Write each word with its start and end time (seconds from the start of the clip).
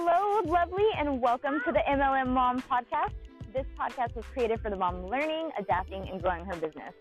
Hello, 0.00 0.40
lovely, 0.44 0.86
and 0.96 1.20
welcome 1.20 1.60
to 1.66 1.72
the 1.72 1.80
MLM 1.80 2.28
Mom 2.28 2.62
Podcast. 2.62 3.14
This 3.52 3.66
podcast 3.76 4.14
was 4.14 4.24
created 4.32 4.60
for 4.60 4.70
the 4.70 4.76
mom 4.76 5.04
learning, 5.08 5.50
adapting, 5.58 6.08
and 6.08 6.22
growing 6.22 6.44
her 6.44 6.54
business. 6.54 6.94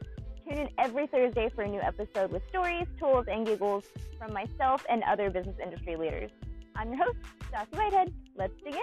Tune 0.44 0.58
in 0.58 0.70
every 0.80 1.06
Thursday 1.06 1.48
for 1.54 1.62
a 1.62 1.68
new 1.68 1.80
episode 1.80 2.32
with 2.32 2.42
stories, 2.50 2.88
tools, 3.00 3.28
and 3.32 3.46
giggles 3.46 3.86
from 4.18 4.34
myself 4.34 4.84
and 4.90 5.04
other 5.04 5.30
business 5.30 5.58
industry 5.62 5.96
leaders. 5.96 6.32
I'm 6.76 6.92
your 6.92 7.06
host, 7.06 7.18
Stassi 7.52 7.78
Whitehead. 7.78 8.12
Let's 8.36 8.60
begin. 8.64 8.82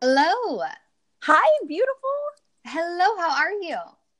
Hello. 0.00 0.62
Hi, 1.22 1.48
beautiful. 1.66 2.10
Hello, 2.66 3.16
how 3.18 3.36
are 3.36 3.54
you? 3.54 3.76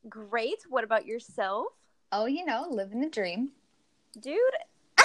Great. 0.08 0.64
What 0.68 0.82
about 0.82 1.06
yourself? 1.06 1.66
Oh, 2.10 2.26
you 2.26 2.44
know, 2.44 2.66
living 2.68 3.00
the 3.00 3.08
dream. 3.08 3.52
Dude, 4.20 4.40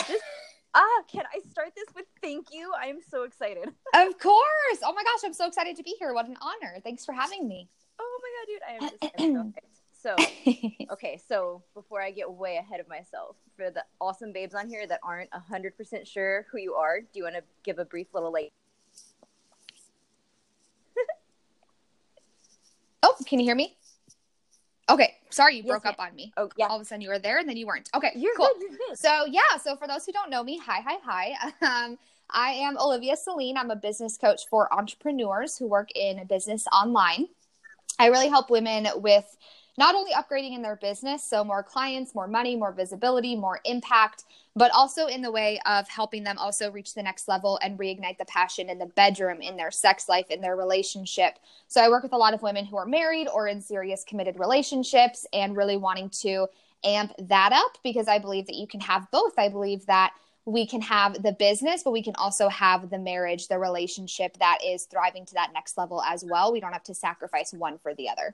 just 0.07 0.23
ah, 0.73 1.03
can 1.11 1.23
I 1.33 1.39
start 1.49 1.69
this 1.75 1.87
with 1.95 2.05
thank 2.21 2.47
you? 2.51 2.71
I 2.79 2.87
am 2.87 2.99
so 3.09 3.23
excited. 3.23 3.67
Of 3.95 4.19
course. 4.19 4.79
Oh 4.83 4.93
my 4.93 5.03
gosh, 5.03 5.21
I'm 5.25 5.33
so 5.33 5.47
excited 5.47 5.75
to 5.77 5.83
be 5.83 5.95
here. 5.99 6.13
What 6.13 6.27
an 6.27 6.37
honor. 6.41 6.79
Thanks 6.83 7.05
for 7.05 7.13
having 7.13 7.47
me. 7.47 7.67
Oh 7.99 8.19
my 8.21 8.29
god, 8.35 8.47
dude, 8.47 8.61
I 8.67 8.73
am 8.73 8.91
just 8.91 9.53
hyped. 9.53 9.53
So, 9.99 10.15
okay, 10.91 11.19
so 11.27 11.63
before 11.73 12.03
I 12.03 12.11
get 12.11 12.31
way 12.31 12.57
ahead 12.57 12.79
of 12.79 12.87
myself, 12.87 13.35
for 13.55 13.71
the 13.71 13.83
awesome 13.99 14.31
babes 14.31 14.53
on 14.53 14.69
here 14.69 14.85
that 14.85 14.99
aren't 15.01 15.31
100% 15.31 16.05
sure 16.05 16.45
who 16.51 16.59
you 16.59 16.75
are, 16.75 17.01
do 17.01 17.07
you 17.15 17.23
want 17.23 17.35
to 17.35 17.41
give 17.63 17.79
a 17.79 17.83
brief 17.83 18.05
little 18.13 18.31
like 18.31 18.53
oh, 23.03 23.15
can 23.25 23.39
you 23.39 23.45
hear 23.45 23.55
me? 23.55 23.75
Okay, 24.89 25.16
sorry 25.37 25.55
you 25.57 25.63
Yes, 25.63 25.69
broke 25.69 25.85
ma'am. 25.85 25.93
up 25.97 26.05
on 26.07 26.15
me. 26.15 26.33
Oh, 26.35 26.49
yeah. 26.57 26.67
All 26.67 26.75
of 26.75 26.81
a 26.81 26.85
sudden 26.85 27.01
you 27.01 27.09
were 27.09 27.19
there 27.19 27.37
and 27.37 27.47
then 27.47 27.55
you 27.57 27.65
weren't. 27.67 27.89
Okay, 27.95 28.11
You're 28.15 28.35
cool. 28.35 28.49
good, 28.53 28.61
you're 28.69 28.77
good. 28.89 28.97
So 28.97 29.25
yeah, 29.29 29.57
so 29.61 29.75
for 29.77 29.87
those 29.87 30.05
who 30.05 30.11
don't 30.11 30.29
know 30.29 30.43
me, 30.43 30.57
hi, 30.57 30.81
hi, 30.85 30.97
hi. 31.03 31.51
Um, 31.85 31.97
I 32.29 32.49
am 32.51 32.77
Olivia 32.77 33.15
Celine. 33.15 33.55
I'm 33.57 33.71
a 33.71 33.75
business 33.75 34.17
coach 34.17 34.41
for 34.49 34.71
entrepreneurs 34.73 35.57
who 35.57 35.67
work 35.67 35.89
in 35.95 36.25
business 36.27 36.65
online. 36.73 37.27
I 37.99 38.07
really 38.07 38.27
help 38.27 38.49
women 38.49 38.87
with 38.97 39.25
not 39.77 39.93
only 39.93 40.11
upgrading 40.11 40.55
in 40.55 40.61
their 40.63 40.75
business, 40.75 41.23
so 41.23 41.43
more 41.43 41.61
clients, 41.61 42.15
more 42.15 42.27
money, 42.27 42.55
more 42.55 42.71
visibility, 42.71 43.35
more 43.35 43.59
impact, 43.63 44.25
but 44.55 44.71
also 44.73 45.05
in 45.05 45.21
the 45.21 45.31
way 45.31 45.59
of 45.67 45.87
helping 45.87 46.23
them 46.23 46.37
also 46.39 46.71
reach 46.71 46.95
the 46.95 47.03
next 47.03 47.27
level 47.27 47.59
and 47.61 47.77
reignite 47.77 48.17
the 48.17 48.25
passion 48.25 48.69
in 48.69 48.79
the 48.79 48.87
bedroom, 48.87 49.39
in 49.39 49.55
their 49.55 49.69
sex 49.69 50.09
life, 50.09 50.31
in 50.31 50.41
their 50.41 50.55
relationship. 50.55 51.37
So 51.67 51.79
I 51.81 51.89
work 51.89 52.01
with 52.01 52.13
a 52.13 52.17
lot 52.17 52.33
of 52.33 52.41
women 52.41 52.65
who 52.65 52.77
are 52.77 52.87
married 52.87 53.27
or 53.27 53.47
in 53.47 53.61
serious 53.61 54.03
committed 54.03 54.39
relationships 54.39 55.27
and 55.31 55.55
really 55.55 55.77
wanting 55.77 56.09
to 56.21 56.47
amp 56.83 57.13
that 57.19 57.51
up 57.53 57.77
because 57.83 58.07
I 58.07 58.17
believe 58.17 58.47
that 58.47 58.55
you 58.55 58.67
can 58.67 58.79
have 58.79 59.09
both. 59.11 59.37
I 59.37 59.49
believe 59.49 59.85
that 59.85 60.13
we 60.45 60.65
can 60.65 60.81
have 60.81 61.21
the 61.21 61.33
business, 61.33 61.83
but 61.83 61.91
we 61.91 62.01
can 62.01 62.15
also 62.15 62.47
have 62.47 62.89
the 62.89 62.97
marriage, 62.97 63.47
the 63.47 63.59
relationship 63.59 64.37
that 64.39 64.59
is 64.65 64.85
thriving 64.85 65.25
to 65.25 65.33
that 65.33 65.51
next 65.53 65.77
level 65.77 66.01
as 66.01 66.23
well. 66.23 66.51
We 66.51 66.61
don't 66.61 66.71
have 66.71 66.83
to 66.83 66.95
sacrifice 66.95 67.53
one 67.53 67.77
for 67.77 67.93
the 67.93 68.09
other. 68.09 68.33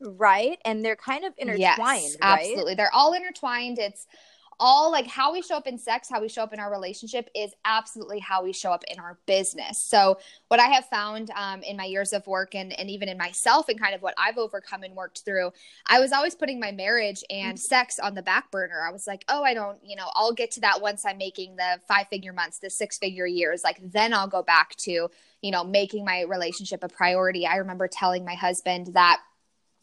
Right? 0.00 0.58
And 0.64 0.84
they're 0.84 0.96
kind 0.96 1.24
of 1.24 1.34
intertwined, 1.38 1.60
yes, 1.60 1.78
right? 1.78 2.20
absolutely. 2.22 2.74
They're 2.74 2.94
all 2.94 3.12
intertwined. 3.12 3.78
It's 3.78 4.06
all 4.60 4.92
like 4.92 5.06
how 5.06 5.32
we 5.32 5.40
show 5.40 5.56
up 5.56 5.66
in 5.66 5.78
sex, 5.78 6.08
how 6.08 6.20
we 6.20 6.28
show 6.28 6.42
up 6.42 6.52
in 6.52 6.60
our 6.60 6.70
relationship 6.70 7.28
is 7.34 7.52
absolutely 7.64 8.18
how 8.18 8.44
we 8.44 8.52
show 8.52 8.70
up 8.70 8.84
in 8.88 9.00
our 9.00 9.18
business. 9.26 9.80
So, 9.80 10.18
what 10.48 10.60
I 10.60 10.66
have 10.66 10.84
found 10.86 11.30
um, 11.34 11.62
in 11.62 11.76
my 11.78 11.86
years 11.86 12.12
of 12.12 12.26
work 12.26 12.54
and, 12.54 12.78
and 12.78 12.90
even 12.90 13.08
in 13.08 13.16
myself 13.16 13.68
and 13.70 13.80
kind 13.80 13.94
of 13.94 14.02
what 14.02 14.14
I've 14.18 14.36
overcome 14.36 14.82
and 14.82 14.94
worked 14.94 15.22
through, 15.24 15.52
I 15.86 15.98
was 15.98 16.12
always 16.12 16.34
putting 16.34 16.60
my 16.60 16.70
marriage 16.70 17.24
and 17.30 17.58
sex 17.58 17.98
on 17.98 18.14
the 18.14 18.22
back 18.22 18.50
burner. 18.50 18.84
I 18.86 18.92
was 18.92 19.06
like, 19.06 19.24
oh, 19.28 19.42
I 19.42 19.54
don't, 19.54 19.78
you 19.82 19.96
know, 19.96 20.10
I'll 20.14 20.34
get 20.34 20.50
to 20.52 20.60
that 20.60 20.82
once 20.82 21.06
I'm 21.06 21.18
making 21.18 21.56
the 21.56 21.80
five 21.88 22.08
figure 22.08 22.34
months, 22.34 22.58
the 22.58 22.70
six 22.70 22.98
figure 22.98 23.26
years. 23.26 23.64
Like, 23.64 23.80
then 23.82 24.12
I'll 24.12 24.28
go 24.28 24.42
back 24.42 24.76
to, 24.80 25.08
you 25.40 25.50
know, 25.50 25.64
making 25.64 26.04
my 26.04 26.22
relationship 26.22 26.84
a 26.84 26.88
priority. 26.88 27.46
I 27.46 27.56
remember 27.56 27.88
telling 27.88 28.26
my 28.26 28.34
husband 28.34 28.88
that 28.92 29.20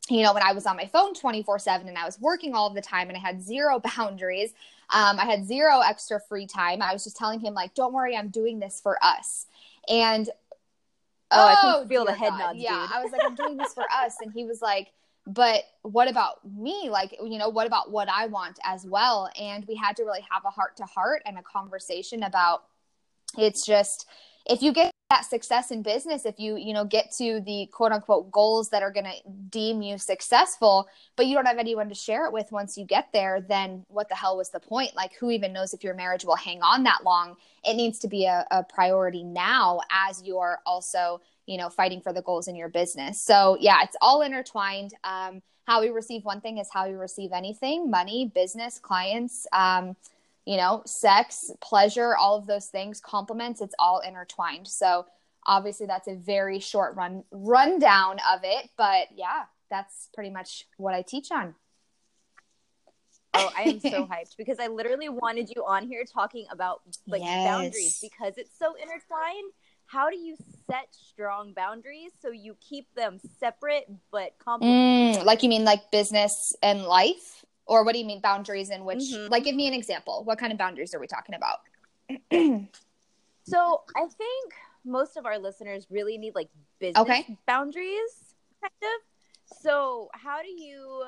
you 0.09 0.23
know, 0.23 0.34
when 0.34 0.44
I 0.44 0.53
was 0.53 0.66
on 0.66 0.78
my 0.78 0.85
phone 0.88 1.13
24 1.13 1.59
7 1.59 1.88
and 1.88 1.97
I 1.97 2.06
was 2.06 2.19
working 2.19 2.53
all 2.53 2.69
the 2.69 2.81
time 2.81 3.09
and 3.09 3.18
I 3.18 3.19
had 3.19 3.41
zero 3.41 3.79
boundaries, 3.97 4.51
um, 4.90 5.19
I 5.19 5.25
had 5.25 5.45
zero 5.45 5.81
extra 5.81 6.19
free 6.19 6.47
time. 6.47 6.81
I 6.81 6.94
was 6.94 7.03
just 7.03 7.18
telling 7.18 7.40
him, 7.40 7.53
like, 7.53 7.73
don't 7.73 7.94
worry, 7.94 8.16
I'm 8.16 8.29
doing 8.29 8.59
this 8.59 8.79
for 8.81 8.97
us. 9.03 9.47
And 9.90 10.29
Oh, 11.29 11.46
I 11.46 11.56
can 11.56 11.88
feel 11.90 12.06
the 12.06 12.13
head 12.13 12.31
God. 12.31 12.40
nods, 12.40 12.59
Yeah, 12.59 12.81
dude. 12.81 12.91
I 12.94 13.03
was 13.03 13.12
like, 13.12 13.22
I'm 13.25 13.35
doing 13.35 13.57
this 13.57 13.73
for 13.73 13.84
us. 14.03 14.16
And 14.22 14.31
he 14.31 14.46
was 14.46 14.62
like, 14.62 14.94
but 15.25 15.63
what 15.81 16.07
about 16.07 16.35
me? 16.50 16.90
Like, 16.90 17.17
you 17.22 17.38
know, 17.38 17.50
what 17.50 17.67
about 17.67 17.91
what 17.91 18.07
I 18.07 18.28
want 18.28 18.59
as 18.63 18.85
well? 18.85 19.29
And 19.38 19.66
we 19.67 19.75
had 19.75 19.97
to 19.97 20.03
really 20.03 20.25
have 20.31 20.46
a 20.46 20.50
heart 20.50 20.78
to 20.78 20.85
heart 20.85 21.22
and 21.25 21.38
a 21.38 21.44
conversation 21.44 22.23
about 22.23 22.63
it's 23.38 23.66
just 23.66 24.07
if 24.50 24.62
you 24.62 24.72
get 24.72 24.91
that 25.09 25.25
success 25.25 25.72
in 25.72 25.81
business 25.81 26.25
if 26.25 26.38
you 26.38 26.58
you 26.58 26.74
know 26.74 26.84
get 26.84 27.12
to 27.12 27.40
the 27.46 27.68
quote 27.72 27.94
unquote 27.94 28.30
goals 28.30 28.69
that 28.69 28.84
are 28.84 28.91
going 28.91 29.06
to 29.06 29.16
deem 29.50 29.81
you 29.81 29.97
successful 29.97 30.85
but 31.16 31.28
you 31.28 31.34
don't 31.34 31.46
have 31.46 31.58
anyone 31.58 31.88
to 31.88 31.96
share 31.96 32.25
it 32.25 32.34
with 32.34 32.52
once 32.52 32.78
you 32.78 32.84
get 32.84 33.08
there 33.13 33.40
then 33.40 33.85
what 33.88 34.09
the 34.09 34.16
hell 34.16 34.35
was 34.35 34.50
the 34.50 34.59
point? 34.59 34.96
Like 34.96 35.13
who 35.16 35.31
even 35.31 35.53
knows 35.53 35.74
if 35.74 35.84
your 35.84 35.94
marriage 35.94 36.25
will 36.25 36.35
hang 36.35 36.62
on 36.62 36.84
that 36.84 37.03
long? 37.06 37.38
It 37.63 37.75
needs 37.75 38.00
to 38.00 38.08
be 38.08 38.25
a, 38.25 38.46
a 38.52 38.63
priority 38.63 39.24
now 39.24 39.80
as 39.90 40.22
you're 40.24 40.59
also 40.66 41.22
you 41.46 41.58
know 41.58 41.69
fighting 41.69 42.02
for 42.02 42.12
the 42.12 42.22
goals 42.22 42.50
in 42.50 42.56
your 42.56 42.69
business. 42.69 43.22
So 43.22 43.58
yeah 43.62 43.84
it's 43.84 43.96
all 44.02 44.22
intertwined. 44.22 44.94
Um, 45.03 45.41
how 45.66 45.81
we 45.81 45.90
receive 45.90 46.24
one 46.24 46.41
thing 46.41 46.58
is 46.58 46.69
how 46.72 46.88
we 46.88 46.96
receive 46.96 47.31
anything 47.34 47.90
money 47.90 48.31
business 48.34 48.79
clients 48.79 49.47
um, 49.53 49.96
you 50.47 50.56
know, 50.56 50.81
sex, 50.85 51.52
pleasure, 51.59 52.16
all 52.16 52.38
of 52.38 52.47
those 52.47 52.68
things, 52.68 53.02
compliments, 53.02 53.59
it's 53.59 53.75
all 53.78 54.00
intertwined. 54.00 54.66
So 54.66 55.06
obviously 55.46 55.88
that's 55.88 56.08
a 56.08 56.16
very 56.16 56.59
short 56.59 56.96
run 56.96 57.25
rundown 57.31 58.19
of 58.34 58.40
it, 58.44 58.69
but 58.78 59.09
yeah, 59.13 59.44
that's 59.69 60.08
pretty 60.13 60.30
much 60.30 60.66
what 60.78 60.94
I 60.94 61.02
teach 61.02 61.34
on. 61.34 61.53
Oh, 63.34 63.52
I 63.58 63.63
am 63.63 63.81
so 63.81 64.06
hyped 64.12 64.38
because 64.38 64.58
I 64.58 64.68
literally 64.68 65.09
wanted 65.09 65.50
you 65.53 65.66
on 65.68 65.85
here 65.85 66.06
talking 66.06 66.46
about 66.50 66.79
like 67.08 67.24
boundaries 67.44 68.00
because 68.02 68.38
it's 68.38 68.58
so 68.58 68.74
intertwined. 68.75 69.52
How 69.85 70.09
do 70.09 70.18
you 70.18 70.38
set 70.69 70.88
strong 70.91 71.52
boundaries 71.53 72.12
so 72.22 72.31
you 72.31 72.56
keep 72.62 72.88
them 72.96 73.19
separate 73.38 73.90
but 74.14 74.31
complementary? 74.40 75.24
Mm, 75.24 75.25
like 75.25 75.44
you 75.44 75.50
mean 75.50 75.66
like 75.66 75.91
business 75.91 76.56
and 76.64 76.84
life? 76.84 77.44
Or 77.67 77.83
what 77.83 77.94
do 77.94 78.00
you 78.00 78.05
mean 78.05 78.22
boundaries 78.22 78.69
in 78.69 78.85
which 78.85 79.00
Mhm. 79.00 79.29
like 79.29 79.44
give 79.44 79.55
me 79.55 79.67
an 79.67 79.73
example. 79.73 80.23
What 80.23 80.39
kind 80.39 80.51
of 80.51 80.57
boundaries 80.57 80.94
are 80.94 81.00
we 81.00 81.07
talking 81.07 81.35
about? 81.35 81.59
So 83.44 83.83
I 83.95 84.01
think 84.07 84.53
most 84.83 85.16
of 85.16 85.25
our 85.25 85.38
listeners 85.39 85.88
really 85.89 86.17
need 86.17 86.35
like 86.35 86.50
business 86.79 87.01
Okay. 87.01 87.38
boundaries, 87.45 88.35
kind 88.61 88.73
of. 88.83 89.57
So 89.57 90.09
how 90.13 90.41
do 90.41 90.50
you? 90.50 91.03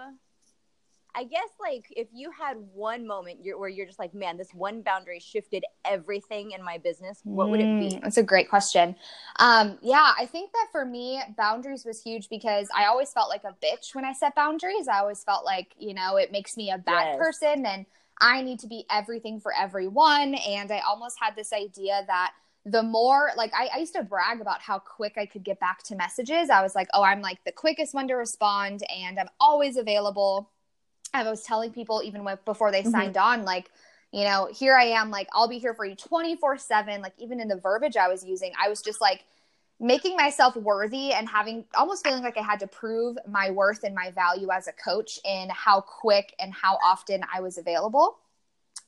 I 1.20 1.26
guess 1.26 1.50
like 1.60 1.86
if 1.92 2.08
you 2.14 2.32
had 2.32 2.56
one 2.74 3.06
moment 3.06 3.40
you're, 3.44 3.60
where 3.60 3.68
you're 3.68 3.86
just 3.86 4.00
like, 4.00 4.14
man, 4.14 4.38
this 4.38 4.54
one 4.54 4.82
boundary 4.82 5.20
shifted 5.20 5.66
everything 5.84 6.52
in 6.52 6.64
my 6.64 6.78
business. 6.78 7.20
What 7.26 7.50
would 7.52 7.60
it 7.60 7.78
be? 7.78 8.00
Mm, 8.00 8.02
That's 8.02 8.16
a 8.16 8.24
great 8.24 8.50
question. 8.50 8.96
Um, 9.38 9.78
yeah, 9.82 10.14
I 10.18 10.26
think 10.26 10.54
that 10.54 10.68
for 10.72 10.86
me, 10.86 11.22
boundaries 11.38 11.84
was 11.84 12.02
huge 12.02 12.30
because 12.30 12.70
I 12.74 12.86
always 12.86 13.12
felt 13.12 13.28
like 13.28 13.44
a 13.44 13.54
bitch 13.62 13.94
when 13.94 14.06
I 14.06 14.14
set 14.14 14.34
boundaries. 14.34 14.88
I 14.88 15.00
always 15.00 15.22
felt 15.22 15.44
like, 15.44 15.76
you 15.78 15.94
know, 15.94 16.16
it 16.16 16.32
makes 16.32 16.56
me 16.56 16.72
a 16.72 16.78
bad 16.78 17.10
Yes. 17.10 17.18
person 17.18 17.66
and 17.66 17.86
I 18.22 18.42
need 18.42 18.60
to 18.60 18.68
be 18.68 18.86
everything 18.90 19.42
for 19.42 19.54
everyone. 19.54 20.36
And 20.36 20.72
I 20.72 20.80
almost 20.88 21.18
had 21.20 21.36
this 21.36 21.52
idea 21.52 22.02
that 22.08 22.32
the 22.64 22.84
more 22.84 23.32
like 23.36 23.52
I, 23.54 23.70
I 23.76 23.80
used 23.80 23.96
to 23.96 24.04
brag 24.04 24.40
about 24.40 24.62
how 24.62 24.80
quick 24.80 25.16
I 25.18 25.26
could 25.26 25.44
get 25.44 25.60
back 25.60 25.84
to 25.84 25.96
messages. 25.96 26.50
I 26.50 26.62
was 26.62 26.76
like, 26.76 26.88
oh, 26.94 27.04
I'm 27.04 27.22
like 27.22 27.44
the 27.44 27.52
quickest 27.52 27.94
one 27.94 28.08
to 28.08 28.14
respond 28.14 28.84
and 28.90 29.20
I'm 29.20 29.30
always 29.40 29.76
available. 29.76 30.50
I 31.14 31.24
was 31.30 31.44
telling 31.44 31.72
people 31.72 32.02
even 32.04 32.24
with, 32.24 32.44
before 32.46 32.72
they 32.72 32.84
Mhm. 32.84 32.92
signed 32.92 33.18
on, 33.18 33.46
like, 33.46 33.72
you 34.12 34.24
know, 34.24 34.50
here 34.52 34.76
I 34.76 34.86
am, 34.86 35.12
like, 35.12 35.28
I'll 35.34 35.48
be 35.48 35.60
here 35.60 35.74
for 35.74 35.86
you 35.86 35.96
24 35.96 36.58
7. 36.58 37.02
Like, 37.02 37.14
even 37.18 37.40
in 37.40 37.48
the 37.48 37.58
verbiage 37.58 37.98
I 37.98 38.08
was 38.08 38.24
using, 38.24 38.54
I 38.60 38.70
was 38.70 38.82
just 38.82 39.02
like 39.02 39.26
making 39.80 40.16
myself 40.18 40.56
worthy 40.56 41.14
and 41.14 41.30
having 41.30 41.64
almost 41.74 42.04
feeling 42.04 42.24
like 42.24 42.38
I 42.38 42.42
had 42.42 42.60
to 42.60 42.68
prove 42.68 43.18
my 43.28 43.50
worth 43.52 43.84
and 43.84 43.96
my 43.96 44.12
value 44.12 44.50
as 44.52 44.68
a 44.68 44.74
coach 44.74 45.20
in 45.24 45.50
how 45.50 45.82
quick 45.82 46.36
and 46.40 46.54
how 46.54 46.78
often 46.84 47.24
I 47.34 47.40
was 47.40 47.58
available. 47.58 48.18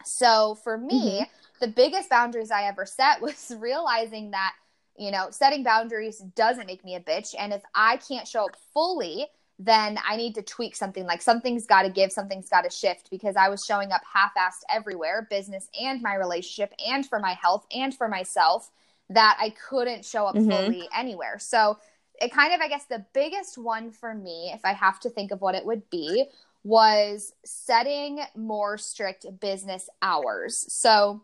So 0.04 0.56
for 0.56 0.78
me, 0.78 1.26
the 1.60 1.68
biggest 1.68 2.10
boundaries 2.10 2.52
I 2.52 2.64
ever 2.64 2.86
set 2.86 3.22
was 3.22 3.54
realizing 3.58 4.32
that, 4.32 4.54
you 4.98 5.12
know, 5.12 5.28
setting 5.32 5.64
boundaries 5.64 6.20
doesn't 6.36 6.68
make 6.68 6.84
me 6.84 6.96
a 6.96 7.00
bitch. 7.00 7.36
And 7.38 7.54
if 7.54 7.62
I 7.74 7.98
can't 7.98 8.28
show 8.28 8.46
up 8.46 8.58
fully, 8.74 9.28
then 9.64 10.00
I 10.08 10.16
need 10.16 10.36
to 10.36 10.42
tweak 10.42 10.76
something. 10.76 11.06
Like 11.06 11.22
something's 11.22 11.68
got 11.68 11.84
to 11.84 11.90
give, 11.90 12.12
something's 12.12 12.50
got 12.50 12.64
to 12.64 12.70
shift 12.70 13.10
because 13.12 13.36
I 13.36 13.50
was 13.50 13.64
showing 13.68 13.92
up 13.92 14.02
half 14.12 14.32
assed 14.36 14.64
everywhere, 14.70 15.28
business 15.30 15.70
and 15.80 16.02
my 16.02 16.16
relationship, 16.16 16.74
and 16.86 17.06
for 17.06 17.20
my 17.20 17.34
health 17.34 17.66
and 17.72 17.96
for 17.96 18.08
myself, 18.08 18.72
that 19.10 19.38
I 19.40 19.52
couldn't 19.52 20.04
show 20.06 20.26
up 20.26 20.36
Mhm. 20.36 20.48
fully 20.48 20.90
anywhere. 20.96 21.38
So 21.38 21.78
it 22.20 22.32
kind 22.32 22.54
of, 22.54 22.62
I 22.62 22.70
guess, 22.70 22.86
the 22.86 23.06
biggest 23.14 23.58
one 23.58 23.92
for 23.92 24.16
me, 24.16 24.52
if 24.54 24.62
I 24.64 24.74
have 24.74 25.00
to 25.02 25.10
think 25.10 25.32
of 25.32 25.42
what 25.42 25.56
it 25.56 25.66
would 25.66 25.90
be, 25.90 26.26
was 26.64 27.34
setting 27.44 28.20
more 28.36 28.78
strict 28.78 29.26
business 29.40 29.90
hours. 30.02 30.66
So, 30.74 31.22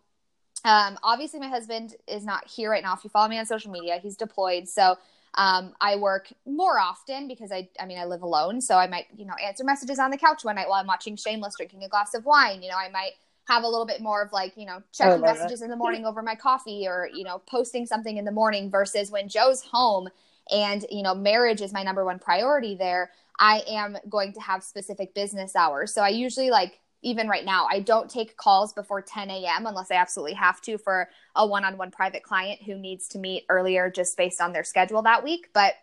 um, 0.66 0.98
obviously, 1.04 1.40
my 1.40 1.48
husband 1.48 1.96
is 2.08 2.26
not 2.26 2.48
here 2.48 2.70
right 2.70 2.84
now. 2.84 2.94
If 2.94 3.04
you 3.04 3.10
follow 3.10 3.30
me 3.30 3.38
on 3.38 3.46
social 3.46 3.72
media, 3.72 4.00
he's 4.00 4.18
deployed. 4.18 4.68
So, 4.68 4.98
um, 5.38 5.74
I 5.80 5.96
work 5.96 6.28
more 6.46 6.80
often 6.80 7.28
because 7.28 7.52
I, 7.52 7.70
I 7.80 7.86
mean, 7.86 8.00
I 8.00 8.06
live 8.06 8.24
alone. 8.24 8.60
So 8.60 8.76
I 8.76 8.88
might, 8.88 9.06
you 9.16 9.26
know, 9.26 9.36
answer 9.36 9.64
messages 9.64 10.00
on 10.00 10.10
the 10.10 10.18
couch 10.18 10.44
one 10.44 10.56
night 10.56 10.68
while 10.68 10.82
I'm 10.82 10.88
watching 10.88 11.16
Shameless, 11.16 11.56
drinking 11.58 11.84
a 11.84 11.88
glass 11.88 12.16
of 12.16 12.26
wine. 12.26 12.64
You 12.64 12.70
know, 12.70 12.78
I 12.78 12.90
might 12.90 13.12
have 13.48 13.64
a 13.64 13.68
little 13.68 13.86
bit 13.86 14.02
more 14.02 14.24
of 14.24 14.34
like, 14.34 14.54
you 14.58 14.66
know, 14.66 14.82
checking 14.92 15.22
messages 15.22 15.60
that. 15.60 15.66
in 15.66 15.72
the 15.72 15.78
morning 15.78 16.06
over 16.06 16.24
my 16.24 16.34
coffee 16.34 16.86
or, 16.88 17.08
you 17.14 17.24
know, 17.24 17.40
posting 17.46 17.86
something 17.86 18.18
in 18.18 18.26
the 18.26 18.32
morning 18.32 18.72
versus 18.72 19.12
when 19.12 19.30
Joe's 19.30 19.62
home 19.62 20.10
and, 20.52 20.86
you 20.90 21.04
know, 21.04 21.14
marriage 21.14 21.62
is 21.62 21.72
my 21.72 21.84
number 21.84 22.04
one 22.04 22.18
priority 22.18 22.76
there. 22.76 23.12
I 23.40 23.64
am 23.70 23.98
going 24.10 24.34
to 24.34 24.40
have 24.40 24.64
specific 24.64 25.14
business 25.14 25.56
hours. 25.56 25.94
So 25.94 26.02
I 26.02 26.10
usually 26.10 26.50
like 26.50 26.80
even 27.02 27.28
right 27.28 27.46
now, 27.46 27.68
I 27.70 27.80
don't 27.80 28.10
take 28.10 28.38
calls 28.38 28.74
before 28.74 29.02
10 29.02 29.30
a.m. 29.30 29.66
unless 29.66 29.92
I 29.92 29.96
absolutely 29.96 30.34
have 30.34 30.62
to 30.62 30.78
for 30.78 31.10
a 31.36 31.46
one 31.46 31.64
on 31.64 31.78
one 31.78 31.92
private 31.92 32.24
client 32.24 32.62
who 32.64 32.78
needs 32.78 33.08
to 33.10 33.20
meet 33.20 33.46
earlier 33.50 33.90
just 33.90 34.18
based 34.18 34.42
on 34.42 34.52
their 34.52 34.64
schedule 34.64 35.02
that 35.04 35.24
week. 35.24 35.50
But 35.54 35.76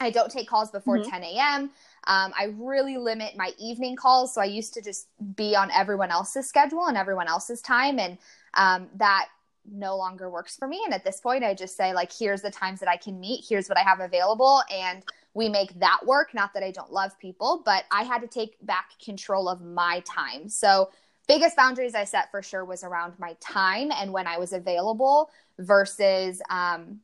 I 0.00 0.10
don't 0.10 0.30
take 0.30 0.48
calls 0.48 0.70
before 0.70 0.98
mm-hmm. 0.98 1.10
10 1.10 1.24
a.m. 1.24 1.62
Um, 2.06 2.32
I 2.38 2.54
really 2.56 2.96
limit 2.96 3.36
my 3.36 3.52
evening 3.58 3.96
calls. 3.96 4.34
So 4.34 4.40
I 4.40 4.46
used 4.46 4.74
to 4.74 4.82
just 4.82 5.08
be 5.34 5.54
on 5.54 5.70
everyone 5.70 6.10
else's 6.10 6.48
schedule 6.48 6.86
and 6.86 6.96
everyone 6.96 7.28
else's 7.28 7.60
time. 7.60 7.98
And 7.98 8.18
um, 8.54 8.88
that 8.96 9.28
no 9.70 9.96
longer 9.96 10.30
works 10.30 10.56
for 10.56 10.66
me. 10.66 10.80
And 10.84 10.94
at 10.94 11.04
this 11.04 11.20
point, 11.20 11.44
I 11.44 11.54
just 11.54 11.76
say, 11.76 11.92
like, 11.92 12.10
here's 12.12 12.42
the 12.42 12.50
times 12.50 12.80
that 12.80 12.88
I 12.88 12.96
can 12.96 13.20
meet, 13.20 13.44
here's 13.46 13.68
what 13.68 13.78
I 13.78 13.82
have 13.82 14.00
available. 14.00 14.62
And 14.72 15.02
we 15.34 15.48
make 15.48 15.78
that 15.80 16.00
work. 16.06 16.34
Not 16.34 16.54
that 16.54 16.62
I 16.62 16.70
don't 16.70 16.92
love 16.92 17.18
people, 17.18 17.62
but 17.64 17.84
I 17.90 18.02
had 18.02 18.20
to 18.20 18.26
take 18.26 18.56
back 18.64 18.90
control 19.02 19.48
of 19.48 19.60
my 19.60 20.02
time. 20.06 20.48
So, 20.48 20.90
biggest 21.28 21.56
boundaries 21.56 21.94
I 21.94 22.04
set 22.04 22.30
for 22.30 22.42
sure 22.42 22.64
was 22.64 22.82
around 22.82 23.18
my 23.18 23.36
time 23.40 23.92
and 23.92 24.12
when 24.12 24.26
I 24.26 24.38
was 24.38 24.52
available 24.52 25.30
versus 25.58 26.42
um, 26.50 27.00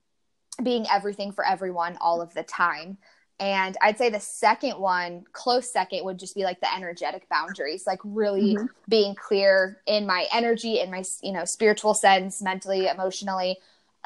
being 0.62 0.86
everything 0.90 1.30
for 1.30 1.46
everyone 1.46 1.96
all 2.00 2.20
of 2.20 2.34
the 2.34 2.42
time. 2.42 2.98
And 3.38 3.76
I'd 3.82 3.98
say 3.98 4.08
the 4.08 4.20
second 4.20 4.78
one, 4.78 5.24
close 5.32 5.70
second, 5.70 6.04
would 6.04 6.18
just 6.18 6.34
be 6.34 6.44
like 6.44 6.60
the 6.60 6.74
energetic 6.74 7.28
boundaries, 7.28 7.86
like 7.86 8.00
really 8.02 8.54
mm-hmm. 8.54 8.66
being 8.88 9.14
clear 9.14 9.82
in 9.86 10.06
my 10.06 10.26
energy, 10.32 10.80
in 10.80 10.90
my, 10.90 11.04
you 11.22 11.32
know, 11.32 11.44
spiritual 11.44 11.92
sense, 11.92 12.40
mentally, 12.40 12.86
emotionally, 12.86 13.58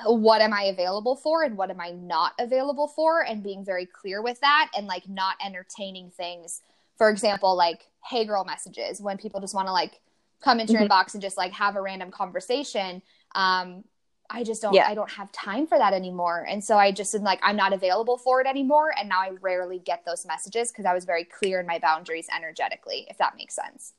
what 0.06 0.41
am 0.41 0.52
I 0.52 0.64
available 0.64 1.17
for 1.17 1.43
and 1.43 1.56
what 1.56 1.70
am 1.70 1.81
I 1.81 1.91
not 1.91 2.32
available 2.38 2.88
for 2.88 3.25
and 3.25 3.43
being 3.43 3.64
very 3.64 3.87
clear 3.87 4.23
with 4.23 4.41
that 4.41 4.70
and 4.76 4.87
like 4.87 5.08
not 5.08 5.37
entertaining 5.44 6.11
things. 6.11 6.62
For 6.97 7.11
example, 7.11 7.56
like 7.56 7.87
hey 8.05 8.25
girl 8.25 8.44
messages 8.44 9.00
when 9.00 9.19
people 9.19 9.41
just 9.41 9.55
want 9.55 9.69
to 9.69 9.73
like 9.73 10.00
come 10.43 10.61
into 10.61 10.73
your 10.73 10.82
mm-hmm. 10.82 10.93
inbox 10.93 11.14
and 11.14 11.23
just 11.23 11.37
like 11.37 11.52
have 11.52 11.76
a 11.76 11.82
random 11.82 12.11
conversation. 12.11 13.02
Um, 13.35 13.85
I 14.32 14.44
just 14.44 14.62
don't 14.62 14.75
yeah. 14.75 14.87
I 14.87 14.94
don't 14.94 15.11
have 15.11 15.32
time 15.32 15.67
for 15.67 15.76
that 15.76 15.93
anymore. 15.93 16.47
And 16.49 16.62
so 16.62 16.79
I 16.79 16.93
just 16.93 17.14
am 17.14 17.23
like 17.23 17.41
I'm 17.43 17.56
not 17.56 17.73
available 17.73 18.17
for 18.17 18.41
it 18.41 18.47
anymore 18.47 18.93
and 18.99 19.08
now 19.08 19.20
I 19.20 19.32
rarely 19.41 19.79
get 19.79 20.05
those 20.05 20.25
messages 20.26 20.70
because 20.70 20.85
I 20.85 20.94
was 20.94 21.05
very 21.05 21.25
clear 21.25 21.61
in 21.61 21.67
my 21.67 21.79
boundaries 21.79 22.26
energetically, 22.35 23.06
if 23.11 23.19
that 23.19 23.37
makes 23.37 23.55
sense 23.55 23.94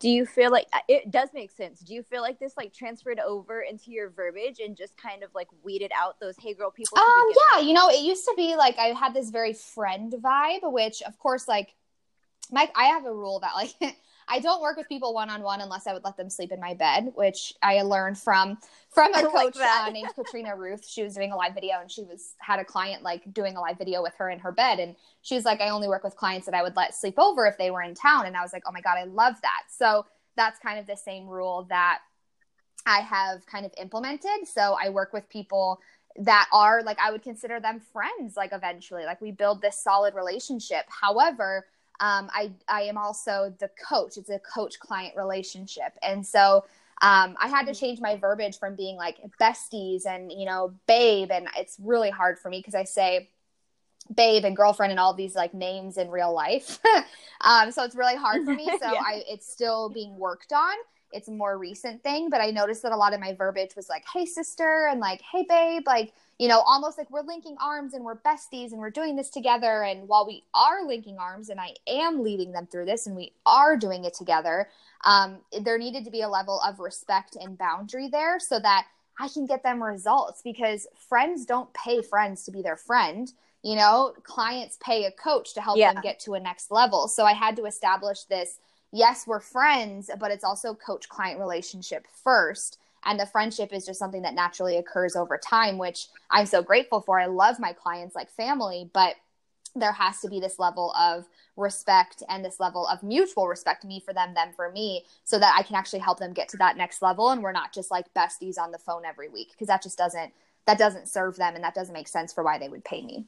do 0.00 0.08
you 0.08 0.24
feel 0.24 0.50
like 0.50 0.66
uh, 0.72 0.80
it 0.88 1.10
does 1.10 1.28
make 1.34 1.50
sense. 1.50 1.80
Do 1.80 1.94
you 1.94 2.02
feel 2.02 2.22
like 2.22 2.40
this 2.40 2.56
like 2.56 2.72
transferred 2.72 3.20
over 3.20 3.60
into 3.60 3.90
your 3.90 4.08
verbiage 4.08 4.58
and 4.58 4.74
just 4.76 4.96
kind 4.96 5.22
of 5.22 5.30
like 5.34 5.48
weeded 5.62 5.92
out 5.94 6.18
those 6.20 6.36
hey 6.40 6.54
girl 6.54 6.70
people 6.70 6.98
um 6.98 7.28
yeah 7.54 7.60
you 7.60 7.74
know 7.74 7.88
it 7.88 8.02
used 8.02 8.24
to 8.24 8.34
be 8.36 8.56
like 8.56 8.78
i 8.78 8.86
had 8.86 9.14
this 9.14 9.30
very 9.30 9.52
friend 9.52 10.12
vibe 10.18 10.60
which 10.62 11.02
of 11.02 11.18
course 11.18 11.46
like 11.46 11.74
mike 12.50 12.72
i 12.74 12.86
have 12.86 13.04
a 13.04 13.12
rule 13.12 13.40
that 13.40 13.52
like 13.54 13.74
I 14.30 14.38
don't 14.38 14.62
work 14.62 14.76
with 14.76 14.88
people 14.88 15.12
one 15.12 15.28
on 15.28 15.42
one 15.42 15.60
unless 15.60 15.88
I 15.88 15.92
would 15.92 16.04
let 16.04 16.16
them 16.16 16.30
sleep 16.30 16.52
in 16.52 16.60
my 16.60 16.74
bed, 16.74 17.10
which 17.16 17.52
I 17.62 17.82
learned 17.82 18.16
from 18.16 18.58
from 18.88 19.12
a 19.12 19.22
coach 19.22 19.56
like 19.56 19.56
uh, 19.56 19.90
named 19.90 20.14
Katrina 20.14 20.54
Ruth. 20.56 20.86
She 20.88 21.02
was 21.02 21.14
doing 21.14 21.32
a 21.32 21.36
live 21.36 21.52
video 21.52 21.80
and 21.80 21.90
she 21.90 22.04
was 22.04 22.34
had 22.38 22.60
a 22.60 22.64
client 22.64 23.02
like 23.02 23.34
doing 23.34 23.56
a 23.56 23.60
live 23.60 23.76
video 23.76 24.02
with 24.02 24.14
her 24.18 24.30
in 24.30 24.38
her 24.38 24.52
bed, 24.52 24.78
and 24.78 24.94
she 25.22 25.34
was 25.34 25.44
like, 25.44 25.60
"I 25.60 25.70
only 25.70 25.88
work 25.88 26.04
with 26.04 26.14
clients 26.14 26.46
that 26.46 26.54
I 26.54 26.62
would 26.62 26.76
let 26.76 26.94
sleep 26.94 27.18
over 27.18 27.46
if 27.46 27.58
they 27.58 27.72
were 27.72 27.82
in 27.82 27.94
town," 27.94 28.26
and 28.26 28.36
I 28.36 28.42
was 28.42 28.52
like, 28.52 28.62
"Oh 28.66 28.72
my 28.72 28.80
god, 28.80 28.98
I 28.98 29.04
love 29.04 29.34
that." 29.42 29.64
So 29.68 30.06
that's 30.36 30.60
kind 30.60 30.78
of 30.78 30.86
the 30.86 30.96
same 30.96 31.26
rule 31.26 31.66
that 31.68 31.98
I 32.86 33.00
have 33.00 33.44
kind 33.46 33.66
of 33.66 33.72
implemented. 33.78 34.46
So 34.46 34.76
I 34.80 34.90
work 34.90 35.12
with 35.12 35.28
people 35.28 35.80
that 36.16 36.48
are 36.52 36.82
like 36.82 36.98
I 37.00 37.10
would 37.10 37.22
consider 37.22 37.60
them 37.60 37.80
friends 37.92 38.36
like 38.36 38.52
eventually 38.52 39.04
like 39.04 39.20
we 39.20 39.30
build 39.30 39.62
this 39.62 39.80
solid 39.80 40.14
relationship 40.14 40.84
however 40.88 41.66
um, 42.00 42.30
I, 42.32 42.50
I 42.68 42.82
am 42.82 42.96
also 42.96 43.54
the 43.60 43.70
coach. 43.88 44.16
It's 44.16 44.30
a 44.30 44.38
coach 44.38 44.78
client 44.80 45.14
relationship. 45.16 45.92
And 46.02 46.26
so 46.26 46.64
um, 47.02 47.36
I 47.38 47.48
had 47.48 47.66
to 47.66 47.74
change 47.74 48.00
my 48.00 48.16
verbiage 48.16 48.58
from 48.58 48.74
being 48.74 48.96
like 48.96 49.18
besties 49.40 50.06
and, 50.06 50.32
you 50.32 50.46
know, 50.46 50.74
babe. 50.86 51.30
And 51.30 51.48
it's 51.56 51.76
really 51.78 52.10
hard 52.10 52.38
for 52.38 52.48
me 52.48 52.58
because 52.58 52.74
I 52.74 52.84
say 52.84 53.28
babe 54.14 54.44
and 54.44 54.56
girlfriend 54.56 54.90
and 54.90 54.98
all 54.98 55.14
these 55.14 55.34
like 55.34 55.54
names 55.54 55.98
in 55.98 56.10
real 56.10 56.32
life. 56.32 56.78
um, 57.42 57.70
so 57.70 57.84
it's 57.84 57.94
really 57.94 58.16
hard 58.16 58.44
for 58.44 58.54
me. 58.54 58.68
So 58.80 58.92
yeah. 58.92 59.00
I, 59.00 59.22
it's 59.28 59.50
still 59.50 59.90
being 59.90 60.16
worked 60.16 60.52
on. 60.52 60.74
It's 61.12 61.28
a 61.28 61.32
more 61.32 61.58
recent 61.58 62.02
thing, 62.02 62.30
but 62.30 62.40
I 62.40 62.50
noticed 62.50 62.82
that 62.82 62.92
a 62.92 62.96
lot 62.96 63.14
of 63.14 63.20
my 63.20 63.34
verbiage 63.34 63.76
was 63.76 63.88
like, 63.88 64.04
hey, 64.12 64.26
sister, 64.26 64.88
and 64.90 65.00
like, 65.00 65.20
hey, 65.20 65.44
babe, 65.48 65.82
like, 65.86 66.12
you 66.38 66.48
know, 66.48 66.60
almost 66.60 66.96
like 66.96 67.10
we're 67.10 67.22
linking 67.22 67.56
arms 67.62 67.94
and 67.94 68.04
we're 68.04 68.16
besties 68.16 68.72
and 68.72 68.78
we're 68.78 68.90
doing 68.90 69.16
this 69.16 69.30
together. 69.30 69.82
And 69.82 70.08
while 70.08 70.26
we 70.26 70.44
are 70.54 70.86
linking 70.86 71.18
arms 71.18 71.50
and 71.50 71.60
I 71.60 71.74
am 71.86 72.22
leading 72.22 72.52
them 72.52 72.66
through 72.66 72.86
this 72.86 73.06
and 73.06 73.14
we 73.16 73.32
are 73.44 73.76
doing 73.76 74.04
it 74.04 74.14
together, 74.14 74.68
um, 75.04 75.38
there 75.62 75.78
needed 75.78 76.04
to 76.04 76.10
be 76.10 76.22
a 76.22 76.28
level 76.28 76.60
of 76.60 76.80
respect 76.80 77.36
and 77.40 77.58
boundary 77.58 78.08
there 78.08 78.38
so 78.40 78.58
that 78.60 78.86
I 79.18 79.28
can 79.28 79.46
get 79.46 79.62
them 79.62 79.82
results 79.82 80.40
because 80.42 80.86
friends 81.08 81.44
don't 81.44 81.72
pay 81.74 82.00
friends 82.00 82.44
to 82.44 82.50
be 82.50 82.62
their 82.62 82.76
friend. 82.76 83.30
You 83.62 83.76
know, 83.76 84.14
clients 84.22 84.78
pay 84.82 85.04
a 85.04 85.12
coach 85.12 85.52
to 85.54 85.60
help 85.60 85.76
yeah. 85.76 85.92
them 85.92 86.02
get 86.02 86.20
to 86.20 86.34
a 86.34 86.40
next 86.40 86.70
level. 86.70 87.06
So 87.06 87.24
I 87.26 87.34
had 87.34 87.56
to 87.56 87.66
establish 87.66 88.22
this 88.24 88.58
yes, 88.92 89.26
we're 89.26 89.40
friends, 89.40 90.10
but 90.18 90.30
it's 90.30 90.44
also 90.44 90.74
coach 90.74 91.08
client 91.08 91.38
relationship 91.38 92.06
first. 92.24 92.78
And 93.04 93.18
the 93.18 93.26
friendship 93.26 93.72
is 93.72 93.86
just 93.86 93.98
something 93.98 94.22
that 94.22 94.34
naturally 94.34 94.76
occurs 94.76 95.16
over 95.16 95.38
time 95.38 95.78
which 95.78 96.08
i'm 96.30 96.44
so 96.44 96.62
grateful 96.62 97.00
for. 97.00 97.18
I 97.18 97.26
love 97.26 97.58
my 97.58 97.72
clients 97.72 98.14
like 98.14 98.30
family 98.30 98.90
but 98.92 99.16
there 99.74 99.92
has 99.92 100.20
to 100.20 100.28
be 100.28 100.40
this 100.40 100.58
level 100.58 100.92
of 100.92 101.28
respect 101.56 102.22
and 102.28 102.44
this 102.44 102.58
level 102.58 102.86
of 102.86 103.02
mutual 103.02 103.46
respect 103.46 103.84
me 103.84 104.00
for 104.00 104.12
them 104.12 104.34
them 104.34 104.50
for 104.54 104.70
me 104.70 105.04
so 105.24 105.38
that 105.38 105.54
i 105.58 105.62
can 105.62 105.76
actually 105.76 105.98
help 105.98 106.18
them 106.18 106.32
get 106.32 106.48
to 106.48 106.56
that 106.56 106.76
next 106.76 107.02
level 107.02 107.30
and 107.30 107.42
we're 107.42 107.52
not 107.52 107.72
just 107.72 107.90
like 107.90 108.12
besties 108.14 108.58
on 108.58 108.70
the 108.70 108.78
phone 108.78 109.04
every 109.04 109.28
week 109.28 109.48
because 109.52 109.68
that 109.68 109.82
just 109.82 109.96
doesn't 109.96 110.32
that 110.66 110.78
doesn't 110.78 111.08
serve 111.08 111.36
them 111.36 111.54
and 111.54 111.64
that 111.64 111.74
doesn't 111.74 111.94
make 111.94 112.08
sense 112.08 112.32
for 112.32 112.42
why 112.42 112.58
they 112.58 112.68
would 112.68 112.84
pay 112.84 113.02
me 113.02 113.26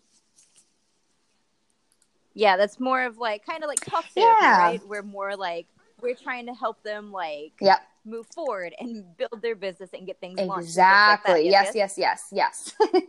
yeah 2.34 2.56
that's 2.56 2.80
more 2.80 3.02
of 3.02 3.18
like 3.18 3.44
kind 3.44 3.62
of 3.62 3.68
like 3.68 3.80
therapy, 3.80 4.10
yeah. 4.16 4.58
right? 4.58 4.80
We're 4.86 5.02
more 5.02 5.36
like 5.36 5.66
we're 6.02 6.14
trying 6.14 6.46
to 6.46 6.52
help 6.52 6.82
them 6.82 7.12
like 7.12 7.52
yep. 7.60 7.80
move 8.04 8.26
forward 8.34 8.74
and 8.78 9.16
build 9.16 9.40
their 9.40 9.54
business 9.54 9.90
and 9.94 10.06
get 10.06 10.20
things 10.20 10.38
exactly 10.38 11.34
like 11.34 11.44
yes, 11.44 11.72
yes 11.74 11.94
yes. 11.96 12.28
yes 12.32 12.74
yes 12.80 13.00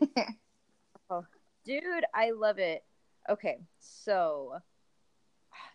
oh, 1.10 1.26
dude 1.66 2.06
i 2.14 2.32
love 2.32 2.60
it. 2.60 2.84
Okay 3.30 3.58
so 3.80 4.56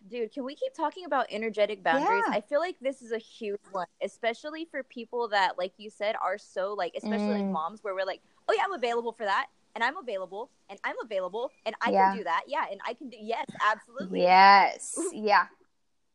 dude 0.09 0.31
can 0.31 0.43
we 0.43 0.55
keep 0.55 0.73
talking 0.73 1.05
about 1.05 1.25
energetic 1.29 1.83
boundaries? 1.83 2.23
Yeah. 2.27 2.35
i 2.35 2.41
feel 2.41 2.59
like 2.59 2.75
this 2.79 3.01
is 3.01 3.11
a 3.11 3.17
huge 3.17 3.59
one 3.71 3.87
especially 4.03 4.65
for 4.69 4.83
people 4.83 5.27
that 5.29 5.57
like 5.57 5.73
you 5.77 5.89
said 5.89 6.15
are 6.21 6.37
so 6.37 6.73
like 6.77 6.93
especially 6.95 7.27
mm. 7.27 7.41
like 7.41 7.45
moms 7.45 7.83
where 7.83 7.95
we're 7.95 8.05
like 8.05 8.21
oh 8.47 8.53
yeah 8.55 8.63
i'm 8.65 8.73
available 8.73 9.11
for 9.11 9.25
that 9.25 9.47
and 9.75 9.83
i'm 9.83 9.97
available 9.97 10.49
and 10.69 10.79
i'm 10.83 10.95
available 11.03 11.51
and 11.65 11.75
i 11.81 11.91
yeah. 11.91 12.09
can 12.09 12.17
do 12.17 12.23
that 12.23 12.41
yeah 12.47 12.65
and 12.71 12.79
i 12.87 12.93
can 12.93 13.09
do 13.09 13.17
yes 13.19 13.45
absolutely 13.71 14.21
yes 14.21 14.97
yeah 15.13 15.45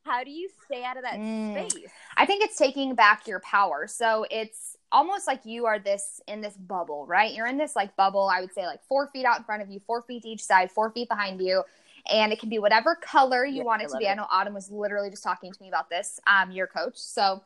how 0.05 0.23
do 0.23 0.31
you 0.31 0.49
stay 0.67 0.85
out 0.85 0.97
of 0.97 1.03
that 1.03 1.15
mm. 1.15 1.71
space? 1.71 1.91
I 2.17 2.27
think 2.27 2.45
it's 2.45 2.59
taking 2.59 2.95
back 2.95 3.27
your 3.27 3.41
power. 3.41 3.87
So 3.87 4.27
it's 4.31 4.77
almost 4.93 5.27
like 5.27 5.41
you 5.45 5.67
are 5.67 5.79
this 5.79 6.21
in 6.29 6.41
this 6.41 6.55
bubble, 6.57 7.07
right? 7.07 7.33
You're 7.33 7.47
in 7.47 7.57
this 7.57 7.75
like 7.75 7.97
bubble, 7.97 8.31
I 8.33 8.41
would 8.41 8.53
say 8.53 8.67
like 8.67 8.85
four 8.87 9.09
feet 9.09 9.25
out 9.25 9.39
in 9.39 9.45
front 9.45 9.63
of 9.63 9.71
you, 9.71 9.81
four 9.87 10.03
feet 10.03 10.25
each 10.27 10.43
side, 10.43 10.71
four 10.71 10.91
feet 10.91 11.09
behind 11.09 11.41
you. 11.41 11.63
And 12.13 12.33
it 12.33 12.39
can 12.39 12.51
be 12.51 12.59
whatever 12.59 12.95
color 12.95 13.47
you 13.47 13.59
yeah, 13.59 13.63
want 13.63 13.81
it 13.81 13.89
to 13.89 13.97
be. 13.97 14.05
It. 14.05 14.11
I 14.11 14.15
know 14.15 14.27
Autumn 14.31 14.53
was 14.53 14.71
literally 14.71 15.09
just 15.09 15.23
talking 15.23 15.51
to 15.51 15.63
me 15.63 15.69
about 15.69 15.89
this, 15.89 16.21
um, 16.27 16.51
your 16.51 16.67
coach. 16.67 16.97
So 16.97 17.43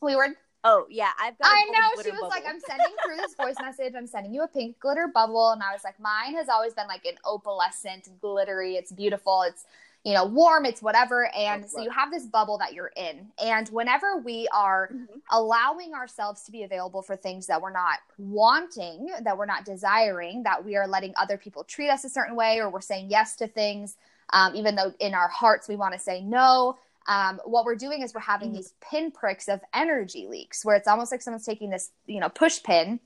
we 0.00 0.16
were 0.16 0.26
Oh 0.64 0.86
yeah, 0.88 1.10
I've 1.20 1.36
got. 1.38 1.48
I 1.48 1.64
know. 1.72 2.02
She 2.02 2.10
was 2.10 2.20
bubble. 2.20 2.28
like, 2.28 2.44
"I'm 2.46 2.60
sending 2.60 2.94
through 3.04 3.16
this 3.16 3.34
voice 3.34 3.56
message. 3.60 3.94
I'm 3.96 4.06
sending 4.06 4.32
you 4.32 4.42
a 4.42 4.48
pink 4.48 4.78
glitter 4.78 5.08
bubble," 5.12 5.50
and 5.50 5.62
I 5.62 5.72
was 5.72 5.82
like, 5.84 5.98
"Mine 5.98 6.34
has 6.34 6.48
always 6.48 6.74
been 6.74 6.86
like 6.86 7.04
an 7.04 7.16
opalescent, 7.24 8.08
glittery. 8.20 8.76
It's 8.76 8.92
beautiful. 8.92 9.42
It's 9.42 9.64
you 10.04 10.14
know, 10.14 10.24
warm, 10.24 10.64
it's 10.64 10.82
whatever. 10.82 11.32
And 11.32 11.64
so 11.64 11.80
you 11.80 11.88
have 11.90 12.10
this 12.10 12.26
bubble 12.26 12.58
that 12.58 12.72
you're 12.72 12.90
in. 12.96 13.28
And 13.40 13.68
whenever 13.68 14.16
we 14.16 14.48
are 14.52 14.88
mm-hmm. 14.92 15.04
allowing 15.30 15.94
ourselves 15.94 16.42
to 16.42 16.50
be 16.50 16.64
available 16.64 17.02
for 17.02 17.14
things 17.14 17.46
that 17.46 17.62
we're 17.62 17.70
not 17.70 18.00
wanting, 18.18 19.10
that 19.22 19.38
we're 19.38 19.46
not 19.46 19.64
desiring, 19.64 20.42
that 20.42 20.64
we 20.64 20.74
are 20.74 20.88
letting 20.88 21.14
other 21.16 21.38
people 21.38 21.62
treat 21.62 21.88
us 21.88 22.02
a 22.02 22.08
certain 22.08 22.34
way, 22.34 22.58
or 22.58 22.68
we're 22.68 22.80
saying 22.80 23.10
yes 23.10 23.36
to 23.36 23.46
things 23.46 23.96
um, 24.32 24.54
even 24.54 24.74
though 24.74 24.92
in 24.98 25.14
our 25.14 25.28
hearts 25.28 25.68
we 25.68 25.76
want 25.76 25.94
to 25.94 26.00
say 26.00 26.20
no. 26.20 26.78
Um, 27.08 27.40
what 27.44 27.64
we're 27.64 27.76
doing 27.76 28.02
is 28.02 28.14
we're 28.14 28.20
having 28.20 28.50
Mhm. 28.50 28.56
these 28.56 28.74
pinpricks 28.80 29.48
of 29.48 29.60
energy 29.74 30.26
leaks 30.26 30.64
where 30.64 30.76
it's 30.76 30.88
almost 30.88 31.10
like 31.12 31.22
someone's 31.22 31.44
taking 31.46 31.70
this, 31.70 31.90
you 32.06 32.20
know, 32.20 32.28
push 32.28 32.62
pin 32.62 33.00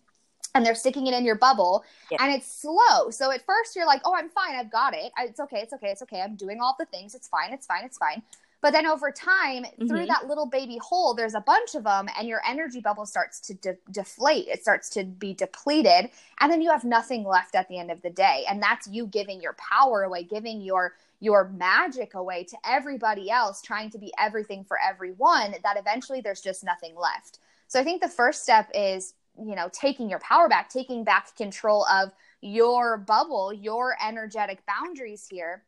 and 0.55 0.65
they're 0.65 0.75
sticking 0.75 1.07
it 1.07 1.15
in 1.15 1.25
your 1.25 1.35
bubble 1.35 1.85
Yeah. 2.11 2.23
and 2.23 2.33
it's 2.33 2.47
slow. 2.51 3.11
So 3.11 3.31
at 3.31 3.45
first 3.45 3.77
you're 3.77 3.87
like, 3.87 4.03
oh, 4.05 4.15
I'm 4.15 4.29
fine. 4.31 4.55
I've 4.55 4.71
got 4.71 4.95
it. 4.95 5.13
I, 5.17 5.25
it's 5.25 5.41
okay. 5.41 5.61
It's 5.61 5.73
okay. 5.75 5.91
It's 5.91 6.03
okay. 6.03 6.21
I'm 6.23 6.37
doing 6.37 6.61
all 6.61 6.75
the 6.79 6.87
things. 6.87 7.15
It's 7.15 7.29
fine. 7.29 7.53
It's 7.53 7.67
fine. 7.67 7.85
It's 7.85 7.99
fine. 7.99 8.23
But 8.63 8.73
then 8.73 8.87
over 8.87 9.11
time, 9.13 9.65
through 9.87 10.07
Mhm. 10.07 10.09
that 10.09 10.27
little 10.27 10.47
baby 10.47 10.79
hole, 10.79 11.15
there's 11.15 11.35
a 11.35 11.41
bunch 11.41 11.75
of 11.75 11.85
them, 11.85 12.09
and 12.17 12.27
your 12.27 12.41
energy 12.47 12.81
bubble 12.81 13.07
starts 13.07 13.39
to 13.41 13.55
de- 13.55 13.79
deflate. 13.91 14.49
It 14.49 14.63
starts 14.63 14.89
to 14.91 15.05
be 15.05 15.35
depleted, 15.35 16.11
and 16.41 16.51
then 16.51 16.63
you 16.63 16.71
have 16.71 16.85
nothing 16.85 17.25
left 17.25 17.55
at 17.55 17.69
the 17.69 17.79
end 17.79 17.91
of 17.91 18.03
the 18.03 18.11
day. 18.11 18.45
And 18.49 18.63
that's 18.63 18.87
you 18.89 19.07
giving 19.07 19.41
your 19.41 19.53
power 19.55 20.03
away, 20.03 20.25
giving 20.25 20.61
your 20.61 20.95
your 21.19 21.49
magic 21.49 22.13
away 22.13 22.45
to 22.45 22.59
everybody 22.65 23.31
else, 23.31 23.63
trying 23.63 23.89
to 23.89 23.99
be 23.99 24.13
everything 24.19 24.65
for 24.65 24.79
everyone. 24.81 25.55
That 25.63 25.79
eventually 25.79 26.21
there's 26.21 26.43
just 26.43 26.63
nothing 26.63 26.95
left. 26.95 27.39
So 27.69 27.81
I 27.81 27.85
think 27.85 28.03
the 28.03 28.09
first 28.09 28.43
step 28.43 28.71
is 28.75 29.15
you 29.39 29.55
know 29.55 29.69
taking 29.73 30.09
your 30.11 30.19
power 30.21 30.49
back, 30.49 30.71
taking 30.71 31.05
back 31.05 31.35
control 31.37 31.87
of 31.87 32.13
your 32.41 32.97
bubble, 32.99 33.53
your 33.53 33.97
energetic 34.03 34.65
boundaries 34.67 35.27
here, 35.29 35.63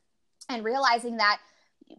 and 0.49 0.65
realizing 0.65 1.19
that 1.19 1.41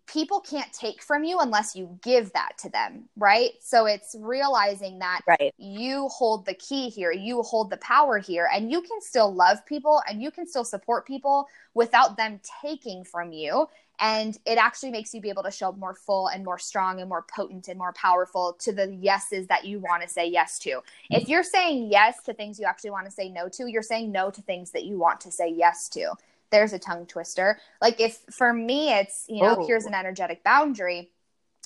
people 0.05 0.39
can't 0.39 0.71
take 0.73 1.01
from 1.01 1.23
you 1.23 1.39
unless 1.39 1.75
you 1.75 1.99
give 2.03 2.31
that 2.33 2.57
to 2.59 2.69
them, 2.69 3.09
right? 3.17 3.51
So 3.61 3.85
it's 3.85 4.15
realizing 4.19 4.99
that 4.99 5.21
Right. 5.27 5.53
you 5.57 6.07
hold 6.09 6.45
the 6.45 6.53
key 6.53 6.89
here, 6.89 7.11
you 7.11 7.41
hold 7.43 7.69
the 7.69 7.77
power 7.77 8.17
here, 8.17 8.49
and 8.53 8.71
you 8.71 8.81
can 8.81 9.01
still 9.01 9.33
love 9.33 9.65
people 9.65 10.01
and 10.07 10.21
you 10.21 10.31
can 10.31 10.47
still 10.47 10.63
support 10.63 11.05
people 11.05 11.47
without 11.73 12.17
them 12.17 12.39
taking 12.61 13.03
from 13.03 13.31
you. 13.31 13.67
And 13.99 14.37
it 14.45 14.57
actually 14.57 14.91
makes 14.91 15.13
you 15.13 15.19
be 15.21 15.29
able 15.29 15.43
to 15.43 15.51
show 15.51 15.69
up 15.69 15.77
more 15.77 15.93
full 15.93 16.27
and 16.27 16.45
more 16.45 16.57
strong 16.57 17.01
and 17.01 17.09
more 17.09 17.25
potent 17.35 17.67
and 17.67 17.77
more 17.77 17.91
powerful 17.93 18.53
to 18.59 18.71
the 18.71 18.95
yeses 18.95 19.47
that 19.47 19.65
you 19.65 19.79
want 19.79 20.03
to 20.03 20.07
say 20.07 20.25
yes 20.27 20.57
to. 20.59 20.81
If 21.11 21.27
you're 21.27 21.43
saying 21.43 21.91
yes 21.91 22.21
to 22.23 22.33
things 22.33 22.59
you 22.59 22.65
actually 22.65 22.91
want 22.91 23.05
to 23.07 23.11
say 23.11 23.29
no 23.29 23.49
to, 23.49 23.67
you're 23.67 23.81
saying 23.81 24.11
no 24.11 24.31
to 24.31 24.41
things 24.41 24.71
that 24.71 24.85
you 24.85 24.97
want 24.97 25.19
to 25.21 25.31
say 25.31 25.49
yes 25.49 25.89
to. 25.89 26.13
There's 26.51 26.73
a 26.73 26.79
tongue 26.79 27.05
twister. 27.05 27.59
Like 27.81 27.99
if 27.99 28.19
for 28.31 28.53
me 28.53 28.91
it's, 28.93 29.25
you 29.29 29.41
know, 29.43 29.57
Oh. 29.59 29.67
here's 29.67 29.85
an 29.85 29.93
energetic 29.93 30.43
boundary. 30.43 31.11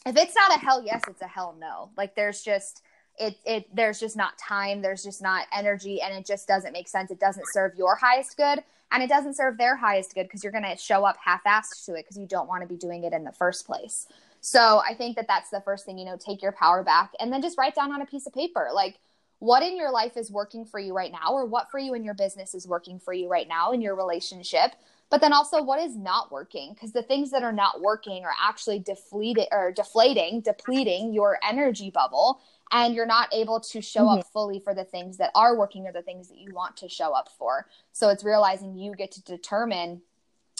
If 0.05 0.17
it's 0.17 0.35
not 0.35 0.55
a 0.55 0.59
hell 0.59 0.83
yes, 0.83 1.01
it's 1.07 1.21
a 1.21 1.27
hell 1.27 1.55
no. 1.59 1.89
Like 1.95 2.15
there's 2.15 2.43
just 2.43 2.81
it 3.17 3.37
it 3.45 3.73
there's 3.75 3.99
just 3.99 4.17
not 4.17 4.37
time, 4.37 4.81
there's 4.81 5.03
just 5.03 5.21
not 5.21 5.45
energy 5.53 6.01
and 6.01 6.13
it 6.15 6.25
just 6.25 6.47
doesn't 6.47 6.73
make 6.73 6.87
sense. 6.87 7.11
It 7.11 7.19
doesn't 7.19 7.45
serve 7.53 7.75
your 7.75 7.95
highest 7.95 8.35
good 8.37 8.63
and 8.91 9.03
it 9.03 9.07
doesn't 9.07 9.35
serve 9.35 9.57
their 9.57 9.75
highest 9.75 10.13
good 10.13 10.23
because 10.23 10.43
you're 10.43 10.51
going 10.51 10.63
to 10.65 10.75
show 10.77 11.03
up 11.05 11.17
half-assed 11.23 11.85
to 11.85 11.93
it 11.93 12.03
because 12.03 12.17
you 12.17 12.27
don't 12.27 12.47
want 12.47 12.61
to 12.63 12.67
be 12.67 12.75
doing 12.75 13.03
it 13.03 13.13
in 13.13 13.23
the 13.23 13.31
first 13.31 13.65
place. 13.65 14.07
So 14.41 14.81
I 14.87 14.93
think 14.93 15.15
that 15.15 15.27
that's 15.27 15.49
the 15.49 15.61
first 15.61 15.85
thing, 15.85 15.97
you 15.97 16.05
know, 16.05 16.17
take 16.17 16.41
your 16.41 16.51
power 16.51 16.83
back 16.83 17.11
and 17.19 17.31
then 17.31 17.41
just 17.41 17.57
write 17.57 17.75
down 17.75 17.91
on 17.93 18.01
a 18.01 18.05
piece 18.05 18.27
of 18.27 18.33
paper 18.33 18.69
like 18.73 18.99
what 19.43 19.61
in 19.61 19.75
your 19.75 19.91
life 19.91 20.15
is 20.15 20.31
working 20.31 20.63
for 20.63 20.79
you 20.79 20.93
right 20.93 21.11
now 21.11 21.33
or 21.33 21.45
what 21.45 21.69
for 21.69 21.77
you 21.77 21.93
in 21.93 22.03
your 22.03 22.13
business 22.13 22.53
is 22.53 22.65
working 22.65 22.97
for 22.97 23.13
you 23.13 23.27
right 23.27 23.47
now 23.47 23.71
in 23.71 23.81
your 23.81 23.95
relationship 23.95 24.71
but 25.09 25.19
then 25.21 25.33
also 25.33 25.61
what 25.61 25.79
is 25.79 25.97
not 25.97 26.31
working 26.31 26.73
because 26.73 26.93
the 26.93 27.03
things 27.03 27.29
that 27.29 27.43
are 27.43 27.51
not 27.51 27.81
working 27.81 28.23
are 28.23 28.33
actually 28.41 28.79
deflated 28.79 29.45
or 29.51 29.71
deflating 29.71 30.39
depleting 30.39 31.13
your 31.13 31.37
energy 31.47 31.91
bubble 31.91 32.39
and 32.71 32.95
you're 32.95 33.05
not 33.05 33.31
able 33.33 33.59
to 33.59 33.81
show 33.81 34.07
up 34.09 34.19
mm-hmm. 34.19 34.31
fully 34.31 34.59
for 34.59 34.73
the 34.73 34.85
things 34.85 35.17
that 35.17 35.31
are 35.35 35.57
working 35.57 35.85
or 35.85 35.91
the 35.91 36.01
things 36.01 36.29
that 36.29 36.37
you 36.37 36.51
want 36.53 36.75
to 36.77 36.89
show 36.89 37.13
up 37.13 37.29
for. 37.37 37.67
So 37.91 38.09
it's 38.09 38.23
realizing 38.23 38.75
you 38.75 38.95
get 38.95 39.11
to 39.11 39.23
determine 39.23 40.01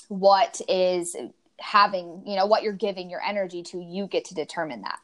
what 0.10 0.62
is 0.70 1.16
having 1.60 2.22
you 2.26 2.36
know 2.36 2.46
what 2.46 2.62
you're 2.62 2.74
giving 2.74 3.10
your 3.10 3.22
energy 3.22 3.64
to 3.64 3.80
you 3.80 4.08
get 4.08 4.26
to 4.26 4.34
determine 4.34 4.82
that 4.82 5.00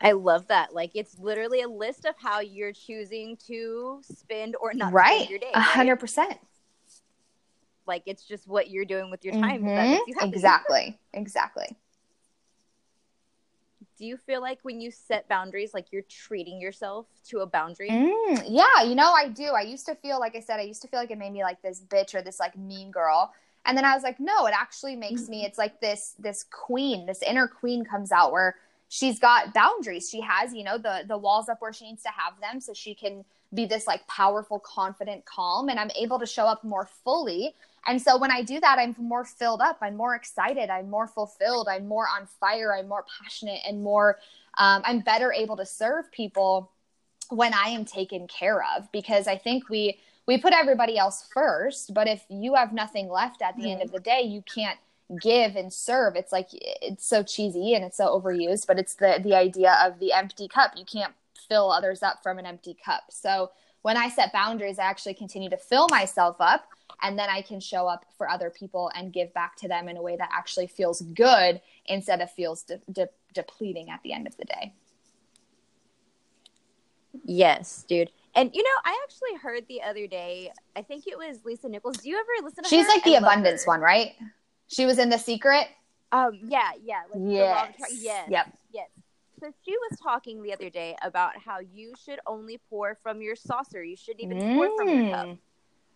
I 0.00 0.12
love 0.12 0.46
that. 0.48 0.74
Like 0.74 0.92
it's 0.94 1.18
literally 1.18 1.60
a 1.62 1.68
list 1.68 2.04
of 2.06 2.14
how 2.18 2.40
you're 2.40 2.72
choosing 2.72 3.36
to 3.48 4.00
spend 4.02 4.56
or 4.60 4.72
not 4.74 4.92
right 4.92 5.16
spend 5.16 5.30
your 5.30 5.38
day. 5.38 5.50
a 5.52 5.58
right? 5.58 5.64
hundred 5.64 5.96
percent 5.96 6.38
Like 7.86 8.02
it's 8.06 8.24
just 8.24 8.46
what 8.48 8.70
you're 8.70 8.84
doing 8.84 9.10
with 9.10 9.24
your 9.24 9.34
time. 9.34 9.62
Mhm. 9.62 9.74
makes 9.90 10.06
you 10.06 10.14
happy. 10.18 10.28
exactly 10.28 10.98
exactly 11.12 11.76
Do 13.98 14.06
you 14.06 14.16
feel 14.16 14.40
like 14.40 14.60
when 14.62 14.80
you 14.80 14.90
set 14.90 15.28
boundaries, 15.28 15.74
like 15.74 15.86
you're 15.92 16.02
treating 16.08 16.58
yourself 16.58 17.06
to 17.28 17.40
a 17.40 17.46
boundary? 17.46 17.90
Mm, 17.90 18.44
yeah, 18.48 18.82
you 18.82 18.94
know, 18.94 19.12
I 19.12 19.28
do. 19.28 19.44
I 19.52 19.60
used 19.60 19.84
to 19.86 19.94
feel, 19.94 20.18
like 20.18 20.34
I 20.34 20.40
said, 20.40 20.58
I 20.58 20.62
used 20.62 20.80
to 20.82 20.88
feel 20.88 20.98
like 21.00 21.10
it 21.10 21.18
made 21.18 21.32
me 21.32 21.42
like 21.42 21.60
this 21.60 21.82
bitch 21.82 22.14
or 22.14 22.22
this 22.22 22.40
like 22.40 22.56
mean 22.56 22.90
girl. 22.90 23.34
And 23.66 23.76
then 23.76 23.84
I 23.84 23.94
was 23.94 24.02
like, 24.02 24.18
no, 24.18 24.46
it 24.46 24.54
actually 24.56 24.96
makes 24.96 25.28
me, 25.28 25.44
it's 25.44 25.58
like 25.58 25.82
this, 25.82 26.14
this 26.18 26.46
queen, 26.50 27.04
this 27.04 27.20
inner 27.20 27.46
queen 27.46 27.84
comes 27.84 28.10
out 28.10 28.32
where 28.32 28.56
she's 28.90 29.20
got 29.20 29.54
boundaries. 29.54 30.10
She 30.10 30.20
has, 30.20 30.52
you 30.52 30.64
know, 30.64 30.76
the, 30.76 31.04
the 31.06 31.16
walls 31.16 31.48
up 31.48 31.62
where 31.62 31.72
she 31.72 31.86
needs 31.86 32.02
to 32.02 32.10
have 32.10 32.38
them 32.40 32.60
so 32.60 32.74
she 32.74 32.92
can 32.92 33.24
be 33.54 33.64
this 33.64 33.86
like 33.86 34.04
powerful, 34.08 34.58
confident, 34.58 35.24
calm. 35.24 35.68
And 35.68 35.78
I'm 35.78 35.92
able 35.96 36.18
to 36.18 36.26
show 36.26 36.44
up 36.44 36.64
more 36.64 36.88
fully. 37.04 37.54
And 37.86 38.02
so 38.02 38.18
when 38.18 38.32
I 38.32 38.42
do 38.42 38.58
that, 38.58 38.78
I'm 38.80 38.96
more 38.98 39.24
filled 39.24 39.60
up. 39.60 39.78
I'm 39.80 39.96
more 39.96 40.16
excited. 40.16 40.70
I'm 40.70 40.90
more 40.90 41.06
fulfilled. 41.06 41.68
I'm 41.70 41.86
more 41.86 42.06
on 42.08 42.26
fire. 42.40 42.74
I'm 42.74 42.88
more 42.88 43.04
passionate 43.22 43.60
and 43.66 43.82
more, 43.82 44.18
um, 44.58 44.82
I'm 44.84 45.00
better 45.00 45.32
able 45.32 45.56
to 45.56 45.66
serve 45.66 46.10
people 46.10 46.72
when 47.28 47.54
I 47.54 47.68
am 47.68 47.84
taken 47.84 48.26
care 48.26 48.64
of 48.76 48.90
because 48.90 49.28
I 49.28 49.38
think 49.38 49.70
we 49.70 50.00
we 50.26 50.36
put 50.38 50.52
everybody 50.52 50.98
else 50.98 51.28
first, 51.32 51.92
but 51.94 52.06
if 52.06 52.24
you 52.28 52.54
have 52.54 52.72
nothing 52.72 53.08
left 53.08 53.42
at 53.42 53.56
the 53.56 53.72
end 53.72 53.82
of 53.82 53.90
the 53.90 53.98
day, 53.98 54.20
you 54.22 54.42
can't 54.42 54.78
give 55.20 55.56
and 55.56 55.72
serve. 55.72 56.16
It's 56.16 56.32
like 56.32 56.48
it's 56.52 57.06
so 57.06 57.22
cheesy 57.22 57.74
and 57.74 57.84
it's 57.84 57.96
so 57.96 58.18
overused, 58.18 58.66
but 58.66 58.78
it's 58.78 58.94
the 58.94 59.20
the 59.22 59.34
idea 59.34 59.78
of 59.82 59.98
the 59.98 60.12
empty 60.12 60.48
cup. 60.48 60.72
You 60.76 60.84
can't 60.84 61.14
fill 61.48 61.70
others 61.70 62.02
up 62.02 62.22
from 62.22 62.38
an 62.38 62.46
empty 62.46 62.76
cup. 62.84 63.04
So 63.10 63.50
when 63.82 63.96
I 63.96 64.08
set 64.08 64.32
boundaries, 64.32 64.78
I 64.78 64.84
actually 64.84 65.14
continue 65.14 65.50
to 65.50 65.56
fill 65.56 65.88
myself 65.90 66.36
up 66.38 66.68
and 67.02 67.18
then 67.18 67.28
I 67.30 67.42
can 67.42 67.60
show 67.60 67.86
up 67.86 68.04
for 68.16 68.28
other 68.28 68.50
people 68.50 68.90
and 68.94 69.12
give 69.12 69.32
back 69.32 69.56
to 69.56 69.68
them 69.68 69.88
in 69.88 69.96
a 69.96 70.02
way 70.02 70.16
that 70.16 70.28
actually 70.32 70.66
feels 70.66 71.00
good 71.00 71.60
instead 71.86 72.20
of 72.20 72.30
feels 72.30 72.62
de- 72.62 72.80
de- 72.92 73.08
depleting 73.34 73.90
at 73.90 74.02
the 74.02 74.12
end 74.12 74.26
of 74.26 74.36
the 74.36 74.44
day. 74.44 74.74
Yes, 77.24 77.84
dude. 77.88 78.10
And 78.34 78.50
you 78.54 78.62
know, 78.62 78.70
I 78.84 78.98
actually 79.02 79.36
heard 79.42 79.66
the 79.68 79.82
other 79.82 80.06
day. 80.06 80.52
I 80.76 80.82
think 80.82 81.06
it 81.06 81.18
was 81.18 81.38
Lisa 81.44 81.68
Nichols. 81.68 81.96
Do 81.96 82.08
you 82.08 82.16
ever 82.16 82.44
listen 82.44 82.62
to 82.62 82.68
her? 82.68 82.76
She's 82.76 82.86
her? 82.86 82.92
like 82.92 83.04
the 83.04 83.16
abundance 83.16 83.64
her. 83.64 83.70
one, 83.70 83.80
right? 83.80 84.12
She 84.70 84.86
was 84.86 84.98
in 84.98 85.10
The 85.10 85.18
Secret. 85.18 85.66
Um, 86.12 86.38
yeah, 86.42 86.70
yeah. 86.82 87.02
Like 87.12 87.12
the 87.14 87.18
law 87.18 87.26
of 87.26 87.34
Yes. 87.34 87.70
attraction. 87.74 87.98
yes, 88.00 88.28
Yep. 88.30 88.58
yes. 88.72 88.88
So 89.40 89.52
she 89.64 89.72
was 89.90 89.98
talking 89.98 90.42
the 90.42 90.52
other 90.52 90.70
day 90.70 90.96
about 91.02 91.36
how 91.38 91.58
you 91.60 91.92
should 92.04 92.20
only 92.26 92.58
pour 92.68 92.96
from 93.02 93.20
your 93.22 93.34
saucer. 93.36 93.82
You 93.82 93.96
shouldn't 93.96 94.20
even 94.20 94.54
pour 94.54 94.76
from 94.76 94.88
your 94.88 95.10
cup. 95.10 95.26
Mm. 95.26 95.38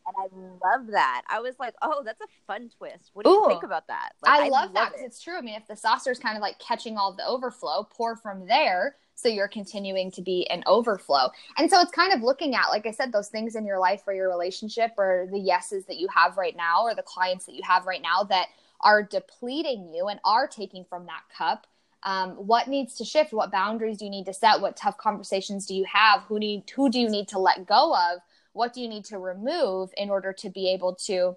And 0.07 0.17
I 0.19 0.27
love 0.69 0.87
that. 0.89 1.23
I 1.29 1.41
was 1.41 1.55
like, 1.59 1.75
oh, 1.83 2.03
that's 2.05 2.21
a 2.21 2.27
fun 2.47 2.71
twist. 2.77 3.11
What 3.15 3.25
do 3.25 3.31
you 3.31 3.49
think 3.49 3.63
about 3.63 3.87
that? 3.89 4.13
Like, 4.23 4.43
I 4.43 4.49
love 4.49 4.75
that 4.75 4.91
because 4.91 5.03
it. 5.03 5.07
it's 5.07 5.21
true. 5.23 5.37
I 5.37 5.41
mean, 5.41 5.55
if 5.55 5.67
the 5.67 5.77
saucer 5.77 6.11
is 6.11 6.19
kind 6.19 6.37
of 6.37 6.43
like 6.43 6.59
catching 6.59 6.99
all 6.99 7.13
the 7.15 7.27
overflow, 7.27 7.85
pour 7.91 8.17
from 8.17 8.47
there. 8.47 8.97
So 9.17 9.29
you're 9.29 9.49
continuing 9.49 10.11
to 10.13 10.23
be 10.23 10.47
an 10.51 10.65
overflow. 10.67 11.29
And 11.57 11.71
so 11.71 11.81
it's 11.81 11.93
kind 11.93 12.13
of 12.13 12.21
looking 12.23 12.55
at, 12.55 12.69
like 12.71 12.85
I 12.85 12.91
said, 12.91 13.13
those 13.13 13.29
things 13.29 13.55
in 13.55 13.65
your 13.65 13.79
life 13.79 14.03
or 14.07 14.13
your 14.13 14.29
relationship 14.29 14.91
or 14.99 15.29
the 15.31 15.39
yeses 15.39 15.85
that 15.87 15.99
you 15.99 16.09
have 16.09 16.37
right 16.37 16.57
now 16.57 16.83
or 16.83 16.95
the 16.95 17.03
clients 17.03 17.47
that 17.47 17.55
you 17.55 17.63
have 17.63 17.87
right 17.87 18.03
now 18.03 18.25
that 18.25 18.49
are 18.81 19.03
depleting 19.03 19.93
you 19.95 20.09
and 20.09 20.21
are 20.25 20.47
taking 20.47 20.85
from 20.85 21.07
that 21.07 21.23
cup. 21.37 21.67
Um, 22.03 22.33
what 22.33 22.69
needs 22.69 22.95
to 22.97 23.05
shift? 23.05 23.33
What 23.33 23.51
boundaries 23.51 23.99
do 23.99 24.05
you 24.05 24.11
need 24.11 24.27
to 24.27 24.35
set? 24.35 24.61
What 24.61 24.77
tough 24.77 24.99
conversations 24.99 25.67
do 25.67 25.75
you 25.75 25.85
have? 25.91 26.23
Who 26.25 26.39
need 26.39 26.71
who 26.75 26.91
do 26.91 27.01
you 27.01 27.09
need 27.09 27.29
to 27.29 27.39
let 27.39 27.67
go 27.67 27.95
of? 27.95 28.21
What 28.53 28.75
do 28.75 28.81
you 28.81 28.89
need 28.89 29.07
to 29.07 29.19
remove 29.19 29.91
in 29.97 30.11
order 30.11 30.33
to 30.35 30.51
be 30.51 30.71
able 30.71 30.95
to 31.07 31.37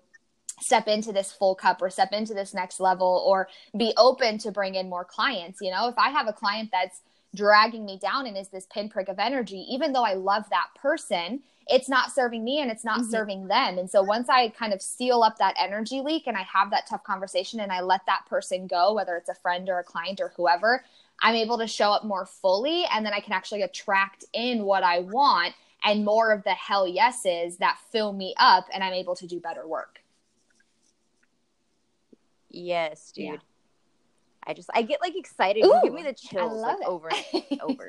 step 0.60 0.88
into 0.88 1.12
this 1.12 1.32
full 1.32 1.56
cup 1.56 1.82
or 1.82 1.90
step 1.90 2.12
into 2.12 2.34
this 2.34 2.54
next 2.54 2.80
level 2.80 3.24
or 3.28 3.48
be 3.78 3.94
open 3.98 4.38
to 4.40 4.52
bring 4.52 4.76
in 4.76 4.90
more 4.90 5.06
clients 5.06 5.60
you 5.62 5.70
know 5.70 5.88
if 5.88 5.98
i 5.98 6.10
have 6.10 6.28
a 6.28 6.34
client 6.34 6.70
that's 6.72 7.02
dragging 7.38 7.86
me 7.86 7.98
down 7.98 8.26
and 8.28 8.36
is 8.36 8.50
this 8.50 8.66
pinprick 8.74 9.08
of 9.08 9.20
energy 9.20 9.60
even 9.70 9.94
though 9.94 10.04
i 10.04 10.14
love 10.14 10.46
that 10.50 10.68
person 10.76 11.40
it's 11.70 11.88
not 11.90 12.12
serving 12.12 12.44
me 12.44 12.60
and 12.62 12.72
it's 12.72 12.84
not 12.86 13.02
Mhm. 13.02 13.12
serving 13.12 13.48
them 13.48 13.78
and 13.78 13.90
so 13.90 14.02
once 14.02 14.28
i 14.30 14.50
kind 14.50 14.74
of 14.74 14.82
seal 14.82 15.22
up 15.24 15.38
that 15.38 15.56
energy 15.58 16.02
leak 16.02 16.26
and 16.28 16.36
i 16.36 16.42
have 16.44 16.72
that 16.72 16.88
tough 16.88 17.04
conversation 17.04 17.60
and 17.60 17.72
i 17.72 17.80
let 17.82 18.02
that 18.08 18.26
person 18.28 18.68
go 18.68 18.94
whether 18.94 19.16
it's 19.16 19.30
a 19.30 19.36
friend 19.36 19.70
or 19.70 19.78
a 19.80 19.84
client 19.84 20.20
or 20.20 20.30
whoever 20.36 20.84
i'm 21.22 21.36
able 21.36 21.58
to 21.60 21.68
show 21.68 21.92
up 21.92 22.04
more 22.04 22.26
fully 22.26 22.86
and 22.92 23.06
then 23.06 23.14
i 23.14 23.20
can 23.20 23.34
actually 23.34 23.62
attract 23.62 24.26
in 24.34 24.64
what 24.66 24.84
i 24.84 25.00
want 25.00 25.54
and 25.84 26.04
more 26.04 26.32
of 26.32 26.44
the 26.44 26.56
hell 26.56 26.88
yeses 26.88 27.58
that 27.58 27.78
fill 27.92 28.12
me 28.14 28.34
up 28.38 28.66
and 28.74 28.84
i'm 28.84 28.94
able 28.94 29.16
to 29.16 29.28
do 29.28 29.40
better 29.40 29.68
work 29.68 30.02
Yes, 32.50 33.12
dude. 33.12 33.26
Yeah. 33.26 33.36
I 34.48 34.54
just 34.54 34.70
I 34.74 34.82
get 34.82 35.02
like 35.02 35.16
excited. 35.18 35.60
you 35.60 35.80
give 35.84 35.94
me 35.94 36.04
the 36.04 36.14
chills 36.14 36.64
like 36.64 36.78
it. 36.82 36.88
over 36.88 37.10
and 37.10 37.44
over. 37.62 37.88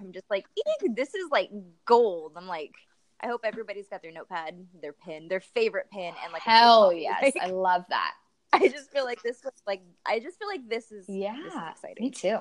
I'm 0.00 0.12
just 0.12 0.26
like, 0.30 0.44
"Eek, 0.56 0.94
this 0.94 1.14
is 1.14 1.28
like 1.30 1.50
gold. 1.84 2.32
I'm 2.36 2.46
like, 2.46 2.72
I 3.20 3.26
hope 3.26 3.40
everybody's 3.44 3.88
got 3.88 4.02
their 4.02 4.12
notepad, 4.12 4.66
their 4.80 4.92
pen, 4.92 5.28
their 5.28 5.40
favorite 5.40 5.90
pen, 5.90 6.14
and 6.22 6.32
like 6.32 6.42
Hell 6.42 6.92
yes, 6.92 7.22
Like, 7.22 7.36
I 7.40 7.46
love 7.48 7.84
that. 7.88 8.12
I 8.52 8.68
just 8.68 8.90
feel 8.92 9.04
like 9.04 9.22
this 9.22 9.42
was 9.44 9.52
like 9.66 9.82
I 10.06 10.20
just 10.20 10.38
feel 10.38 10.48
like 10.48 10.68
this 10.68 10.92
is 10.92 11.06
Yeah, 11.08 11.34
this 11.42 11.54
is 11.54 11.58
me 11.58 11.70
exciting. 11.70 12.12
too. 12.12 12.38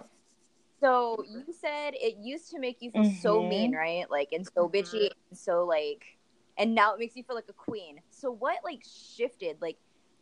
So 0.81 1.23
you 1.27 1.45
said 1.53 1.93
it 1.95 2.17
used 2.21 2.51
to 2.51 2.59
make 2.59 2.77
you 2.81 2.91
feel 2.91 3.03
so 3.05 3.41
Mhm. 3.41 3.49
mean, 3.49 3.71
right? 3.75 4.09
Like 4.09 4.29
and 4.31 4.45
so 4.45 4.69
bitchy, 4.69 5.09
and 5.29 5.37
so 5.39 5.65
like, 5.65 6.05
and 6.57 6.75
now 6.75 6.93
it 6.93 6.99
makes 6.99 7.15
you 7.15 7.23
feel 7.23 7.35
like 7.35 7.49
a 7.49 7.53
queen. 7.53 8.01
So 8.11 8.31
what 8.31 8.57
like 8.63 8.83
shifted? 9.15 9.57
Like, 9.61 9.77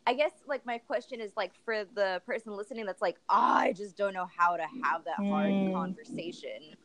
I 0.06 0.14
guess 0.14 0.32
like 0.46 0.66
my 0.66 0.78
question 0.78 1.20
is 1.20 1.32
like 1.36 1.52
for 1.64 1.84
the 1.94 2.20
person 2.26 2.52
listening 2.56 2.84
that's 2.86 3.00
like, 3.02 3.16
"Ah, 3.28 3.58
I 3.60 3.72
just 3.72 3.96
don't 3.96 4.12
know 4.12 4.28
how 4.36 4.56
to 4.56 4.64
have 4.82 5.04
that 5.04 5.16
hard 5.30 5.52
Mm. 5.52 5.72
conversation. 5.74 6.76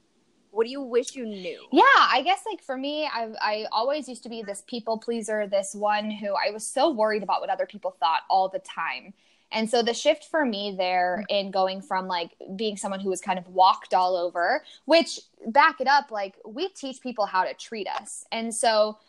What 0.51 0.63
do 0.65 0.71
you 0.71 0.81
wish 0.81 1.15
you 1.15 1.25
knew? 1.25 1.67
Yeah, 1.71 1.83
I 1.97 2.21
guess 2.23 2.43
like 2.49 2.61
for 2.61 2.77
me, 2.77 3.05
I 3.05 3.29
I 3.41 3.65
always 3.71 4.07
used 4.09 4.23
to 4.23 4.29
be 4.29 4.41
this 4.41 4.63
people 4.67 4.97
pleaser, 4.97 5.47
this 5.47 5.75
one 5.75 6.09
who 6.09 6.33
I 6.33 6.51
was 6.51 6.65
so 6.65 6.89
worried 6.89 7.21
about 7.23 7.41
what 7.41 7.49
other 7.49 7.65
people 7.65 7.91
thought 7.99 8.21
all 8.29 8.49
the 8.49 8.59
time. 8.59 9.13
And 9.51 9.69
so 9.69 9.81
the 9.81 9.93
shift 9.95 10.25
for 10.25 10.45
me 10.45 10.75
there 10.77 11.23
in 11.27 11.49
going 11.51 11.81
from 11.81 12.07
like 12.07 12.31
being 12.55 12.77
someone 12.77 12.99
who 12.99 13.09
was 13.09 13.19
kind 13.19 13.39
of 13.39 13.47
walked 13.47 13.93
all 13.95 14.15
over, 14.15 14.63
which 14.85 15.19
back 15.47 15.81
it 15.81 15.87
up, 15.87 16.11
like 16.11 16.35
we 16.45 16.69
teach 16.69 17.01
people 17.01 17.25
how 17.25 17.43
to 17.43 17.53
treat 17.55 17.87
us. 17.87 18.25
And 18.31 18.53
so 18.53 18.99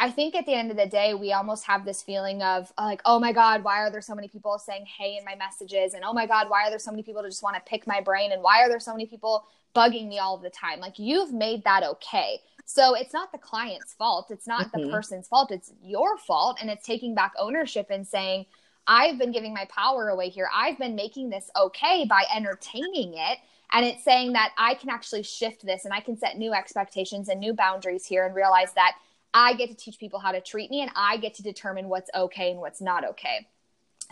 I 0.00 0.10
think 0.10 0.34
at 0.34 0.46
the 0.46 0.54
end 0.54 0.70
of 0.70 0.78
the 0.78 0.86
day, 0.86 1.12
we 1.12 1.34
almost 1.34 1.64
have 1.66 1.84
this 1.84 2.02
feeling 2.02 2.42
of 2.42 2.72
like, 2.78 3.02
oh 3.04 3.20
my 3.20 3.32
God, 3.32 3.62
why 3.62 3.80
are 3.80 3.90
there 3.90 4.00
so 4.00 4.14
many 4.14 4.28
people 4.28 4.58
saying 4.58 4.86
hey 4.86 5.18
in 5.18 5.26
my 5.26 5.34
messages? 5.36 5.92
And 5.92 6.04
oh 6.04 6.14
my 6.14 6.26
God, 6.26 6.48
why 6.48 6.66
are 6.66 6.70
there 6.70 6.78
so 6.78 6.90
many 6.90 7.02
people 7.02 7.22
to 7.22 7.28
just 7.28 7.42
want 7.42 7.54
to 7.56 7.62
pick 7.68 7.86
my 7.86 8.00
brain? 8.00 8.32
And 8.32 8.42
why 8.42 8.62
are 8.62 8.68
there 8.70 8.80
so 8.80 8.92
many 8.92 9.04
people 9.04 9.44
bugging 9.76 10.08
me 10.08 10.18
all 10.18 10.38
the 10.38 10.48
time? 10.48 10.80
Like, 10.80 10.98
you've 10.98 11.34
made 11.34 11.64
that 11.64 11.82
okay. 11.82 12.40
So 12.64 12.94
it's 12.94 13.12
not 13.12 13.30
the 13.30 13.36
client's 13.38 13.92
fault. 13.92 14.30
It's 14.30 14.46
not 14.46 14.72
the 14.72 14.78
Mhm. 14.78 14.90
person's 14.90 15.28
fault. 15.28 15.50
It's 15.50 15.70
your 15.82 16.16
fault. 16.16 16.56
And 16.62 16.70
it's 16.70 16.86
taking 16.86 17.14
back 17.14 17.34
ownership 17.38 17.88
and 17.90 18.08
saying, 18.08 18.46
I've 18.86 19.18
been 19.18 19.32
giving 19.32 19.52
my 19.52 19.66
power 19.66 20.08
away 20.08 20.30
here. 20.30 20.48
I've 20.54 20.78
been 20.78 20.94
making 20.94 21.28
this 21.28 21.50
okay 21.54 22.06
by 22.06 22.24
entertaining 22.34 23.14
it. 23.18 23.38
And 23.70 23.84
it's 23.84 24.02
saying 24.02 24.32
that 24.32 24.52
I 24.56 24.74
can 24.74 24.88
actually 24.88 25.24
shift 25.24 25.64
this 25.64 25.84
and 25.84 25.92
I 25.92 26.00
can 26.00 26.16
set 26.16 26.38
new 26.38 26.54
expectations 26.54 27.28
and 27.28 27.38
new 27.38 27.52
boundaries 27.52 28.06
here 28.06 28.24
and 28.24 28.34
realize 28.34 28.72
that 28.72 28.96
I 29.32 29.54
get 29.54 29.68
to 29.70 29.76
teach 29.76 29.98
people 29.98 30.18
how 30.18 30.32
to 30.32 30.40
treat 30.40 30.70
me 30.70 30.82
and 30.82 30.90
I 30.94 31.16
get 31.16 31.34
to 31.34 31.42
determine 31.42 31.88
what's 31.88 32.10
okay 32.14 32.50
and 32.50 32.60
what's 32.60 32.80
not 32.80 33.04
okay. 33.10 33.48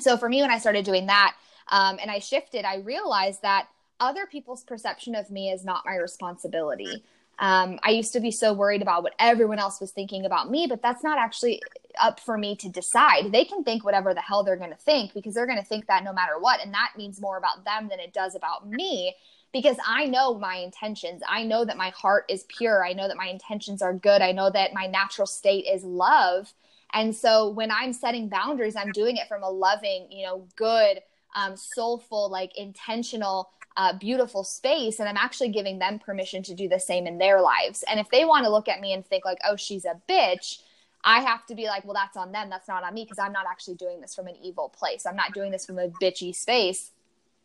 So 0.00 0.16
for 0.16 0.28
me, 0.28 0.40
when 0.42 0.50
I 0.50 0.58
started 0.58 0.84
doing 0.84 1.06
that 1.06 1.34
um, 1.68 1.98
and 2.00 2.10
I 2.10 2.18
shifted, 2.20 2.64
I 2.64 2.76
realized 2.76 3.42
that 3.42 3.68
other 4.00 4.26
people's 4.26 4.62
perception 4.62 5.14
of 5.14 5.30
me 5.30 5.50
is 5.50 5.64
not 5.64 5.84
my 5.84 5.96
responsibility. 5.96 7.02
Um, 7.40 7.78
I 7.82 7.90
used 7.90 8.12
to 8.14 8.20
be 8.20 8.30
so 8.30 8.52
worried 8.52 8.82
about 8.82 9.02
what 9.02 9.14
everyone 9.18 9.58
else 9.58 9.80
was 9.80 9.92
thinking 9.92 10.24
about 10.24 10.50
me, 10.50 10.66
but 10.68 10.82
that's 10.82 11.04
not 11.04 11.18
actually 11.18 11.62
up 12.00 12.20
for 12.20 12.36
me 12.36 12.56
to 12.56 12.68
decide. 12.68 13.32
They 13.32 13.44
can 13.44 13.64
think 13.64 13.84
whatever 13.84 14.14
the 14.14 14.20
hell 14.20 14.42
they're 14.42 14.56
going 14.56 14.70
to 14.70 14.76
think 14.76 15.14
because 15.14 15.34
they're 15.34 15.46
going 15.46 15.58
to 15.58 15.64
think 15.64 15.86
that 15.86 16.04
no 16.04 16.12
matter 16.12 16.38
what. 16.38 16.60
And 16.62 16.72
that 16.74 16.92
means 16.96 17.20
more 17.20 17.36
about 17.36 17.64
them 17.64 17.88
than 17.88 18.00
it 18.00 18.12
does 18.12 18.34
about 18.34 18.68
me 18.68 19.14
because 19.52 19.76
I 19.86 20.06
know 20.06 20.38
my 20.38 20.56
intentions. 20.56 21.22
I 21.26 21.44
know 21.44 21.64
that 21.64 21.76
my 21.76 21.90
heart 21.90 22.24
is 22.28 22.44
pure. 22.48 22.84
I 22.84 22.92
know 22.92 23.08
that 23.08 23.16
my 23.16 23.26
intentions 23.26 23.82
are 23.82 23.94
good. 23.94 24.22
I 24.22 24.32
know 24.32 24.50
that 24.50 24.74
my 24.74 24.86
natural 24.86 25.26
state 25.26 25.66
is 25.66 25.84
love. 25.84 26.52
And 26.92 27.14
so 27.14 27.50
when 27.50 27.70
I'm 27.70 27.92
setting 27.92 28.28
boundaries, 28.28 28.76
I'm 28.76 28.92
doing 28.92 29.16
it 29.16 29.28
from 29.28 29.42
a 29.42 29.50
loving, 29.50 30.08
you 30.10 30.26
know, 30.26 30.46
good, 30.56 31.00
um, 31.34 31.56
soulful, 31.56 32.30
like 32.30 32.56
intentional, 32.56 33.50
uh, 33.76 33.96
beautiful 33.96 34.42
space. 34.42 34.98
And 34.98 35.08
I'm 35.08 35.16
actually 35.16 35.50
giving 35.50 35.78
them 35.78 35.98
permission 35.98 36.42
to 36.44 36.54
do 36.54 36.68
the 36.68 36.80
same 36.80 37.06
in 37.06 37.18
their 37.18 37.40
lives. 37.40 37.84
And 37.88 38.00
if 38.00 38.08
they 38.10 38.24
want 38.24 38.44
to 38.44 38.50
look 38.50 38.68
at 38.68 38.80
me 38.80 38.92
and 38.92 39.04
think, 39.06 39.24
like, 39.24 39.38
oh, 39.46 39.56
she's 39.56 39.84
a 39.84 40.00
bitch, 40.08 40.58
I 41.04 41.20
have 41.20 41.46
to 41.46 41.54
be 41.54 41.66
like, 41.66 41.84
well, 41.84 41.94
that's 41.94 42.16
on 42.16 42.32
them. 42.32 42.50
That's 42.50 42.68
not 42.68 42.82
on 42.82 42.92
me 42.92 43.04
because 43.04 43.18
I'm 43.18 43.32
not 43.32 43.46
actually 43.48 43.76
doing 43.76 44.00
this 44.00 44.14
from 44.14 44.26
an 44.26 44.36
evil 44.42 44.68
place. 44.68 45.06
I'm 45.06 45.16
not 45.16 45.32
doing 45.32 45.50
this 45.50 45.64
from 45.64 45.78
a 45.78 45.88
bitchy 45.88 46.34
space. 46.34 46.90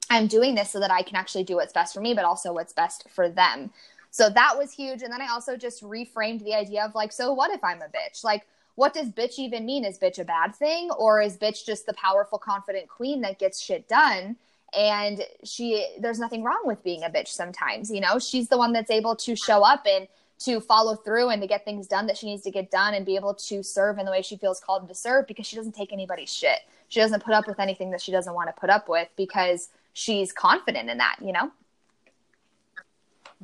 I'm 0.10 0.28
doing 0.28 0.56
this 0.56 0.70
so 0.70 0.80
that 0.80 0.92
I 0.92 1.02
can 1.02 1.16
actually 1.16 1.44
do 1.44 1.56
what's 1.56 1.74
best 1.74 1.94
for 1.94 2.02
me, 2.02 2.14
but 2.14 2.26
also 2.26 2.54
what's 2.54 2.74
best 2.74 3.10
for 3.10 3.30
them. 3.30 3.72
So 4.12 4.30
that 4.30 4.56
was 4.58 4.72
huge. 4.72 5.02
And 5.02 5.12
then 5.12 5.22
I 5.22 5.30
also 5.32 5.58
just 5.58 5.82
reframed 5.82 6.44
the 6.44 6.54
idea 6.54 6.86
of 6.86 6.94
like, 6.94 7.12
so 7.12 7.34
what 7.34 7.52
if 7.52 7.64
I'm 7.64 7.82
a 7.82 7.86
bitch? 7.86 8.24
Like, 8.24 8.46
what 8.76 8.94
does 8.94 9.10
bitch 9.10 9.40
even 9.40 9.66
mean? 9.66 9.86
Is 9.86 9.98
bitch 9.98 10.20
a 10.20 10.24
bad 10.26 10.56
thing? 10.56 10.92
Or 10.92 11.22
is 11.22 11.38
bitch 11.38 11.66
just 11.66 11.86
the 11.86 11.94
powerful, 11.94 12.38
confident 12.38 12.90
queen 12.90 13.22
that 13.22 13.40
gets 13.40 13.60
shit 13.60 13.88
done? 13.88 14.36
And 14.78 15.24
she, 15.44 15.88
there's 16.00 16.20
nothing 16.20 16.44
wrong 16.44 16.62
with 16.64 16.84
being 16.84 17.04
a 17.04 17.10
bitch 17.10 17.30
sometimes. 17.30 17.92
You 17.92 18.02
know, 18.02 18.20
she's 18.20 18.50
the 18.50 18.58
one 18.58 18.74
that's 18.74 18.92
able 18.92 19.16
to 19.18 19.36
show 19.36 19.64
up 19.64 19.86
and 19.88 20.08
to 20.40 20.60
follow 20.60 20.96
through 20.96 21.30
and 21.30 21.42
to 21.42 21.48
get 21.48 21.64
things 21.64 21.88
done 21.88 22.06
that 22.08 22.18
she 22.18 22.26
needs 22.26 22.42
to 22.44 22.52
get 22.52 22.70
done 22.70 22.94
and 22.94 23.06
be 23.06 23.16
able 23.16 23.34
to 23.34 23.64
serve 23.64 23.98
in 23.98 24.06
the 24.06 24.12
way 24.12 24.22
she 24.22 24.36
feels 24.36 24.60
called 24.60 24.88
to 24.88 24.96
serve 24.96 25.26
because 25.28 25.46
she 25.46 25.56
doesn't 25.56 25.74
take 25.74 25.94
anybody's 25.94 26.34
shit. 26.34 26.60
She 26.90 27.00
doesn't 27.00 27.24
put 27.24 27.34
up 27.34 27.48
with 27.48 27.60
anything 27.60 27.92
that 27.92 28.02
she 28.02 28.12
doesn't 28.12 28.34
want 28.34 28.54
to 28.54 28.60
put 28.60 28.70
up 28.70 28.90
with 28.90 29.08
because 29.16 29.70
she's 29.94 30.32
confident 30.32 30.90
in 30.90 30.98
that, 30.98 31.18
you 31.22 31.32
know? 31.32 31.52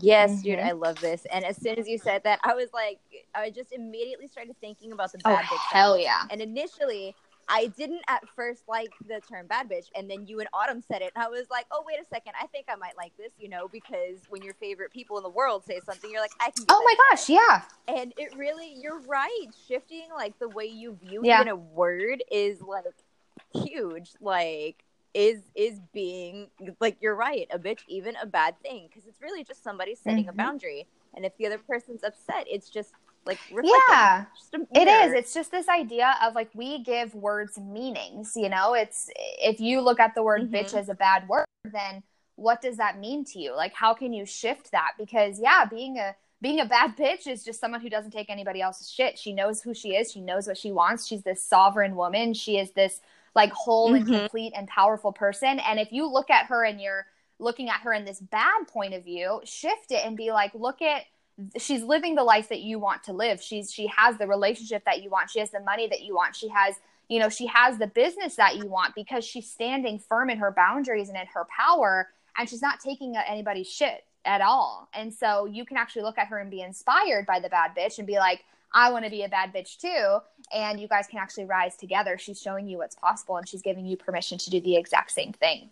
Yes, 0.01 0.41
dude, 0.41 0.59
Mhm. 0.59 0.65
I 0.65 0.71
love 0.71 0.99
this. 1.01 1.25
And 1.25 1.43
as 1.43 1.57
soon 1.57 1.77
as 1.77 1.87
you 1.87 1.97
said 1.97 2.23
that, 2.23 2.39
I 2.43 2.53
was 2.55 2.71
like, 2.73 2.99
I 3.35 3.49
just 3.49 3.73
immediately 3.73 4.27
started 4.27 4.55
thinking 4.61 4.91
about 4.93 5.11
the 5.11 5.19
Oh, 5.25 5.29
bad 5.35 5.45
bitch. 5.45 5.57
hell 5.71 5.97
yeah. 5.97 6.23
And 6.29 6.41
initially, 6.41 7.15
I 7.51 7.65
didn't 7.67 8.03
at 8.07 8.27
first 8.29 8.63
like 8.69 8.93
the 9.07 9.19
term 9.21 9.47
bad 9.47 9.67
bitch, 9.69 9.87
and 9.95 10.09
then 10.09 10.25
you 10.27 10.39
and 10.39 10.47
Autumn 10.53 10.81
said 10.81 11.01
it, 11.01 11.11
and 11.15 11.23
I 11.23 11.27
was 11.27 11.49
like, 11.49 11.65
oh 11.71 11.83
wait 11.85 11.99
a 11.99 12.05
second, 12.05 12.33
I 12.39 12.45
think 12.47 12.67
I 12.69 12.75
might 12.75 12.95
like 12.95 13.11
this, 13.17 13.33
you 13.39 13.49
know, 13.49 13.67
because 13.67 14.19
when 14.29 14.41
your 14.43 14.53
favorite 14.53 14.91
people 14.93 15.17
in 15.17 15.23
the 15.23 15.29
world 15.29 15.65
say 15.65 15.79
something, 15.83 16.09
you're 16.11 16.21
like, 16.21 16.31
I 16.39 16.51
can. 16.51 16.65
Oh 16.69 16.81
my 16.85 16.95
gosh, 17.09 17.27
yeah. 17.27 17.63
And 17.87 18.13
it 18.17 18.33
really, 18.37 18.73
you're 18.79 18.99
right. 19.01 19.47
Shifting 19.67 20.07
like 20.15 20.37
the 20.39 20.47
way 20.47 20.65
you 20.65 20.93
view 21.03 21.21
Yeah. 21.23 21.41
even 21.41 21.47
a 21.49 21.55
word 21.55 22.23
is 22.31 22.61
like 22.61 22.85
huge. 23.53 24.11
Like 24.21 24.83
is 25.13 25.41
is 25.55 25.79
being 25.93 26.47
like 26.79 26.97
you're 27.01 27.15
right, 27.15 27.47
a 27.51 27.59
bitch 27.59 27.79
even 27.87 28.15
a 28.21 28.25
bad 28.25 28.59
thing 28.61 28.87
because 28.87 29.07
it's 29.07 29.21
really 29.21 29.43
just 29.43 29.63
somebody 29.63 29.95
setting 29.95 30.27
a 30.29 30.33
Mhm. 30.33 30.37
boundary, 30.37 30.87
and 31.15 31.25
if 31.25 31.35
the 31.37 31.45
other 31.47 31.57
person's 31.57 32.03
upset, 32.03 32.45
it's 32.47 32.69
just 32.69 32.93
like. 33.25 33.39
Yeah. 33.63 34.25
Just 34.35 34.55
It 34.71 34.87
is. 34.87 35.13
It's 35.13 35.33
just 35.33 35.51
this 35.51 35.67
idea 35.67 36.15
of 36.23 36.35
like 36.35 36.49
we 36.53 36.83
give 36.83 37.13
words 37.15 37.57
meanings, 37.57 38.33
you 38.35 38.49
know? 38.49 38.73
It's 38.73 39.09
if 39.15 39.59
you 39.59 39.81
look 39.81 39.99
at 39.99 40.15
the 40.15 40.23
word 40.23 40.43
Mhm. 40.43 40.51
bitch 40.51 40.73
as 40.73 40.89
a 40.89 40.95
bad 40.95 41.27
word, 41.27 41.45
then 41.65 42.03
what 42.35 42.61
does 42.61 42.77
that 42.77 42.97
mean 42.99 43.25
to 43.25 43.39
you? 43.39 43.55
Like 43.55 43.73
how 43.73 43.93
can 43.93 44.13
you 44.13 44.25
shift 44.25 44.71
that? 44.71 44.93
Because 44.97 45.39
yeah, 45.39 45.65
being 45.65 45.97
a 45.97 46.15
being 46.41 46.61
a 46.61 46.65
bad 46.65 46.95
bitch 46.95 47.27
is 47.27 47.43
just 47.43 47.59
someone 47.59 47.81
who 47.81 47.89
doesn't 47.89 48.11
take 48.11 48.29
anybody 48.29 48.61
else's 48.61 48.89
shit. 48.89 49.19
She 49.19 49.33
knows 49.33 49.61
who 49.61 49.73
she 49.73 49.95
is, 49.95 50.11
she 50.11 50.21
knows 50.21 50.47
what 50.47 50.57
she 50.57 50.71
wants. 50.71 51.05
She's 51.05 51.23
this 51.23 51.43
sovereign 51.43 51.97
woman. 51.97 52.33
She 52.33 52.57
is 52.57 52.71
this 52.71 53.01
like 53.35 53.51
whole 53.51 53.93
and 53.93 54.05
Mhm. 54.05 54.19
complete 54.21 54.53
and 54.55 54.67
powerful 54.67 55.11
person. 55.11 55.59
And 55.59 55.79
if 55.79 55.91
you 55.91 56.07
look 56.07 56.29
at 56.29 56.47
her 56.47 56.63
and 56.65 56.81
you're 56.81 57.05
looking 57.39 57.69
at 57.69 57.81
her 57.81 57.93
in 57.93 58.05
this 58.05 58.19
bad 58.19 58.67
point 58.67 58.93
of 58.93 59.03
view, 59.03 59.41
shift 59.43 59.91
it 59.91 60.05
and 60.05 60.17
be 60.17 60.31
like, 60.31 60.53
look 60.53 60.81
at 60.81 61.05
she's 61.57 61.83
living 61.83 62.15
the 62.15 62.23
life 62.23 62.49
that 62.49 62.59
you 62.59 62.79
want 62.79 63.03
to 63.03 63.13
live. 63.13 63.41
She's 63.41 63.71
she 63.71 63.87
has 63.87 64.17
the 64.17 64.27
relationship 64.27 64.83
that 64.85 65.01
you 65.01 65.09
want. 65.09 65.29
She 65.29 65.39
has 65.39 65.51
the 65.51 65.61
money 65.61 65.87
that 65.87 66.01
you 66.01 66.13
want. 66.13 66.35
She 66.35 66.49
has, 66.49 66.75
you 67.07 67.17
know, 67.19 67.29
she 67.29 67.45
has 67.47 67.77
the 67.77 67.87
business 67.87 68.35
that 68.35 68.57
you 68.57 68.65
want 68.67 68.93
because 68.93 69.23
she's 69.23 69.49
standing 69.49 69.99
firm 69.99 70.29
in 70.29 70.37
her 70.39 70.51
boundaries 70.51 71.07
and 71.07 71.17
in 71.17 71.27
her 71.27 71.45
power 71.45 72.09
and 72.37 72.49
she's 72.49 72.61
not 72.61 72.79
taking 72.79 73.15
anybody's 73.15 73.67
shit 73.71 74.03
at 74.25 74.41
all. 74.41 74.89
And 74.93 75.13
so 75.13 75.45
you 75.45 75.65
can 75.65 75.77
actually 75.77 76.01
look 76.01 76.17
at 76.17 76.27
her 76.27 76.39
and 76.39 76.51
be 76.51 76.61
inspired 76.61 77.25
by 77.25 77.39
the 77.39 77.49
bad 77.49 77.75
bitch 77.75 77.97
and 77.99 78.07
be 78.07 78.17
like, 78.17 78.43
I 78.73 78.91
want 78.91 79.05
to 79.05 79.11
be 79.11 79.23
a 79.23 79.29
bad 79.29 79.53
bitch 79.53 79.77
too. 79.79 80.19
And 80.53 80.79
you 80.79 80.87
guys 80.87 81.07
can 81.07 81.19
actually 81.19 81.45
rise 81.45 81.75
together. 81.75 82.17
She's 82.17 82.39
showing 82.41 82.67
you 82.67 82.77
what's 82.77 82.95
possible 82.95 83.37
and 83.37 83.47
she's 83.47 83.61
giving 83.61 83.85
you 83.85 83.97
permission 83.97 84.37
to 84.37 84.49
do 84.49 84.59
the 84.61 84.75
exact 84.77 85.11
same 85.11 85.33
thing. 85.33 85.69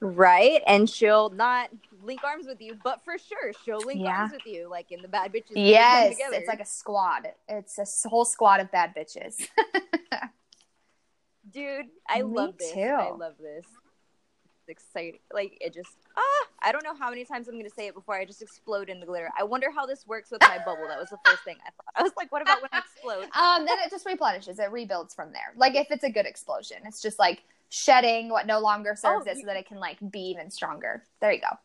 right, 0.00 0.62
and 0.66 0.88
she'll 0.88 1.28
not 1.30 1.70
link 2.02 2.22
arms 2.24 2.46
with 2.46 2.60
you, 2.60 2.76
but 2.84 3.02
for 3.04 3.18
sure 3.18 3.52
she'll 3.64 3.84
link 3.84 4.00
Yeah. 4.04 4.20
arms 4.20 4.32
with 4.32 4.46
you, 4.46 4.68
like 4.68 4.92
in 4.92 5.02
the 5.02 5.08
bad 5.08 5.32
bitches. 5.32 5.52
Yes, 5.56 6.16
together. 6.16 6.36
it's 6.36 6.48
like 6.48 6.60
a 6.60 6.64
squad. 6.64 7.28
It's 7.48 7.78
a 7.78 8.08
whole 8.08 8.24
squad 8.24 8.60
of 8.60 8.70
bad 8.70 8.94
bitches. 8.94 9.46
dude 11.50 11.86
i 12.06 12.18
Me 12.18 12.22
love 12.24 12.58
this 12.58 12.72
too. 12.74 12.80
i 12.80 13.10
love 13.10 13.32
this 13.40 13.64
exciting 14.68 15.20
like 15.32 15.56
it 15.60 15.72
just 15.74 15.90
ah 16.16 16.46
i 16.62 16.70
don't 16.72 16.84
know 16.84 16.94
how 16.94 17.08
many 17.10 17.24
times 17.24 17.48
i'm 17.48 17.56
gonna 17.56 17.68
say 17.70 17.86
it 17.86 17.94
before 17.94 18.14
i 18.14 18.24
just 18.24 18.42
explode 18.42 18.88
in 18.88 19.00
the 19.00 19.06
glitter 19.06 19.30
i 19.38 19.42
wonder 19.44 19.70
how 19.74 19.86
this 19.86 20.06
works 20.06 20.30
with 20.30 20.40
my 20.42 20.58
bubble 20.64 20.86
that 20.88 20.98
was 20.98 21.08
the 21.10 21.18
first 21.24 21.42
thing 21.44 21.56
i 21.66 21.70
thought 21.70 21.92
i 21.96 22.02
was 22.02 22.12
like 22.16 22.30
what 22.32 22.42
about 22.42 22.60
when 22.60 22.68
i 22.72 22.78
explode 22.78 23.24
um, 23.38 23.64
then 23.66 23.78
it 23.84 23.90
just 23.90 24.04
replenishes. 24.06 24.58
It 24.58 24.70
rebuilds 24.70 25.14
from 25.14 25.32
there. 25.32 25.52
Like 25.56 25.74
if 25.74 25.88
it's 25.90 26.04
a 26.04 26.10
good 26.10 26.26
explosion, 26.26 26.78
it's 26.86 27.00
just 27.02 27.18
like 27.18 27.42
shedding 27.70 28.28
what 28.30 28.46
no 28.46 28.58
longer 28.60 28.94
serves 28.96 29.26
Oh, 29.26 29.30
it, 29.30 29.36
you- 29.36 29.42
so 29.42 29.46
that 29.46 29.56
it 29.56 29.66
can 29.66 29.78
like 29.78 29.98
be 30.10 30.20
even 30.30 30.50
stronger. 30.50 31.02
There 31.20 31.32
you 31.32 31.40
go. 31.40 31.56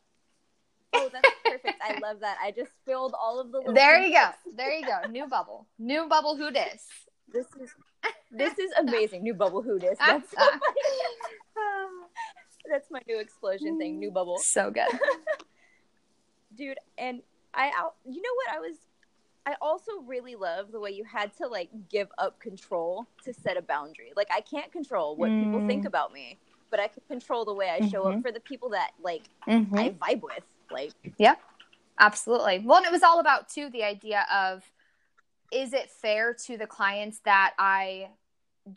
oh 0.96 1.10
that's 1.12 1.30
perfect 1.44 1.82
i 1.82 1.98
love 2.00 2.20
that 2.20 2.38
i 2.44 2.52
just 2.52 2.72
filled 2.86 3.16
all 3.20 3.40
of 3.40 3.52
the 3.52 3.62
There 3.74 4.00
you 4.00 4.14
go. 4.14 4.30
There 4.56 4.72
you 4.72 4.86
go. 4.86 5.08
New 5.10 5.28
bubble. 5.28 5.66
New 5.80 6.08
bubble. 6.08 6.36
Who 6.38 6.52
dis? 6.52 6.88
this 7.34 7.48
is 7.60 7.72
this 8.32 8.60
is 8.60 8.72
amazing 8.78 9.24
new 9.24 9.34
bubble 9.34 9.62
who 9.64 9.80
dis 9.80 9.98
that's 10.06 10.30
so 10.30 10.38
funny. 10.38 10.60
that's 12.70 12.90
my 12.92 13.02
new 13.08 13.20
explosion 13.20 13.78
thing 13.78 14.00
new 14.00 14.12
bubble 14.12 14.38
So 14.38 14.72
good. 14.72 14.88
dude 16.56 16.78
and 17.00 17.22
i 17.54 17.72
out 17.76 17.96
you 18.06 18.22
know 18.22 18.30
what 18.36 18.56
i 18.56 18.60
was 18.60 18.78
I 19.46 19.56
also 19.62 19.92
really 20.06 20.36
love 20.36 20.72
the 20.72 20.80
way 20.80 20.92
you 20.92 21.04
had 21.04 21.36
to 21.38 21.48
like 21.48 21.70
give 21.90 22.08
up 22.18 22.40
control 22.40 23.08
to 23.26 23.34
set 23.34 23.58
a 23.58 23.62
boundary. 23.62 24.14
Like 24.16 24.30
I 24.34 24.42
can't 24.42 24.72
control 24.72 25.16
what 25.16 25.30
mm. 25.30 25.44
people 25.44 25.68
think 25.68 25.86
about 25.86 26.14
me, 26.14 26.38
but 26.72 26.80
I 26.80 26.88
can 26.88 27.04
control 27.08 27.44
the 27.44 27.54
way 27.54 27.70
I 27.70 27.88
show 27.90 28.04
mm-hmm. 28.04 28.18
up 28.18 28.22
for 28.24 28.32
the 28.32 28.40
people 28.40 28.70
that 28.70 28.92
like 29.02 29.24
mm-hmm. 29.48 29.78
I 29.78 29.90
vibe 29.90 30.22
with. 30.22 30.44
Like 30.72 30.92
Yep. 31.18 31.40
Absolutely. 32.00 32.60
Well, 32.60 32.78
and 32.78 32.86
it 32.86 32.92
was 32.92 33.04
all 33.04 33.20
about 33.20 33.50
too 33.50 33.70
the 33.70 33.84
idea 33.84 34.26
of 34.34 34.64
is 35.52 35.74
it 35.74 35.92
fair 35.92 36.34
to 36.46 36.58
the 36.58 36.66
clients 36.66 37.20
that 37.26 37.54
I 37.60 38.10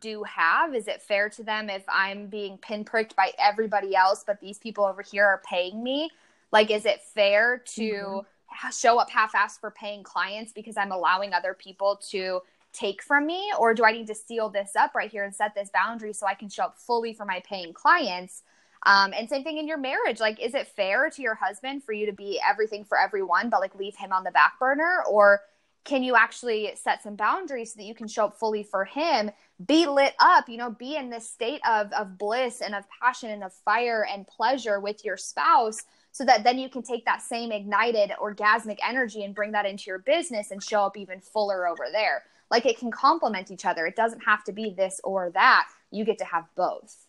do 0.00 0.22
have? 0.24 0.74
Is 0.74 0.88
it 0.88 1.02
fair 1.02 1.28
to 1.30 1.42
them 1.42 1.70
if 1.70 1.84
I'm 1.88 2.26
being 2.26 2.58
pinpricked 2.58 3.14
by 3.16 3.32
everybody 3.38 3.94
else, 3.94 4.24
but 4.26 4.40
these 4.40 4.58
people 4.58 4.84
over 4.84 5.02
here 5.02 5.24
are 5.24 5.42
paying 5.48 5.82
me? 5.82 6.10
Like, 6.52 6.70
is 6.70 6.84
it 6.84 7.02
fair 7.02 7.58
to 7.74 7.82
mm-hmm. 7.82 8.70
show 8.70 8.98
up 8.98 9.10
half 9.10 9.32
assed 9.32 9.60
for 9.60 9.70
paying 9.70 10.02
clients 10.02 10.52
because 10.52 10.76
I'm 10.76 10.92
allowing 10.92 11.32
other 11.32 11.54
people 11.54 12.00
to 12.10 12.40
take 12.72 13.02
from 13.02 13.26
me? 13.26 13.52
Or 13.58 13.74
do 13.74 13.84
I 13.84 13.92
need 13.92 14.06
to 14.08 14.14
seal 14.14 14.48
this 14.48 14.76
up 14.76 14.94
right 14.94 15.10
here 15.10 15.24
and 15.24 15.34
set 15.34 15.54
this 15.54 15.70
boundary 15.70 16.12
so 16.12 16.26
I 16.26 16.34
can 16.34 16.48
show 16.48 16.64
up 16.64 16.78
fully 16.78 17.12
for 17.12 17.24
my 17.24 17.42
paying 17.46 17.72
clients? 17.72 18.42
Um, 18.84 19.12
and 19.16 19.28
same 19.28 19.42
thing 19.42 19.58
in 19.58 19.66
your 19.66 19.78
marriage. 19.78 20.20
Like, 20.20 20.40
is 20.40 20.54
it 20.54 20.68
fair 20.68 21.10
to 21.10 21.22
your 21.22 21.34
husband 21.34 21.82
for 21.82 21.92
you 21.92 22.06
to 22.06 22.12
be 22.12 22.40
everything 22.46 22.84
for 22.84 22.98
everyone, 22.98 23.50
but 23.50 23.60
like 23.60 23.74
leave 23.74 23.96
him 23.96 24.12
on 24.12 24.22
the 24.22 24.30
back 24.30 24.58
burner? 24.60 25.02
Or 25.10 25.40
can 25.84 26.02
you 26.02 26.16
actually 26.16 26.72
set 26.74 27.02
some 27.02 27.16
boundaries 27.16 27.72
so 27.72 27.78
that 27.78 27.84
you 27.84 27.94
can 27.94 28.08
show 28.08 28.26
up 28.26 28.38
fully 28.38 28.62
for 28.62 28.84
him 28.84 29.30
be 29.64 29.86
lit 29.86 30.14
up 30.18 30.50
you 30.50 30.58
know 30.58 30.70
be 30.70 30.96
in 30.96 31.08
this 31.08 31.30
state 31.30 31.62
of 31.66 31.90
of 31.92 32.18
bliss 32.18 32.60
and 32.60 32.74
of 32.74 32.84
passion 33.00 33.30
and 33.30 33.42
of 33.42 33.54
fire 33.54 34.06
and 34.12 34.26
pleasure 34.26 34.80
with 34.80 35.02
your 35.02 35.16
spouse 35.16 35.82
so 36.16 36.24
that 36.24 36.44
then 36.44 36.58
you 36.58 36.70
can 36.70 36.82
take 36.82 37.04
that 37.04 37.20
same 37.20 37.52
ignited 37.52 38.10
orgasmic 38.18 38.78
energy 38.82 39.22
and 39.22 39.34
bring 39.34 39.52
that 39.52 39.66
into 39.66 39.84
your 39.88 39.98
business 39.98 40.50
and 40.50 40.62
show 40.62 40.80
up 40.80 40.96
even 40.96 41.20
fuller 41.20 41.68
over 41.68 41.88
there. 41.92 42.22
Like 42.50 42.64
it 42.64 42.78
can 42.78 42.90
complement 42.90 43.50
each 43.50 43.66
other. 43.66 43.84
It 43.84 43.96
doesn't 43.96 44.24
have 44.24 44.42
to 44.44 44.52
be 44.52 44.70
this 44.70 44.98
or 45.04 45.30
that. 45.34 45.68
You 45.90 46.06
get 46.06 46.16
to 46.20 46.24
have 46.24 46.46
both. 46.56 47.04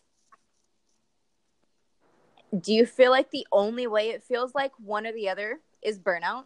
Do 2.60 2.74
you 2.74 2.84
feel 2.84 3.10
like 3.10 3.30
the 3.30 3.46
only 3.50 3.86
way 3.86 4.10
it 4.10 4.24
feels 4.24 4.54
like 4.54 4.72
one 4.76 5.06
or 5.06 5.12
the 5.14 5.30
other 5.30 5.60
is 5.80 5.98
burnout? 5.98 6.44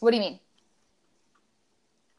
What 0.00 0.10
do 0.10 0.18
you 0.18 0.22
mean 0.22 0.40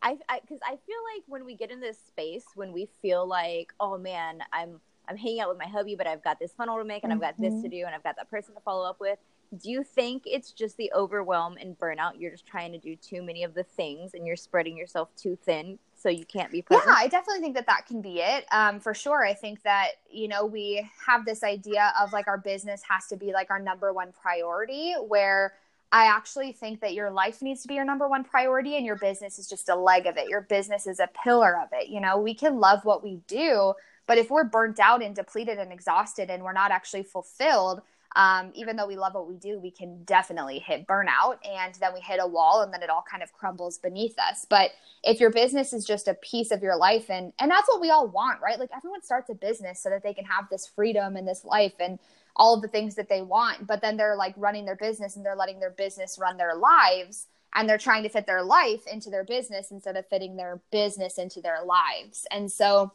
I 0.04 0.40
because 0.42 0.60
I, 0.68 0.74
I, 0.74 0.76
feel 0.76 0.98
like 1.16 1.24
when 1.28 1.46
we 1.46 1.56
get 1.56 1.72
in 1.72 1.80
this 1.80 1.98
space, 1.98 2.46
when 2.56 2.74
we 2.74 2.88
feel 3.02 3.26
like, 3.26 3.74
oh 3.80 3.98
man, 3.98 4.40
I'm 4.52 4.80
I'm 5.08 5.18
hanging 5.18 5.40
out 5.40 5.50
with 5.50 5.58
my 5.58 5.68
hubby, 5.68 5.96
but 5.96 6.08
I've 6.08 6.24
got 6.24 6.40
this 6.40 6.54
funnel 6.54 6.78
to 6.78 6.84
make, 6.84 7.04
and 7.04 7.12
mm-hmm. 7.12 7.24
I've 7.24 7.36
got 7.36 7.42
this 7.42 7.54
to 7.54 7.68
mm-hmm. 7.68 7.70
do, 7.70 7.86
and 7.86 7.96
I've 7.96 8.04
got 8.04 8.16
that 8.18 8.30
person 8.30 8.54
to 8.56 8.62
follow 8.62 8.88
up 8.88 9.00
with. 9.00 9.20
Do 9.62 9.70
you 9.70 9.84
think 9.84 10.24
it's 10.26 10.52
just 10.52 10.78
the 10.78 10.92
overwhelm 10.96 11.58
and 11.58 11.78
burnout? 11.78 12.14
You're 12.18 12.32
just 12.32 12.46
trying 12.46 12.72
to 12.72 12.80
do 12.80 12.96
too 12.96 13.22
many 13.22 13.44
of 13.44 13.54
the 13.54 13.64
things, 13.64 14.14
and 14.14 14.26
you're 14.26 14.36
spreading 14.36 14.78
yourself 14.78 15.10
too 15.16 15.38
thin, 15.44 15.78
so 15.96 16.10
you 16.10 16.26
can't 16.26 16.52
be 16.52 16.62
present. 16.62 16.88
Yeah, 16.88 16.96
I 16.98 17.08
definitely 17.08 17.42
think 17.42 17.56
that 17.56 17.68
that 17.68 17.86
can 17.86 18.02
be 18.02 18.20
it. 18.20 18.46
Um, 18.52 18.80
for 18.80 18.94
sure, 18.94 19.26
I 19.26 19.34
think 19.34 19.62
that 19.64 19.92
you 20.10 20.28
know 20.28 20.46
we 20.46 20.90
have 21.06 21.26
this 21.26 21.44
idea 21.44 21.94
of 22.00 22.14
like 22.14 22.28
our 22.28 22.38
business 22.38 22.82
has 22.90 23.08
to 23.08 23.16
be 23.16 23.32
like 23.32 23.52
our 23.52 23.60
number 23.60 23.94
one 23.94 24.12
priority, 24.22 24.94
where 24.94 25.54
I 25.94 26.08
actually 26.08 26.54
think 26.54 26.82
that 26.82 26.96
your 26.96 27.12
life 27.12 27.44
needs 27.44 27.62
to 27.62 27.68
be 27.68 27.76
your 27.76 27.86
number 27.86 28.08
one 28.08 28.24
priority 28.24 28.78
and 28.78 28.86
your 28.86 28.96
business 28.96 29.38
is 29.38 29.48
just 29.48 29.70
a 29.70 29.76
leg 29.76 30.08
of 30.08 30.18
it. 30.18 30.28
Your 30.28 30.42
business 30.42 30.88
is 30.88 31.00
a 31.00 31.08
pillar 31.24 31.56
of 31.62 31.70
it. 31.72 31.88
You 31.88 32.02
know, 32.02 32.18
we 32.18 32.34
can 32.34 32.60
love 32.60 32.84
what 32.84 33.04
we 33.04 33.18
do, 33.28 33.76
but 34.08 34.18
if 34.18 34.32
we're 34.32 34.44
burnt 34.44 34.80
out 34.80 35.04
and 35.04 35.16
depleted 35.16 35.60
and 35.60 35.72
exhausted 35.72 36.32
and 36.32 36.44
we're 36.44 36.52
not 36.52 36.72
actually 36.72 37.04
fulfilled, 37.04 37.84
um, 38.16 38.52
even 38.56 38.76
though 38.76 38.88
we 38.88 38.96
love 38.96 39.14
what 39.14 39.30
we 39.30 39.36
do, 39.36 39.60
we 39.60 39.70
can 39.70 40.04
definitely 40.04 40.58
hit 40.58 40.88
burnout 40.88 41.38
and 41.48 41.76
then 41.76 41.94
we 41.94 42.00
hit 42.00 42.20
a 42.20 42.28
wall 42.28 42.64
and 42.64 42.74
then 42.74 42.82
it 42.82 42.90
all 42.90 43.04
kind 43.10 43.22
of 43.22 43.32
crumbles 43.32 43.78
beneath 43.78 44.18
us. 44.18 44.48
But 44.50 44.72
if 45.04 45.20
your 45.20 45.30
business 45.30 45.74
is 45.74 45.86
just 45.86 46.08
a 46.08 46.16
piece 46.16 46.50
of 46.50 46.64
your 46.64 46.76
life 46.76 47.12
and 47.12 47.34
and 47.38 47.52
that's 47.52 47.68
what 47.68 47.82
we 47.82 47.92
all 47.92 48.08
want, 48.08 48.42
right? 48.42 48.60
Like 48.60 48.72
everyone 48.76 49.04
starts 49.04 49.30
a 49.30 49.36
business 49.36 49.80
so 49.80 49.92
that 49.92 50.02
they 50.02 50.14
can 50.16 50.26
have 50.26 50.50
this 50.50 50.66
freedom 50.66 51.16
and 51.16 51.28
this 51.28 51.46
life 51.46 51.74
and 51.80 52.00
all 52.36 52.56
of 52.56 52.62
the 52.62 52.68
things 52.68 52.96
that 52.96 53.10
they 53.10 53.22
want 53.22 53.66
but 53.68 53.82
then 53.82 53.98
they're 53.98 54.16
like 54.16 54.34
running 54.38 54.66
their 54.66 54.76
business 54.76 55.16
and 55.16 55.26
they're 55.26 55.36
letting 55.36 55.60
their 55.60 55.72
business 55.72 56.18
run 56.20 56.38
their 56.38 56.56
lives 56.56 57.28
and 57.56 57.70
they're 57.70 57.78
trying 57.78 58.04
to 58.04 58.10
fit 58.10 58.26
their 58.26 58.44
life 58.44 58.88
into 58.88 59.10
their 59.10 59.24
business 59.24 59.72
instead 59.72 59.96
of 59.96 60.08
fitting 60.08 60.36
their 60.36 60.60
business 60.72 61.18
into 61.18 61.42
their 61.42 61.64
lives 61.64 62.26
and 62.32 62.52
so 62.52 62.92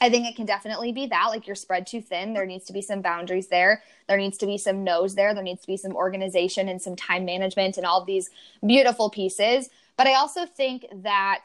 I 0.00 0.08
think 0.08 0.26
it 0.26 0.34
can 0.34 0.46
definitely 0.46 0.92
be 0.92 1.06
that. 1.08 1.26
Like 1.28 1.46
you're 1.46 1.54
spread 1.54 1.86
too 1.86 2.00
thin. 2.00 2.32
There 2.32 2.46
needs 2.46 2.64
to 2.66 2.72
be 2.72 2.80
some 2.80 3.02
boundaries 3.02 3.48
there. 3.48 3.82
There 4.08 4.16
needs 4.16 4.38
to 4.38 4.46
be 4.46 4.56
some 4.56 4.82
no's 4.82 5.14
there. 5.14 5.34
There 5.34 5.42
needs 5.42 5.60
to 5.60 5.66
be 5.66 5.76
some 5.76 5.94
organization 5.94 6.68
and 6.68 6.80
some 6.80 6.96
time 6.96 7.26
management 7.26 7.76
and 7.76 7.84
all 7.84 8.04
these 8.04 8.30
beautiful 8.66 9.10
pieces. 9.10 9.68
But 9.98 10.06
I 10.06 10.14
also 10.14 10.46
think 10.46 10.86
that, 11.02 11.44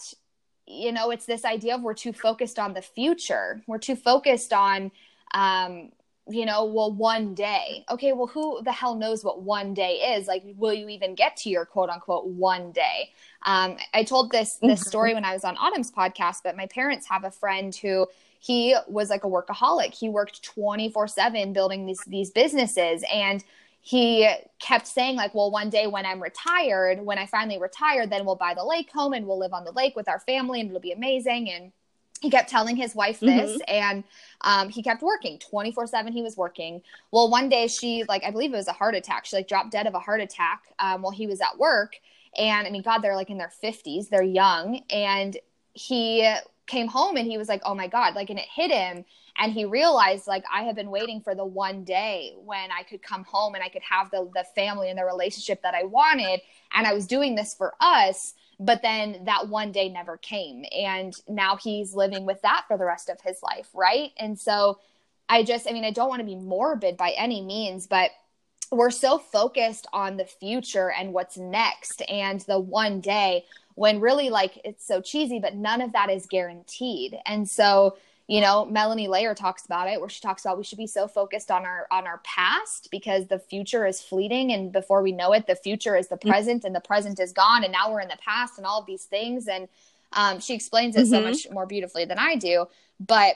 you 0.65 0.93
know, 0.93 1.11
it's 1.11 1.25
this 1.25 1.43
idea 1.43 1.75
of 1.75 1.81
we're 1.81 1.93
too 1.93 2.13
focused 2.13 2.57
on 2.57 2.73
the 2.73 2.81
future. 2.81 3.61
We're 3.67 3.77
too 3.77 3.97
focused 3.97 4.53
on, 4.53 4.91
um, 5.33 5.91
you 6.27 6.45
know, 6.45 6.65
well, 6.65 6.91
one 6.91 7.35
day. 7.35 7.85
Okay, 7.89 8.11
well, 8.13 8.27
who 8.27 8.61
the 8.63 8.71
hell 8.71 8.95
knows 8.95 9.23
what 9.23 9.43
one 9.43 9.73
day 9.73 10.15
is? 10.17 10.27
Like, 10.27 10.43
will 10.57 10.73
you 10.73 10.89
even 10.89 11.13
get 11.13 11.37
to 11.37 11.49
your 11.49 11.65
quote 11.65 11.89
unquote 11.89 12.25
one 12.25 12.71
day? 12.71 13.11
Um, 13.45 13.77
I 13.93 14.03
told 14.03 14.31
this 14.31 14.55
this 14.55 14.79
mm-hmm. 14.79 14.87
story 14.87 15.13
when 15.13 15.25
I 15.25 15.33
was 15.33 15.43
on 15.43 15.55
Autumn's 15.57 15.91
podcast, 15.91 16.37
but 16.43 16.57
my 16.57 16.65
parents 16.65 17.07
have 17.07 17.23
a 17.23 17.31
friend 17.31 17.75
who 17.75 18.07
he 18.39 18.75
was 18.87 19.09
like 19.09 19.23
a 19.23 19.27
workaholic. 19.27 19.93
He 19.93 20.09
worked 20.09 20.43
twenty 20.43 20.89
four 20.89 21.07
seven 21.07 21.53
building 21.53 21.85
these 21.85 22.01
these 22.07 22.31
businesses, 22.31 23.03
and 23.11 23.43
he 23.81 24.27
kept 24.59 24.87
saying 24.87 25.15
like, 25.15 25.35
well, 25.35 25.51
one 25.51 25.69
day 25.69 25.85
when 25.85 26.07
I'm 26.07 26.21
retired, 26.21 27.05
when 27.05 27.19
I 27.19 27.27
finally 27.27 27.59
retire, 27.59 28.07
then 28.07 28.25
we'll 28.25 28.35
buy 28.35 28.55
the 28.55 28.65
lake 28.65 28.89
home 28.91 29.13
and 29.13 29.27
we'll 29.27 29.37
live 29.37 29.53
on 29.53 29.63
the 29.63 29.71
lake 29.71 29.95
with 29.95 30.09
our 30.09 30.19
family, 30.19 30.59
and 30.59 30.69
it'll 30.69 30.81
be 30.81 30.91
amazing. 30.91 31.51
And 31.51 31.71
he 32.21 32.29
kept 32.29 32.49
telling 32.49 32.75
his 32.75 32.95
wife 32.95 33.19
this 33.19 33.51
mm-hmm. 33.51 33.61
and 33.67 34.03
um, 34.41 34.69
he 34.69 34.81
kept 34.81 35.01
working. 35.01 35.39
24 35.39 35.87
7 35.87 36.13
he 36.13 36.21
was 36.21 36.37
working. 36.37 36.81
Well 37.11 37.29
one 37.29 37.49
day 37.49 37.67
she 37.67 38.03
like 38.07 38.23
i 38.23 38.31
believe 38.31 38.53
it 38.53 38.57
was 38.57 38.67
a 38.67 38.73
heart 38.73 38.95
attack. 38.95 39.25
She 39.25 39.35
like 39.35 39.47
dropped 39.47 39.71
dead 39.71 39.87
of 39.87 39.93
a 39.93 39.99
heart 39.99 40.21
attack 40.21 40.63
um, 40.79 41.01
while 41.01 41.11
he 41.11 41.27
was 41.27 41.41
at 41.41 41.57
work. 41.57 41.95
And 42.37 42.67
i 42.67 42.69
mean 42.69 42.81
god 42.81 42.99
they're 42.99 43.15
like 43.15 43.29
in 43.29 43.37
their 43.37 43.51
50s 43.63 44.09
they're 44.09 44.23
young. 44.23 44.81
And 44.89 45.37
he 45.73 46.31
came 46.67 46.87
home 46.87 47.17
and 47.17 47.27
he 47.27 47.37
was 47.37 47.49
like 47.49 47.61
oh 47.65 47.75
my 47.75 47.87
god 47.87 48.15
like 48.15 48.29
and 48.29 48.39
it 48.39 48.47
hit 48.53 48.71
him. 48.71 49.05
And 49.37 49.51
he 49.51 49.65
realized 49.65 50.27
like 50.27 50.45
i 50.51 50.63
have 50.63 50.75
been 50.75 50.91
waiting 50.91 51.19
for 51.21 51.35
the 51.35 51.45
one 51.45 51.83
day 51.83 52.33
when 52.37 52.71
i 52.71 52.83
could 52.83 53.03
come 53.03 53.25
home 53.25 53.55
and 53.55 53.63
i 53.63 53.69
could 53.69 53.83
have 53.83 54.09
the 54.09 54.29
the 54.33 54.45
family 54.55 54.89
and 54.89 54.97
the 54.97 55.05
relationship 55.05 55.61
that 55.63 55.75
i 55.75 55.83
wanted. 55.83 56.41
And 56.73 56.87
i 56.87 56.93
was 56.93 57.07
doing 57.07 57.35
this 57.35 57.53
for 57.53 57.75
us 57.81 58.35
but 58.59 58.81
then 58.81 59.21
that 59.25 59.49
one 59.49 59.71
day 59.71 59.89
never 59.89 60.17
came. 60.17 60.65
And 60.75 61.13
now 61.27 61.57
he's 61.57 61.93
living 61.93 62.25
with 62.25 62.41
that 62.41 62.65
for 62.67 62.77
the 62.77 62.85
rest 62.85 63.09
of 63.09 63.21
his 63.21 63.41
life 63.43 63.69
right? 63.73 64.11
And 64.17 64.39
so 64.39 64.79
i 65.27 65.41
just 65.41 65.67
i 65.67 65.71
mean 65.71 65.83
i 65.83 65.89
don't 65.89 66.09
want 66.09 66.19
to 66.19 66.23
be 66.25 66.35
morbid 66.35 66.95
by 66.95 67.09
any 67.17 67.41
means 67.41 67.87
but 67.87 68.11
we're 68.71 68.91
so 68.91 69.17
focused 69.17 69.87
on 69.93 70.17
the 70.17 70.25
future 70.25 70.91
and 70.91 71.13
what's 71.13 71.37
next 71.37 72.01
and 72.09 72.41
the 72.41 72.59
one 72.59 72.99
day 72.99 73.45
when 73.75 73.99
really 73.99 74.29
like 74.29 74.59
it's 74.63 74.85
so 74.85 75.01
cheesy 75.01 75.39
but 75.39 75.55
none 75.55 75.81
of 75.81 75.93
that 75.93 76.09
is 76.09 76.25
guaranteed. 76.25 77.17
And 77.25 77.47
so 77.47 77.97
you 78.27 78.41
know 78.41 78.65
melanie 78.65 79.07
layer 79.07 79.35
talks 79.35 79.65
about 79.65 79.87
it 79.87 79.99
where 79.99 80.09
she 80.09 80.19
talks 80.19 80.43
about 80.43 80.57
we 80.57 80.63
should 80.63 80.77
be 80.77 80.87
so 80.87 81.07
focused 81.07 81.51
on 81.51 81.63
our 81.65 81.87
on 81.91 82.07
our 82.07 82.19
past 82.23 82.89
because 82.91 83.27
the 83.27 83.39
future 83.39 83.85
is 83.85 84.01
fleeting 84.01 84.51
and 84.51 84.71
before 84.71 85.01
we 85.01 85.11
know 85.11 85.33
it 85.33 85.45
the 85.47 85.55
future 85.55 85.95
is 85.95 86.07
the 86.07 86.15
mm-hmm. 86.15 86.29
present 86.29 86.63
and 86.63 86.75
the 86.75 86.81
present 86.81 87.19
is 87.19 87.31
gone 87.31 87.63
and 87.63 87.71
now 87.71 87.91
we're 87.91 88.01
in 88.01 88.07
the 88.07 88.17
past 88.17 88.57
and 88.57 88.65
all 88.65 88.79
of 88.79 88.85
these 88.85 89.05
things. 89.05 89.47
And 89.47 89.67
um, 90.13 90.39
she 90.39 90.53
explains 90.53 90.95
it 90.95 91.01
mm-hmm. 91.01 91.09
so 91.09 91.21
much 91.21 91.47
more 91.51 91.65
beautifully 91.65 92.05
than 92.05 92.17
i 92.17 92.35
do 92.35 92.65
but 92.99 93.35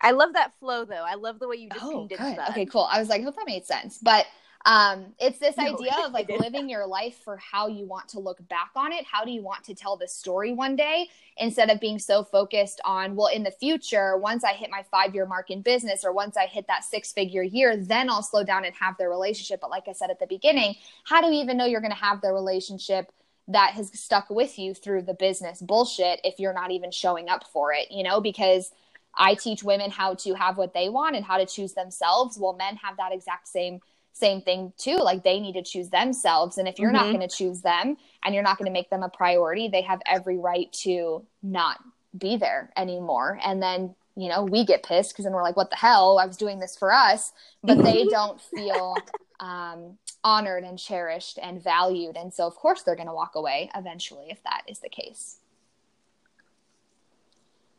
i 0.00 0.12
love 0.12 0.34
that 0.34 0.52
flow 0.60 0.84
though. 0.84 1.04
I 1.06 1.14
love 1.14 1.38
the 1.38 1.48
way 1.48 1.56
you 1.56 1.70
just 1.70 1.84
oh, 1.84 1.90
condensed 1.90 2.36
that. 2.36 2.50
Okay 2.50 2.66
cool. 2.66 2.86
I 2.90 3.00
was 3.00 3.08
like 3.08 3.20
i 3.20 3.24
hope 3.24 3.36
that 3.36 3.46
made 3.46 3.66
sense. 3.66 3.98
But 3.98 4.26
um, 4.66 5.14
it's 5.20 5.38
this 5.38 5.56
no, 5.58 5.74
idea 5.74 5.94
of 6.04 6.12
like 6.12 6.28
living 6.28 6.68
your 6.68 6.86
life 6.86 7.16
for 7.24 7.38
how 7.38 7.68
you 7.68 7.86
want 7.86 8.08
to 8.08 8.18
look 8.20 8.46
back 8.48 8.70
on 8.74 8.92
it. 8.92 9.04
How 9.06 9.24
do 9.24 9.30
you 9.30 9.42
want 9.42 9.64
to 9.64 9.74
tell 9.74 9.96
the 9.96 10.08
story 10.08 10.52
one 10.52 10.76
day 10.76 11.08
instead 11.38 11.70
of 11.70 11.80
being 11.80 11.98
so 11.98 12.24
focused 12.24 12.80
on, 12.84 13.14
well, 13.14 13.28
in 13.28 13.44
the 13.44 13.50
future, 13.50 14.16
once 14.16 14.44
I 14.44 14.52
hit 14.52 14.70
my 14.70 14.84
five 14.90 15.14
year 15.14 15.24
mark 15.24 15.50
in 15.50 15.62
business 15.62 16.04
or 16.04 16.12
once 16.12 16.36
I 16.36 16.46
hit 16.46 16.66
that 16.66 16.84
six 16.84 17.12
figure 17.12 17.42
year, 17.42 17.76
then 17.76 18.10
I'll 18.10 18.22
slow 18.22 18.42
down 18.42 18.64
and 18.64 18.74
have 18.74 18.96
the 18.98 19.08
relationship. 19.08 19.60
But 19.60 19.70
like 19.70 19.84
I 19.88 19.92
said 19.92 20.10
at 20.10 20.18
the 20.18 20.26
beginning, 20.26 20.74
how 21.04 21.20
do 21.20 21.28
you 21.28 21.40
even 21.42 21.56
know 21.56 21.64
you're 21.64 21.80
going 21.80 21.92
to 21.92 21.96
have 21.96 22.20
the 22.20 22.32
relationship? 22.32 23.10
that 23.48 23.74
has 23.74 23.96
stuck 23.96 24.28
with 24.28 24.58
you 24.58 24.74
through 24.74 25.02
the 25.02 25.14
business 25.14 25.62
bullshit 25.62 26.20
if 26.24 26.40
you're 26.40 26.52
not 26.52 26.72
even 26.72 26.90
showing 26.90 27.28
up 27.28 27.44
for 27.52 27.72
it, 27.72 27.92
you 27.92 28.02
know, 28.02 28.20
because 28.20 28.72
I 29.16 29.34
teach 29.34 29.62
women 29.62 29.90
how 29.90 30.14
to 30.14 30.34
have 30.34 30.58
what 30.58 30.74
they 30.74 30.88
want 30.88 31.14
and 31.14 31.24
how 31.24 31.38
to 31.38 31.46
choose 31.46 31.72
themselves. 31.72 32.36
Well, 32.38 32.54
men 32.54 32.74
have 32.76 32.96
that 32.96 33.12
exact 33.12 33.46
same 33.46 33.80
same 34.18 34.40
thing 34.40 34.72
too 34.78 34.96
like 34.96 35.22
they 35.22 35.38
need 35.40 35.52
to 35.52 35.62
choose 35.62 35.90
themselves 35.90 36.58
and 36.58 36.66
if 36.66 36.78
you're 36.78 36.88
mm-hmm. 36.90 37.04
not 37.04 37.12
going 37.14 37.28
to 37.28 37.34
choose 37.34 37.60
them 37.60 37.96
and 38.24 38.34
you're 38.34 38.42
not 38.42 38.56
going 38.56 38.66
to 38.66 38.72
make 38.72 38.88
them 38.90 39.02
a 39.02 39.08
priority 39.08 39.68
they 39.68 39.82
have 39.82 40.00
every 40.06 40.38
right 40.38 40.72
to 40.72 41.24
not 41.42 41.78
be 42.16 42.36
there 42.36 42.72
anymore 42.76 43.38
and 43.44 43.62
then 43.62 43.94
you 44.16 44.28
know 44.28 44.42
we 44.42 44.64
get 44.64 44.82
pissed 44.82 45.12
because 45.12 45.24
then 45.24 45.34
we're 45.34 45.42
like 45.42 45.56
what 45.56 45.68
the 45.68 45.76
hell 45.76 46.18
i 46.18 46.24
was 46.24 46.36
doing 46.36 46.58
this 46.58 46.76
for 46.78 46.92
us 46.92 47.32
but 47.62 47.82
they 47.82 48.06
don't 48.06 48.40
feel 48.40 48.96
um, 49.40 49.98
honored 50.24 50.64
and 50.64 50.78
cherished 50.78 51.38
and 51.40 51.62
valued. 51.62 52.16
And 52.16 52.32
so, 52.32 52.46
of 52.46 52.56
course, 52.56 52.82
they're 52.82 52.96
going 52.96 53.08
to 53.08 53.14
walk 53.14 53.34
away 53.34 53.70
eventually 53.74 54.26
if 54.28 54.42
that 54.42 54.62
is 54.66 54.80
the 54.80 54.88
case. 54.88 55.38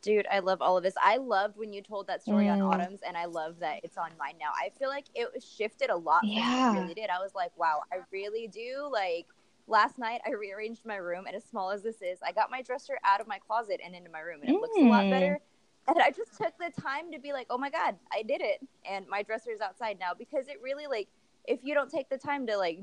Dude, 0.08 0.26
I 0.32 0.40
love 0.40 0.62
all 0.62 0.78
of 0.78 0.84
this. 0.84 0.94
I 1.04 1.18
loved 1.18 1.58
when 1.58 1.74
you 1.74 1.82
told 1.82 2.08
that 2.08 2.22
story 2.24 2.46
Mm. 2.46 2.54
on 2.54 2.62
Autumn's, 2.62 3.02
and 3.02 3.18
I 3.18 3.26
love 3.26 3.60
that 3.60 3.82
it's 3.84 3.98
on 3.98 4.12
mine 4.18 4.36
now. 4.40 4.52
I 4.56 4.70
feel 4.70 4.88
like 4.88 5.04
it 5.14 5.30
was 5.34 5.44
shifted 5.44 5.90
a 5.90 5.96
lot. 5.98 6.24
Yeah. 6.24 6.72
It 6.72 6.80
really 6.80 6.94
did. 6.94 7.10
I 7.10 7.20
was 7.20 7.36
like, 7.36 7.52
wow, 7.58 7.82
I 7.92 7.98
really 8.10 8.48
do. 8.48 8.88
Like, 8.90 9.26
last 9.68 10.00
night 10.00 10.22
I 10.26 10.30
rearranged 10.32 10.86
my 10.86 10.96
room, 10.96 11.26
and 11.28 11.36
as 11.36 11.44
small 11.44 11.72
as 11.72 11.84
this 11.84 12.02
is, 12.02 12.20
I 12.26 12.32
got 12.32 12.50
my 12.50 12.62
dresser 12.62 12.98
out 13.04 13.20
of 13.20 13.28
my 13.28 13.38
closet 13.38 13.82
and 13.84 13.94
into 13.94 14.10
my 14.10 14.22
room, 14.22 14.40
and 14.44 14.50
it 14.50 14.62
looks 14.62 14.78
a 14.78 14.86
lot 14.86 15.04
Mm. 15.08 15.10
better. 15.10 15.42
And 15.90 16.02
I 16.02 16.12
just 16.12 16.38
took 16.38 16.58
the 16.58 16.72
time 16.82 17.12
to 17.12 17.20
be 17.20 17.34
like, 17.34 17.48
oh 17.50 17.58
my 17.58 17.70
God, 17.70 17.98
I 18.10 18.24
did 18.24 18.40
it. 18.40 18.66
And 18.90 19.06
my 19.10 19.24
dresser 19.24 19.52
is 19.52 19.60
outside 19.60 20.00
now 20.00 20.14
because 20.14 20.48
it 20.48 20.62
really, 20.62 20.88
like, 20.88 21.10
if 21.44 21.66
you 21.66 21.74
don't 21.74 21.92
take 21.92 22.08
the 22.08 22.18
time 22.18 22.48
to, 22.48 22.56
like, 22.56 22.80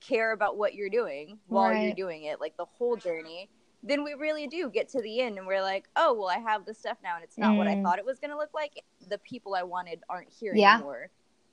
care 0.00 0.32
about 0.32 0.56
what 0.56 0.74
you're 0.74 0.90
doing 0.90 1.38
while 1.46 1.72
you're 1.72 1.94
doing 1.94 2.24
it, 2.24 2.40
like 2.40 2.56
the 2.56 2.64
whole 2.64 2.96
journey, 2.96 3.48
then 3.82 4.02
we 4.04 4.14
really 4.14 4.46
do 4.46 4.70
get 4.70 4.88
to 4.90 5.02
the 5.02 5.20
end 5.20 5.38
and 5.38 5.46
we're 5.46 5.62
like, 5.62 5.86
oh, 5.96 6.12
well, 6.14 6.28
I 6.28 6.38
have 6.38 6.64
this 6.64 6.78
stuff 6.78 6.98
now 7.02 7.14
and 7.16 7.24
it's 7.24 7.38
not 7.38 7.56
what 7.56 7.66
I 7.68 7.74
Mm. 7.76 7.82
thought 7.82 7.98
it 7.98 8.04
was 8.04 8.18
going 8.18 8.30
to 8.30 8.36
look 8.36 8.52
like. 8.54 8.72
The 9.08 9.18
people 9.18 9.54
I 9.54 9.62
wanted 9.62 10.02
aren't 10.08 10.30
here 10.30 10.52
Yeah. 10.54 10.74
anymore 10.74 11.10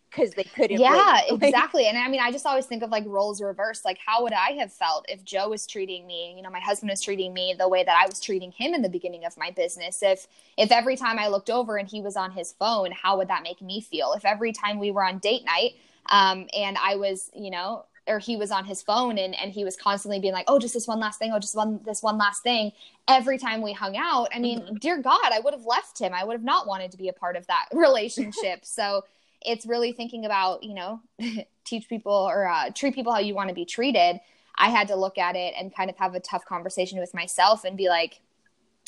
because 0.09 0.33
they 0.33 0.43
couldn't. 0.43 0.79
yeah. 0.79 1.19
Like, 1.29 1.43
exactly 1.43 1.87
and 1.87 1.97
i 1.97 2.07
mean 2.07 2.21
i 2.21 2.31
just 2.31 2.45
always 2.45 2.65
think 2.65 2.83
of 2.83 2.89
like 2.89 3.03
roles 3.07 3.41
reversed 3.41 3.83
like 3.83 3.97
how 4.05 4.23
would 4.23 4.31
i 4.33 4.51
have 4.53 4.71
felt 4.71 5.05
if 5.09 5.23
joe 5.25 5.49
was 5.49 5.67
treating 5.67 6.05
me 6.07 6.33
you 6.35 6.41
know 6.41 6.49
my 6.49 6.59
husband 6.59 6.89
was 6.89 7.01
treating 7.01 7.33
me 7.33 7.53
the 7.57 7.67
way 7.67 7.83
that 7.83 7.95
i 8.01 8.05
was 8.07 8.19
treating 8.21 8.51
him 8.51 8.73
in 8.73 8.81
the 8.81 8.89
beginning 8.89 9.25
of 9.25 9.35
my 9.37 9.51
business 9.51 10.01
if 10.01 10.27
if 10.57 10.71
every 10.71 10.95
time 10.95 11.19
i 11.19 11.27
looked 11.27 11.49
over 11.49 11.77
and 11.77 11.89
he 11.89 12.01
was 12.01 12.15
on 12.15 12.31
his 12.31 12.53
phone 12.53 12.91
how 12.91 13.17
would 13.17 13.27
that 13.27 13.43
make 13.43 13.61
me 13.61 13.81
feel 13.81 14.13
if 14.13 14.23
every 14.25 14.51
time 14.53 14.79
we 14.79 14.91
were 14.91 15.03
on 15.03 15.17
date 15.19 15.43
night 15.45 15.71
um 16.09 16.47
and 16.57 16.77
i 16.81 16.95
was 16.95 17.29
you 17.35 17.51
know 17.51 17.83
or 18.07 18.19
he 18.19 18.37
was 18.37 18.51
on 18.51 18.65
his 18.65 18.81
phone 18.81 19.17
and 19.17 19.35
and 19.35 19.51
he 19.51 19.63
was 19.63 19.75
constantly 19.75 20.19
being 20.19 20.33
like 20.33 20.45
oh 20.47 20.59
just 20.59 20.73
this 20.73 20.87
one 20.87 20.99
last 20.99 21.19
thing. 21.19 21.31
Oh 21.33 21.39
just 21.39 21.55
one 21.55 21.79
this 21.85 22.03
one 22.03 22.17
last 22.17 22.43
thing. 22.43 22.71
Every 23.07 23.37
time 23.37 23.61
we 23.61 23.73
hung 23.73 23.95
out 23.97 24.29
i 24.33 24.39
mean 24.39 24.77
dear 24.81 25.01
god 25.01 25.31
i 25.31 25.39
would 25.39 25.53
have 25.53 25.65
left 25.65 25.99
him. 25.99 26.13
I 26.13 26.23
would 26.23 26.33
have 26.33 26.43
not 26.43 26.67
wanted 26.67 26.91
to 26.91 26.97
be 26.97 27.09
a 27.09 27.13
part 27.13 27.35
of 27.35 27.47
that 27.47 27.67
relationship. 27.73 28.63
So 28.75 29.05
it's 29.41 29.65
really 29.65 29.91
thinking 29.93 30.25
about 30.25 30.63
you 30.63 30.73
know 30.73 31.01
teach 31.65 31.87
people 31.87 32.13
or 32.13 32.47
uh, 32.47 32.71
treat 32.71 32.95
people 32.95 33.13
how 33.13 33.19
you 33.19 33.35
want 33.35 33.49
to 33.49 33.55
be 33.55 33.65
treated. 33.65 34.19
I 34.57 34.69
had 34.69 34.87
to 34.87 34.95
look 34.95 35.17
at 35.17 35.35
it 35.35 35.53
and 35.57 35.75
kind 35.75 35.89
of 35.89 35.97
have 35.97 36.15
a 36.15 36.19
tough 36.19 36.45
conversation 36.45 36.99
with 36.99 37.13
myself 37.13 37.65
and 37.65 37.75
be 37.77 37.89
like 37.89 38.21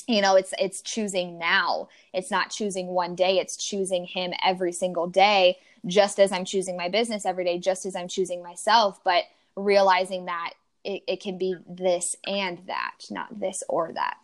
you 0.08 0.22
know 0.22 0.36
it's 0.36 0.54
it's 0.60 0.82
choosing 0.82 1.38
now 1.38 1.88
it's 2.14 2.32
not 2.32 2.50
choosing 2.50 2.88
one 2.88 3.16
day 3.16 3.40
it's 3.40 3.58
choosing 3.58 4.06
him 4.06 4.34
every 4.44 4.72
single 4.72 5.08
day 5.08 5.58
just 5.86 6.20
as 6.20 6.32
i'm 6.32 6.46
choosing 6.46 6.76
my 6.78 6.90
business 6.90 7.26
every 7.26 7.44
day 7.44 7.58
just 7.60 7.86
as 7.86 7.96
i'm 7.96 8.08
choosing 8.08 8.42
myself 8.42 9.00
but 9.04 9.24
realizing 9.56 10.26
that 10.26 10.54
it, 10.84 11.04
it 11.08 11.22
can 11.22 11.38
be 11.38 11.56
this 11.68 12.16
and 12.26 12.60
that 12.68 12.96
not 13.12 13.40
this 13.40 13.64
or 13.70 13.92
that 13.94 14.18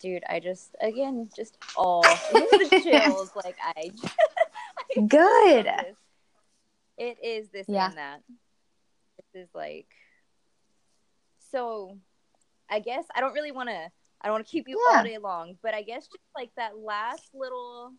dude, 0.00 0.24
I 0.28 0.40
just, 0.40 0.74
again, 0.80 1.28
just 1.36 1.56
all 1.76 2.00
the 2.32 2.80
chills. 2.82 3.30
Like, 3.36 3.56
I, 3.62 3.90
I 4.96 5.00
Good. 5.02 5.66
It 6.98 7.18
is 7.22 7.48
this 7.50 7.66
Yeah. 7.68 7.88
and 7.88 7.96
that. 7.98 8.22
This 9.32 9.44
is 9.44 9.54
like, 9.54 9.86
so 11.52 11.98
I 12.70 12.78
guess 12.80 13.04
I 13.14 13.20
don't 13.20 13.32
really 13.34 13.52
want 13.52 13.68
to, 13.68 13.90
I 14.20 14.26
don't 14.26 14.32
want 14.32 14.46
to 14.46 14.50
keep 14.50 14.68
you 14.68 14.78
Yeah. 14.90 14.98
all 14.98 15.04
day 15.04 15.18
long, 15.18 15.56
but 15.62 15.74
I 15.74 15.82
guess 15.82 16.06
just 16.06 16.24
like 16.36 16.50
that 16.56 16.78
last 16.78 17.30
little 17.34 17.92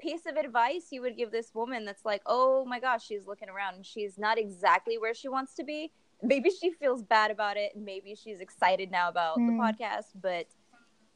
piece 0.00 0.26
of 0.26 0.36
advice 0.36 0.88
you 0.90 1.00
would 1.00 1.16
give 1.16 1.30
this 1.30 1.54
woman 1.54 1.84
that's 1.84 2.04
like, 2.04 2.22
oh 2.26 2.64
my 2.66 2.80
gosh, 2.80 3.06
she's 3.06 3.26
looking 3.26 3.48
around 3.48 3.74
and 3.76 3.86
she's 3.86 4.18
not 4.18 4.38
exactly 4.38 4.98
where 4.98 5.14
she 5.14 5.28
wants 5.28 5.54
to 5.54 5.64
be. 5.64 5.92
Maybe 6.22 6.50
she 6.50 6.70
feels 6.72 7.02
bad 7.02 7.30
about 7.30 7.56
it. 7.56 7.72
and 7.74 7.84
Maybe 7.84 8.14
she's 8.14 8.40
excited 8.40 8.90
now 8.90 9.08
about 9.08 9.36
Hmm. 9.36 9.46
the 9.46 9.52
podcast, 9.52 10.06
but 10.20 10.46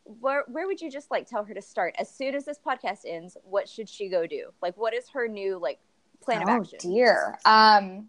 where 0.04 0.44
where 0.48 0.66
would 0.66 0.80
you 0.80 0.90
just 0.90 1.10
like 1.10 1.26
tell 1.26 1.44
her 1.44 1.52
to 1.52 1.60
start 1.60 1.94
as 1.98 2.08
soon 2.10 2.34
as 2.34 2.44
this 2.46 2.58
podcast 2.58 3.00
ends? 3.06 3.36
What 3.42 3.68
should 3.68 3.88
she 3.88 4.08
go 4.08 4.26
do? 4.26 4.50
Like, 4.62 4.76
what 4.76 4.94
is 4.94 5.10
her 5.10 5.28
new 5.28 5.58
like 5.58 5.80
plan 6.22 6.42
of 6.42 6.48
action? 6.48 6.78
oh 6.84 6.90
dear 6.94 7.38
um 7.44 8.08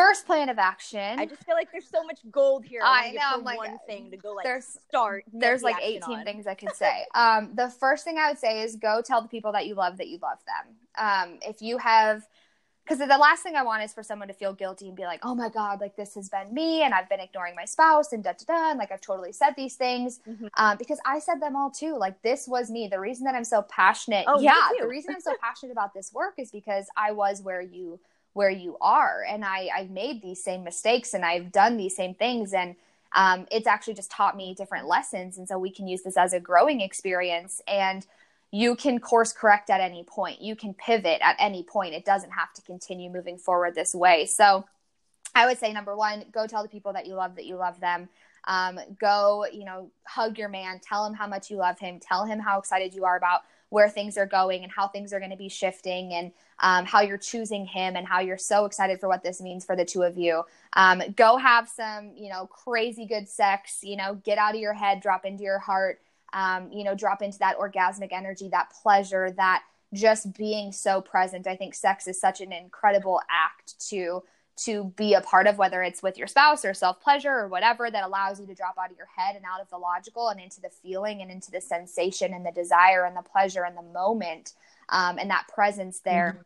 first 0.00 0.26
plan 0.26 0.48
of 0.48 0.58
action 0.58 1.18
I 1.18 1.26
just 1.26 1.44
feel 1.44 1.54
like 1.54 1.70
there's 1.72 1.88
so 1.88 2.02
much 2.04 2.20
gold 2.30 2.64
here. 2.64 2.80
I 2.84 3.10
know, 3.12 3.20
I'm 3.34 3.44
like, 3.44 3.58
one 3.58 3.78
thing 3.86 4.10
to 4.10 4.16
go 4.16 4.32
like 4.32 4.44
there's- 4.44 4.78
start. 4.88 5.24
there's 5.32 5.60
the 5.60 5.66
like 5.66 5.76
18 5.82 6.02
on. 6.02 6.24
things 6.24 6.46
I 6.46 6.54
could 6.54 6.74
say. 6.84 7.04
um, 7.14 7.50
the 7.54 7.68
first 7.68 8.04
thing 8.04 8.18
I 8.18 8.28
would 8.28 8.38
say 8.38 8.62
is 8.62 8.76
go 8.76 9.02
tell 9.02 9.22
the 9.22 9.28
people 9.28 9.52
that 9.52 9.66
you 9.66 9.74
love 9.74 9.98
that 9.98 10.08
you 10.08 10.18
love 10.22 10.38
them. 10.46 10.74
Um, 10.98 11.38
if 11.42 11.62
you 11.62 11.78
have, 11.78 12.26
because 12.84 12.98
the 12.98 13.06
last 13.18 13.42
thing 13.44 13.54
I 13.54 13.62
want 13.62 13.82
is 13.84 13.92
for 13.92 14.02
someone 14.02 14.26
to 14.28 14.34
feel 14.34 14.52
guilty 14.52 14.88
and 14.88 14.96
be 14.96 15.04
like, 15.04 15.20
oh 15.22 15.34
my 15.34 15.48
God, 15.48 15.80
like 15.80 15.94
this 15.96 16.14
has 16.16 16.28
been 16.28 16.52
me 16.52 16.82
and 16.82 16.92
I've 16.92 17.08
been 17.08 17.20
ignoring 17.20 17.54
my 17.54 17.64
spouse 17.64 18.12
and 18.12 18.24
da 18.24 18.32
da 18.32 18.44
da. 18.52 18.70
And 18.70 18.78
like 18.78 18.90
I've 18.90 19.00
totally 19.00 19.32
said 19.32 19.50
these 19.56 19.76
things 19.76 20.20
Mhm. 20.28 20.48
um, 20.56 20.76
because 20.78 20.98
I 21.06 21.18
said 21.20 21.40
them 21.40 21.54
all 21.54 21.70
too. 21.70 21.96
Like 21.96 22.20
this 22.22 22.48
was 22.48 22.70
me. 22.70 22.88
The 22.88 22.98
reason 22.98 23.24
that 23.26 23.34
I'm 23.36 23.44
so 23.44 23.62
passionate, 23.62 24.24
Oh, 24.26 24.40
yeah, 24.40 24.54
the 24.80 24.88
reason 24.88 25.14
I'm 25.14 25.20
so 25.20 25.34
passionate 25.42 25.72
about 25.72 25.94
this 25.94 26.12
work 26.12 26.34
is 26.38 26.50
because 26.50 26.86
I 26.96 27.12
was 27.12 27.42
where 27.42 27.60
you 27.60 28.00
where 28.32 28.50
you 28.50 28.76
are. 28.80 29.24
And 29.28 29.44
I 29.44 29.68
I've 29.74 29.90
made 29.90 30.22
these 30.22 30.42
same 30.42 30.64
mistakes 30.64 31.14
and 31.14 31.24
I've 31.24 31.52
done 31.52 31.76
these 31.76 31.96
same 31.96 32.14
things. 32.14 32.52
And 32.52 32.76
um, 33.12 33.46
it's 33.50 33.66
actually 33.66 33.94
just 33.94 34.10
taught 34.10 34.36
me 34.36 34.54
different 34.54 34.86
lessons. 34.86 35.38
And 35.38 35.48
so 35.48 35.58
we 35.58 35.70
can 35.70 35.88
use 35.88 36.02
this 36.02 36.16
as 36.16 36.32
a 36.32 36.40
growing 36.40 36.80
experience. 36.80 37.60
And 37.66 38.06
you 38.52 38.74
can 38.74 38.98
course 38.98 39.32
correct 39.32 39.70
at 39.70 39.80
any 39.80 40.04
point. 40.04 40.40
You 40.40 40.56
can 40.56 40.74
pivot 40.74 41.20
at 41.22 41.36
any 41.38 41.62
point. 41.62 41.94
It 41.94 42.04
doesn't 42.04 42.30
have 42.30 42.52
to 42.54 42.62
continue 42.62 43.10
moving 43.10 43.38
forward 43.38 43.74
this 43.74 43.94
way. 43.94 44.26
So 44.26 44.64
i 45.32 45.46
would 45.46 45.58
say 45.58 45.72
number 45.72 45.96
one 45.96 46.24
go 46.32 46.44
tell 46.44 46.64
the 46.64 46.68
people 46.68 46.92
that 46.92 47.06
you 47.06 47.14
love 47.14 47.36
that 47.36 47.46
you 47.46 47.56
love 47.56 47.78
them. 47.80 48.08
Um, 48.48 48.80
go 48.98 49.46
you 49.52 49.64
know 49.64 49.90
hug 50.04 50.38
your 50.38 50.48
man. 50.48 50.80
Tell 50.80 51.06
him 51.06 51.14
how 51.14 51.26
much 51.26 51.50
you 51.50 51.56
love 51.56 51.78
him. 51.78 52.00
Tell 52.00 52.24
him 52.24 52.40
how 52.40 52.58
excited 52.58 52.94
you 52.94 53.04
are 53.04 53.16
about 53.16 53.42
where 53.70 53.88
things 53.88 54.18
are 54.18 54.26
going 54.26 54.62
and 54.62 54.70
how 54.70 54.86
things 54.86 55.12
are 55.12 55.18
going 55.18 55.30
to 55.30 55.36
be 55.36 55.48
shifting 55.48 56.12
and 56.12 56.32
um, 56.58 56.84
how 56.84 57.00
you're 57.00 57.18
choosing 57.18 57.64
him 57.64 57.96
and 57.96 58.06
how 58.06 58.20
you're 58.20 58.38
so 58.38 58.64
excited 58.64 59.00
for 59.00 59.08
what 59.08 59.22
this 59.22 59.40
means 59.40 59.64
for 59.64 59.74
the 59.74 59.84
two 59.84 60.02
of 60.02 60.18
you. 60.18 60.42
Um, 60.74 61.02
go 61.16 61.36
have 61.36 61.68
some 61.68 62.12
you 62.14 62.28
know 62.28 62.46
crazy 62.46 63.06
good 63.06 63.28
sex 63.28 63.78
you 63.82 63.96
know 63.96 64.16
get 64.24 64.38
out 64.38 64.54
of 64.54 64.60
your 64.60 64.74
head 64.74 65.00
drop 65.00 65.24
into 65.24 65.42
your 65.42 65.58
heart 65.58 66.00
um, 66.32 66.70
you 66.70 66.84
know 66.84 66.94
drop 66.94 67.22
into 67.22 67.38
that 67.38 67.58
orgasmic 67.58 68.12
energy 68.12 68.48
that 68.48 68.70
pleasure 68.82 69.30
that 69.32 69.62
just 69.92 70.32
being 70.34 70.72
so 70.72 71.00
present. 71.00 71.46
I 71.46 71.56
think 71.56 71.74
sex 71.74 72.06
is 72.06 72.20
such 72.20 72.40
an 72.40 72.52
incredible 72.52 73.20
act 73.30 73.88
to 73.90 74.22
to 74.64 74.92
be 74.96 75.14
a 75.14 75.20
part 75.22 75.46
of 75.46 75.56
whether 75.56 75.82
it's 75.82 76.02
with 76.02 76.18
your 76.18 76.26
spouse 76.26 76.64
or 76.64 76.74
self 76.74 77.00
pleasure 77.00 77.32
or 77.32 77.48
whatever 77.48 77.90
that 77.90 78.04
allows 78.04 78.38
you 78.38 78.46
to 78.46 78.54
drop 78.54 78.76
out 78.78 78.90
of 78.90 78.96
your 78.96 79.08
head 79.16 79.36
and 79.36 79.44
out 79.44 79.60
of 79.60 79.70
the 79.70 79.78
logical 79.78 80.28
and 80.28 80.40
into 80.40 80.60
the 80.60 80.68
feeling 80.68 81.22
and 81.22 81.30
into 81.30 81.50
the 81.50 81.60
sensation 81.60 82.34
and 82.34 82.44
the 82.44 82.52
desire 82.52 83.04
and 83.06 83.16
the 83.16 83.22
pleasure 83.22 83.64
and 83.64 83.76
the 83.76 83.82
moment 83.82 84.52
um, 84.90 85.18
and 85.18 85.30
that 85.30 85.46
presence 85.52 86.00
there. 86.00 86.44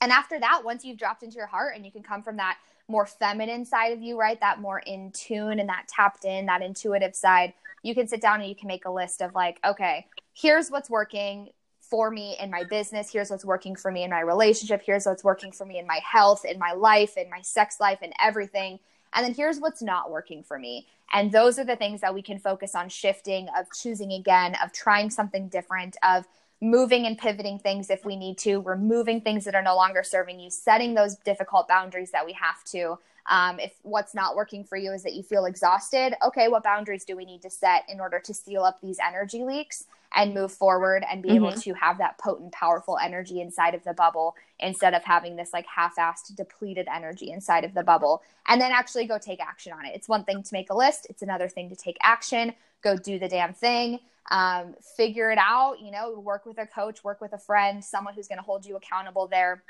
And 0.00 0.10
after 0.10 0.40
that 0.40 0.62
once 0.64 0.84
you've 0.84 0.98
dropped 0.98 1.22
into 1.22 1.36
your 1.36 1.46
heart 1.46 1.76
and 1.76 1.84
you 1.84 1.92
can 1.92 2.02
come 2.02 2.22
from 2.22 2.38
that 2.38 2.56
more 2.88 3.06
feminine 3.06 3.64
side 3.64 3.92
of 3.92 4.02
you 4.02 4.18
right 4.18 4.40
that 4.40 4.60
more 4.60 4.80
in 4.80 5.12
tune 5.12 5.60
and 5.60 5.68
that 5.68 5.86
tapped 5.86 6.24
in 6.24 6.46
that 6.46 6.60
intuitive 6.60 7.14
side 7.14 7.52
you 7.82 7.94
can 7.94 8.08
sit 8.08 8.20
down 8.20 8.40
and 8.40 8.48
you 8.48 8.56
can 8.56 8.66
make 8.66 8.84
a 8.84 8.90
list 8.90 9.22
of 9.22 9.32
like 9.32 9.60
okay 9.64 10.06
here's 10.32 10.70
what's 10.70 10.90
working 10.90 11.50
for 11.90 12.10
me 12.10 12.36
in 12.40 12.50
my 12.50 12.64
business. 12.64 13.10
Here's 13.12 13.30
what's 13.30 13.44
working 13.44 13.74
for 13.74 13.90
me 13.90 14.04
in 14.04 14.10
my 14.10 14.20
relationship. 14.20 14.82
Here's 14.84 15.06
what's 15.06 15.24
working 15.24 15.52
for 15.52 15.66
me 15.66 15.78
in 15.78 15.86
my 15.86 16.00
health 16.04 16.44
in 16.44 16.58
my 16.58 16.72
life 16.72 17.16
in 17.16 17.28
my 17.28 17.40
sex 17.42 17.80
life 17.80 17.98
and 18.02 18.12
everything. 18.22 18.78
And 19.12 19.24
then 19.24 19.34
here's 19.34 19.58
what's 19.58 19.82
not 19.82 20.10
working 20.10 20.42
for 20.42 20.58
me. 20.58 20.86
And 21.12 21.32
those 21.32 21.58
are 21.58 21.64
the 21.64 21.74
things 21.74 22.00
that 22.00 22.14
we 22.14 22.22
can 22.22 22.38
focus 22.38 22.74
on 22.76 22.88
shifting 22.88 23.48
of 23.58 23.66
choosing 23.72 24.12
again 24.12 24.56
of 24.62 24.72
trying 24.72 25.10
something 25.10 25.48
different 25.48 25.96
of 26.02 26.26
moving 26.62 27.06
and 27.06 27.18
pivoting 27.18 27.58
things 27.58 27.90
if 27.90 28.04
we 28.04 28.14
need 28.14 28.38
to. 28.38 28.60
Removing 28.60 29.20
things 29.20 29.44
that 29.44 29.56
are 29.56 29.62
no 29.62 29.74
longer 29.74 30.04
serving 30.04 30.38
you 30.38 30.50
setting 30.50 30.94
those 30.94 31.16
difficult 31.16 31.66
boundaries 31.66 32.12
that 32.12 32.24
we 32.24 32.32
have 32.34 32.62
to 32.64 32.98
um, 33.30 33.58
if 33.58 33.72
what's 33.82 34.14
not 34.14 34.36
working 34.36 34.64
for 34.64 34.76
you 34.76 34.92
is 34.92 35.02
that 35.02 35.14
you 35.14 35.22
feel 35.22 35.46
exhausted 35.46 36.14
okay 36.22 36.48
what 36.48 36.62
boundaries 36.62 37.04
do 37.04 37.16
we 37.16 37.24
need 37.24 37.40
to 37.40 37.50
set 37.50 37.84
in 37.88 38.00
order 38.00 38.18
to 38.18 38.34
seal 38.34 38.62
up 38.62 38.80
these 38.80 38.98
energy 39.02 39.42
leaks 39.42 39.86
and 40.14 40.34
move 40.34 40.52
forward 40.52 41.04
and 41.10 41.22
be 41.22 41.30
able 41.30 41.52
to 41.52 41.72
have 41.74 41.98
that 41.98 42.18
potent 42.18 42.52
powerful 42.52 42.98
energy 42.98 43.40
inside 43.40 43.74
of 43.74 43.84
the 43.84 43.92
bubble 43.92 44.34
instead 44.58 44.94
of 44.94 45.04
having 45.04 45.36
this 45.36 45.52
like 45.52 45.66
half-assed 45.66 46.34
depleted 46.34 46.88
energy 46.92 47.30
inside 47.30 47.64
of 47.64 47.74
the 47.74 47.82
bubble? 47.82 48.22
And 48.46 48.60
then 48.60 48.72
actually 48.72 49.06
go 49.06 49.18
take 49.18 49.40
action 49.40 49.72
on 49.72 49.86
it. 49.86 49.92
It's 49.94 50.08
one 50.08 50.24
thing 50.24 50.42
to 50.42 50.48
make 50.52 50.70
a 50.70 50.76
list. 50.76 51.06
It's 51.08 51.22
another 51.22 51.48
thing 51.48 51.68
to 51.68 51.76
take 51.76 51.96
action. 52.02 52.54
Go 52.82 52.96
do 52.96 53.18
the 53.18 53.28
damn 53.28 53.54
thing. 53.54 54.00
Um, 54.32 54.74
figure 54.96 55.32
it 55.32 55.38
out 55.38 55.80
you 55.80 55.90
know 55.90 56.20
work 56.20 56.46
with 56.46 56.58
a 56.58 56.66
coach 56.66 57.02
work 57.02 57.20
with 57.20 57.32
a 57.32 57.38
friend 57.38 57.84
someone 57.84 58.14
who's 58.14 58.28
going 58.28 58.38
to 58.38 58.44
hold 58.44 58.64
you 58.64 58.76
accountable 58.76 59.26
there 59.26 59.64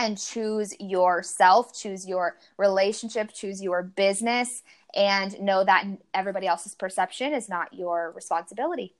and 0.00 0.18
choose 0.18 0.74
yourself 0.80 1.72
choose 1.76 2.06
your 2.06 2.36
relationship 2.56 3.32
choose 3.32 3.60
your 3.62 3.82
business 3.82 4.62
and 4.94 5.38
know 5.40 5.64
that 5.64 5.84
everybody 6.14 6.46
else's 6.46 6.74
perception 6.74 7.32
is 7.32 7.48
not 7.48 7.72
your 7.74 8.12
responsibility 8.14 8.94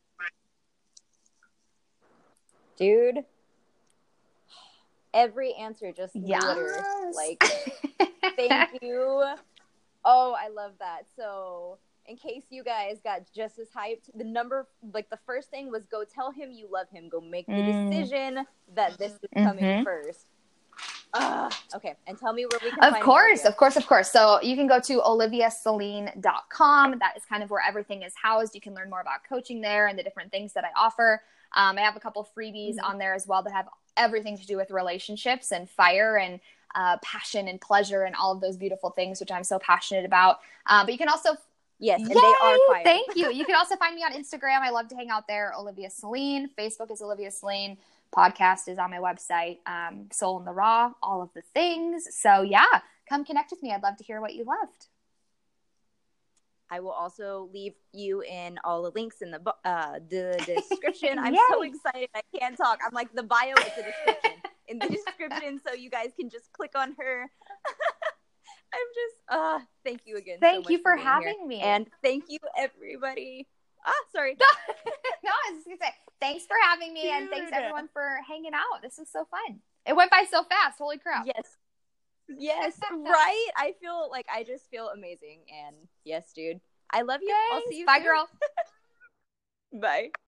dude. 2.77 3.25
every 5.15 5.53
answer 5.55 5.91
just 5.93 6.15
Yes. 6.15 6.43
glitter. 6.45 6.85
Like, 7.15 7.43
thank 8.37 8.69
you. 8.83 9.25
Oh, 10.05 10.37
I 10.39 10.49
love 10.49 10.73
that. 10.79 11.03
So, 11.17 11.79
in 12.07 12.17
case 12.17 12.45
you 12.51 12.63
guys 12.63 13.01
got 13.03 13.23
just 13.35 13.59
as 13.59 13.69
hyped, 13.71 14.11
the 14.15 14.23
number, 14.25 14.69
like 14.95 15.11
the 15.11 15.19
first 15.27 15.51
thing 15.51 15.71
was 15.73 15.87
go 15.87 16.05
tell 16.05 16.31
him 16.31 16.53
you 16.53 16.69
love 16.71 16.89
him. 16.91 17.09
Go 17.09 17.21
make 17.21 17.47
the 17.47 17.53
Mm. 17.55 17.91
decision 17.91 18.47
that 18.75 18.97
this 18.99 19.13
is 19.15 19.29
coming 19.43 19.65
Mhm. 19.65 19.83
first. 19.85 20.27
Ah, 21.15 21.49
okay, 21.75 21.95
and 22.07 22.19
tell 22.19 22.33
me 22.33 22.45
where 22.47 22.61
we 22.63 22.71
can. 22.71 22.79
Of 22.85 22.93
find 22.93 23.05
course, 23.05 23.41
Olivia. 23.41 23.49
of 23.49 23.57
course, 23.57 23.77
of 23.77 23.87
course. 23.87 24.11
So 24.11 24.41
you 24.43 24.57
can 24.57 24.67
go 24.67 24.79
to 24.81 25.01
oliviaceline.com. 25.01 26.99
That 26.99 27.17
is 27.17 27.25
kind 27.25 27.43
of 27.43 27.51
where 27.51 27.63
everything 27.67 28.03
is 28.03 28.13
housed. 28.21 28.55
You 28.55 28.61
can 28.61 28.75
learn 28.75 28.91
more 28.91 29.01
about 29.01 29.21
coaching 29.29 29.61
there 29.61 29.87
and 29.87 29.99
the 29.99 30.03
different 30.03 30.31
things 30.31 30.53
that 30.53 30.65
I 30.65 30.69
offer. 30.79 31.23
Um, 31.55 31.79
I 31.79 31.81
have 31.83 31.97
a 31.97 32.01
couple 32.01 32.29
freebies 32.37 32.77
Mhm. 32.77 32.85
on 32.85 32.99
there 32.99 33.15
as 33.15 33.27
well 33.27 33.43
that 33.43 33.53
have 33.53 33.69
everything 33.97 34.37
to 34.37 34.47
do 34.47 34.57
with 34.57 34.71
relationships 34.71 35.51
and 35.53 35.69
fire 35.69 36.17
and 36.19 36.41
uh, 36.75 36.99
passion 36.99 37.49
and 37.49 37.59
pleasure 37.61 38.03
and 38.03 38.15
all 38.15 38.31
of 38.31 38.41
those 38.43 38.57
beautiful 38.59 38.91
things, 38.91 39.19
which 39.21 39.33
I'm 39.33 39.43
so 39.45 39.59
passionate 39.59 40.05
about. 40.05 40.41
Um, 40.67 40.85
but 40.87 40.93
you 40.93 40.99
can 40.99 41.09
also 41.09 41.37
Yes, 41.81 42.01
and 42.01 42.09
Yay! 42.09 42.15
they 42.15 42.21
are 42.43 42.59
fire. 42.67 42.83
Thank 42.85 43.15
you. 43.17 43.31
You 43.33 43.45
can 43.47 43.55
also 43.55 43.77
find 43.77 43.95
me 43.95 44.03
on 44.03 44.13
Instagram. 44.13 44.61
I 44.63 44.71
love 44.71 44.89
to 44.89 44.97
hang 44.97 45.11
out 45.11 45.29
there. 45.29 45.55
Olivia 45.57 45.89
Celine. 45.91 46.51
Facebook 46.59 46.91
is 46.91 47.01
Olivia 47.01 47.31
Celine. 47.31 47.79
Podcast 48.17 48.69
is 48.69 48.79
on 48.79 48.91
my 48.91 48.99
website. 48.99 49.59
Um, 49.67 50.09
Soul 50.13 50.39
in 50.39 50.45
the 50.45 50.53
Raw. 50.53 50.93
All 51.03 51.23
of 51.23 51.31
the 51.35 51.43
things. 51.55 52.05
So 52.11 52.43
yeah, 52.43 52.67
come 53.09 53.25
connect 53.25 53.51
with 53.51 53.63
me. 53.63 53.73
I'd 53.73 53.83
love 53.83 53.97
to 53.99 54.05
hear 54.05 54.21
what 54.21 54.35
you 54.35 54.45
loved. 54.45 54.87
I 56.71 56.81
will 56.81 56.91
also 56.91 57.49
leave 57.53 57.73
you 57.93 58.23
in 58.23 58.59
all 58.63 58.83
the 58.83 58.91
links 58.91 59.23
in 59.23 59.31
the 59.31 59.41
uh, 59.65 60.01
the 60.11 60.43
description. 60.69 61.19
I'm 61.19 61.35
so 61.51 61.63
excited. 61.63 62.11
I 62.15 62.21
can't 62.39 62.57
talk. 62.57 62.79
I'm 62.87 62.93
like 62.93 63.13
the 63.15 63.23
bio 63.23 63.55
is 63.55 63.65
the 63.77 63.83
description. 63.85 64.33
In 64.69 64.79
the 64.79 64.89
description, 64.89 65.61
so 65.67 65.73
you 65.73 65.89
guys 65.89 66.09
can 66.19 66.29
just 66.29 66.53
click 66.53 66.73
on 66.77 66.95
her. 66.99 67.23
I'm 68.75 68.89
just 68.95 69.17
uh 69.31 69.61
thank 69.83 70.03
you 70.05 70.17
again. 70.19 70.37
so 70.37 70.47
Thank 70.47 70.65
much 70.65 70.73
you 70.73 70.79
for 70.83 70.95
here. 70.95 71.05
having 71.07 71.49
me. 71.49 71.61
And 71.61 71.87
thank 72.03 72.25
you 72.29 72.39
everybody. 72.57 73.47
Ah, 73.87 73.93
sorry. 74.13 74.37
no, 75.25 75.31
I 75.31 75.53
was 75.53 75.59
just 75.59 75.67
gonna 75.67 75.79
say 75.81 75.95
thanks 76.21 76.47
for 76.47 76.57
having 76.63 76.93
me, 76.93 77.11
and 77.11 77.29
thanks 77.31 77.51
everyone 77.53 77.89
for 77.93 78.19
hanging 78.27 78.55
out. 78.55 78.83
This 78.83 78.99
was 78.99 79.09
so 79.09 79.27
fun. 79.31 79.61
It 79.87 79.95
went 79.97 80.11
by 80.11 80.25
so 80.31 80.45
fast. 80.45 80.79
Holy 80.79 80.99
crap! 80.99 81.27
Yes. 81.27 81.57
Yes, 82.29 82.79
right? 82.93 83.49
I 83.57 83.75
feel 83.81 84.09
like 84.11 84.27
I 84.33 84.45
just 84.45 84.71
feel 84.71 84.89
amazing 84.89 85.41
and 85.67 85.77
yes, 86.05 86.33
dude. 86.35 86.61
I 86.91 87.03
love 87.03 87.21
you. 87.23 87.35
I'll 87.53 87.63
see 87.69 87.79
you 87.79 87.87
Bye, 87.87 87.97
soon. 87.97 88.05
girl. 88.05 88.29
Bye. 89.81 90.11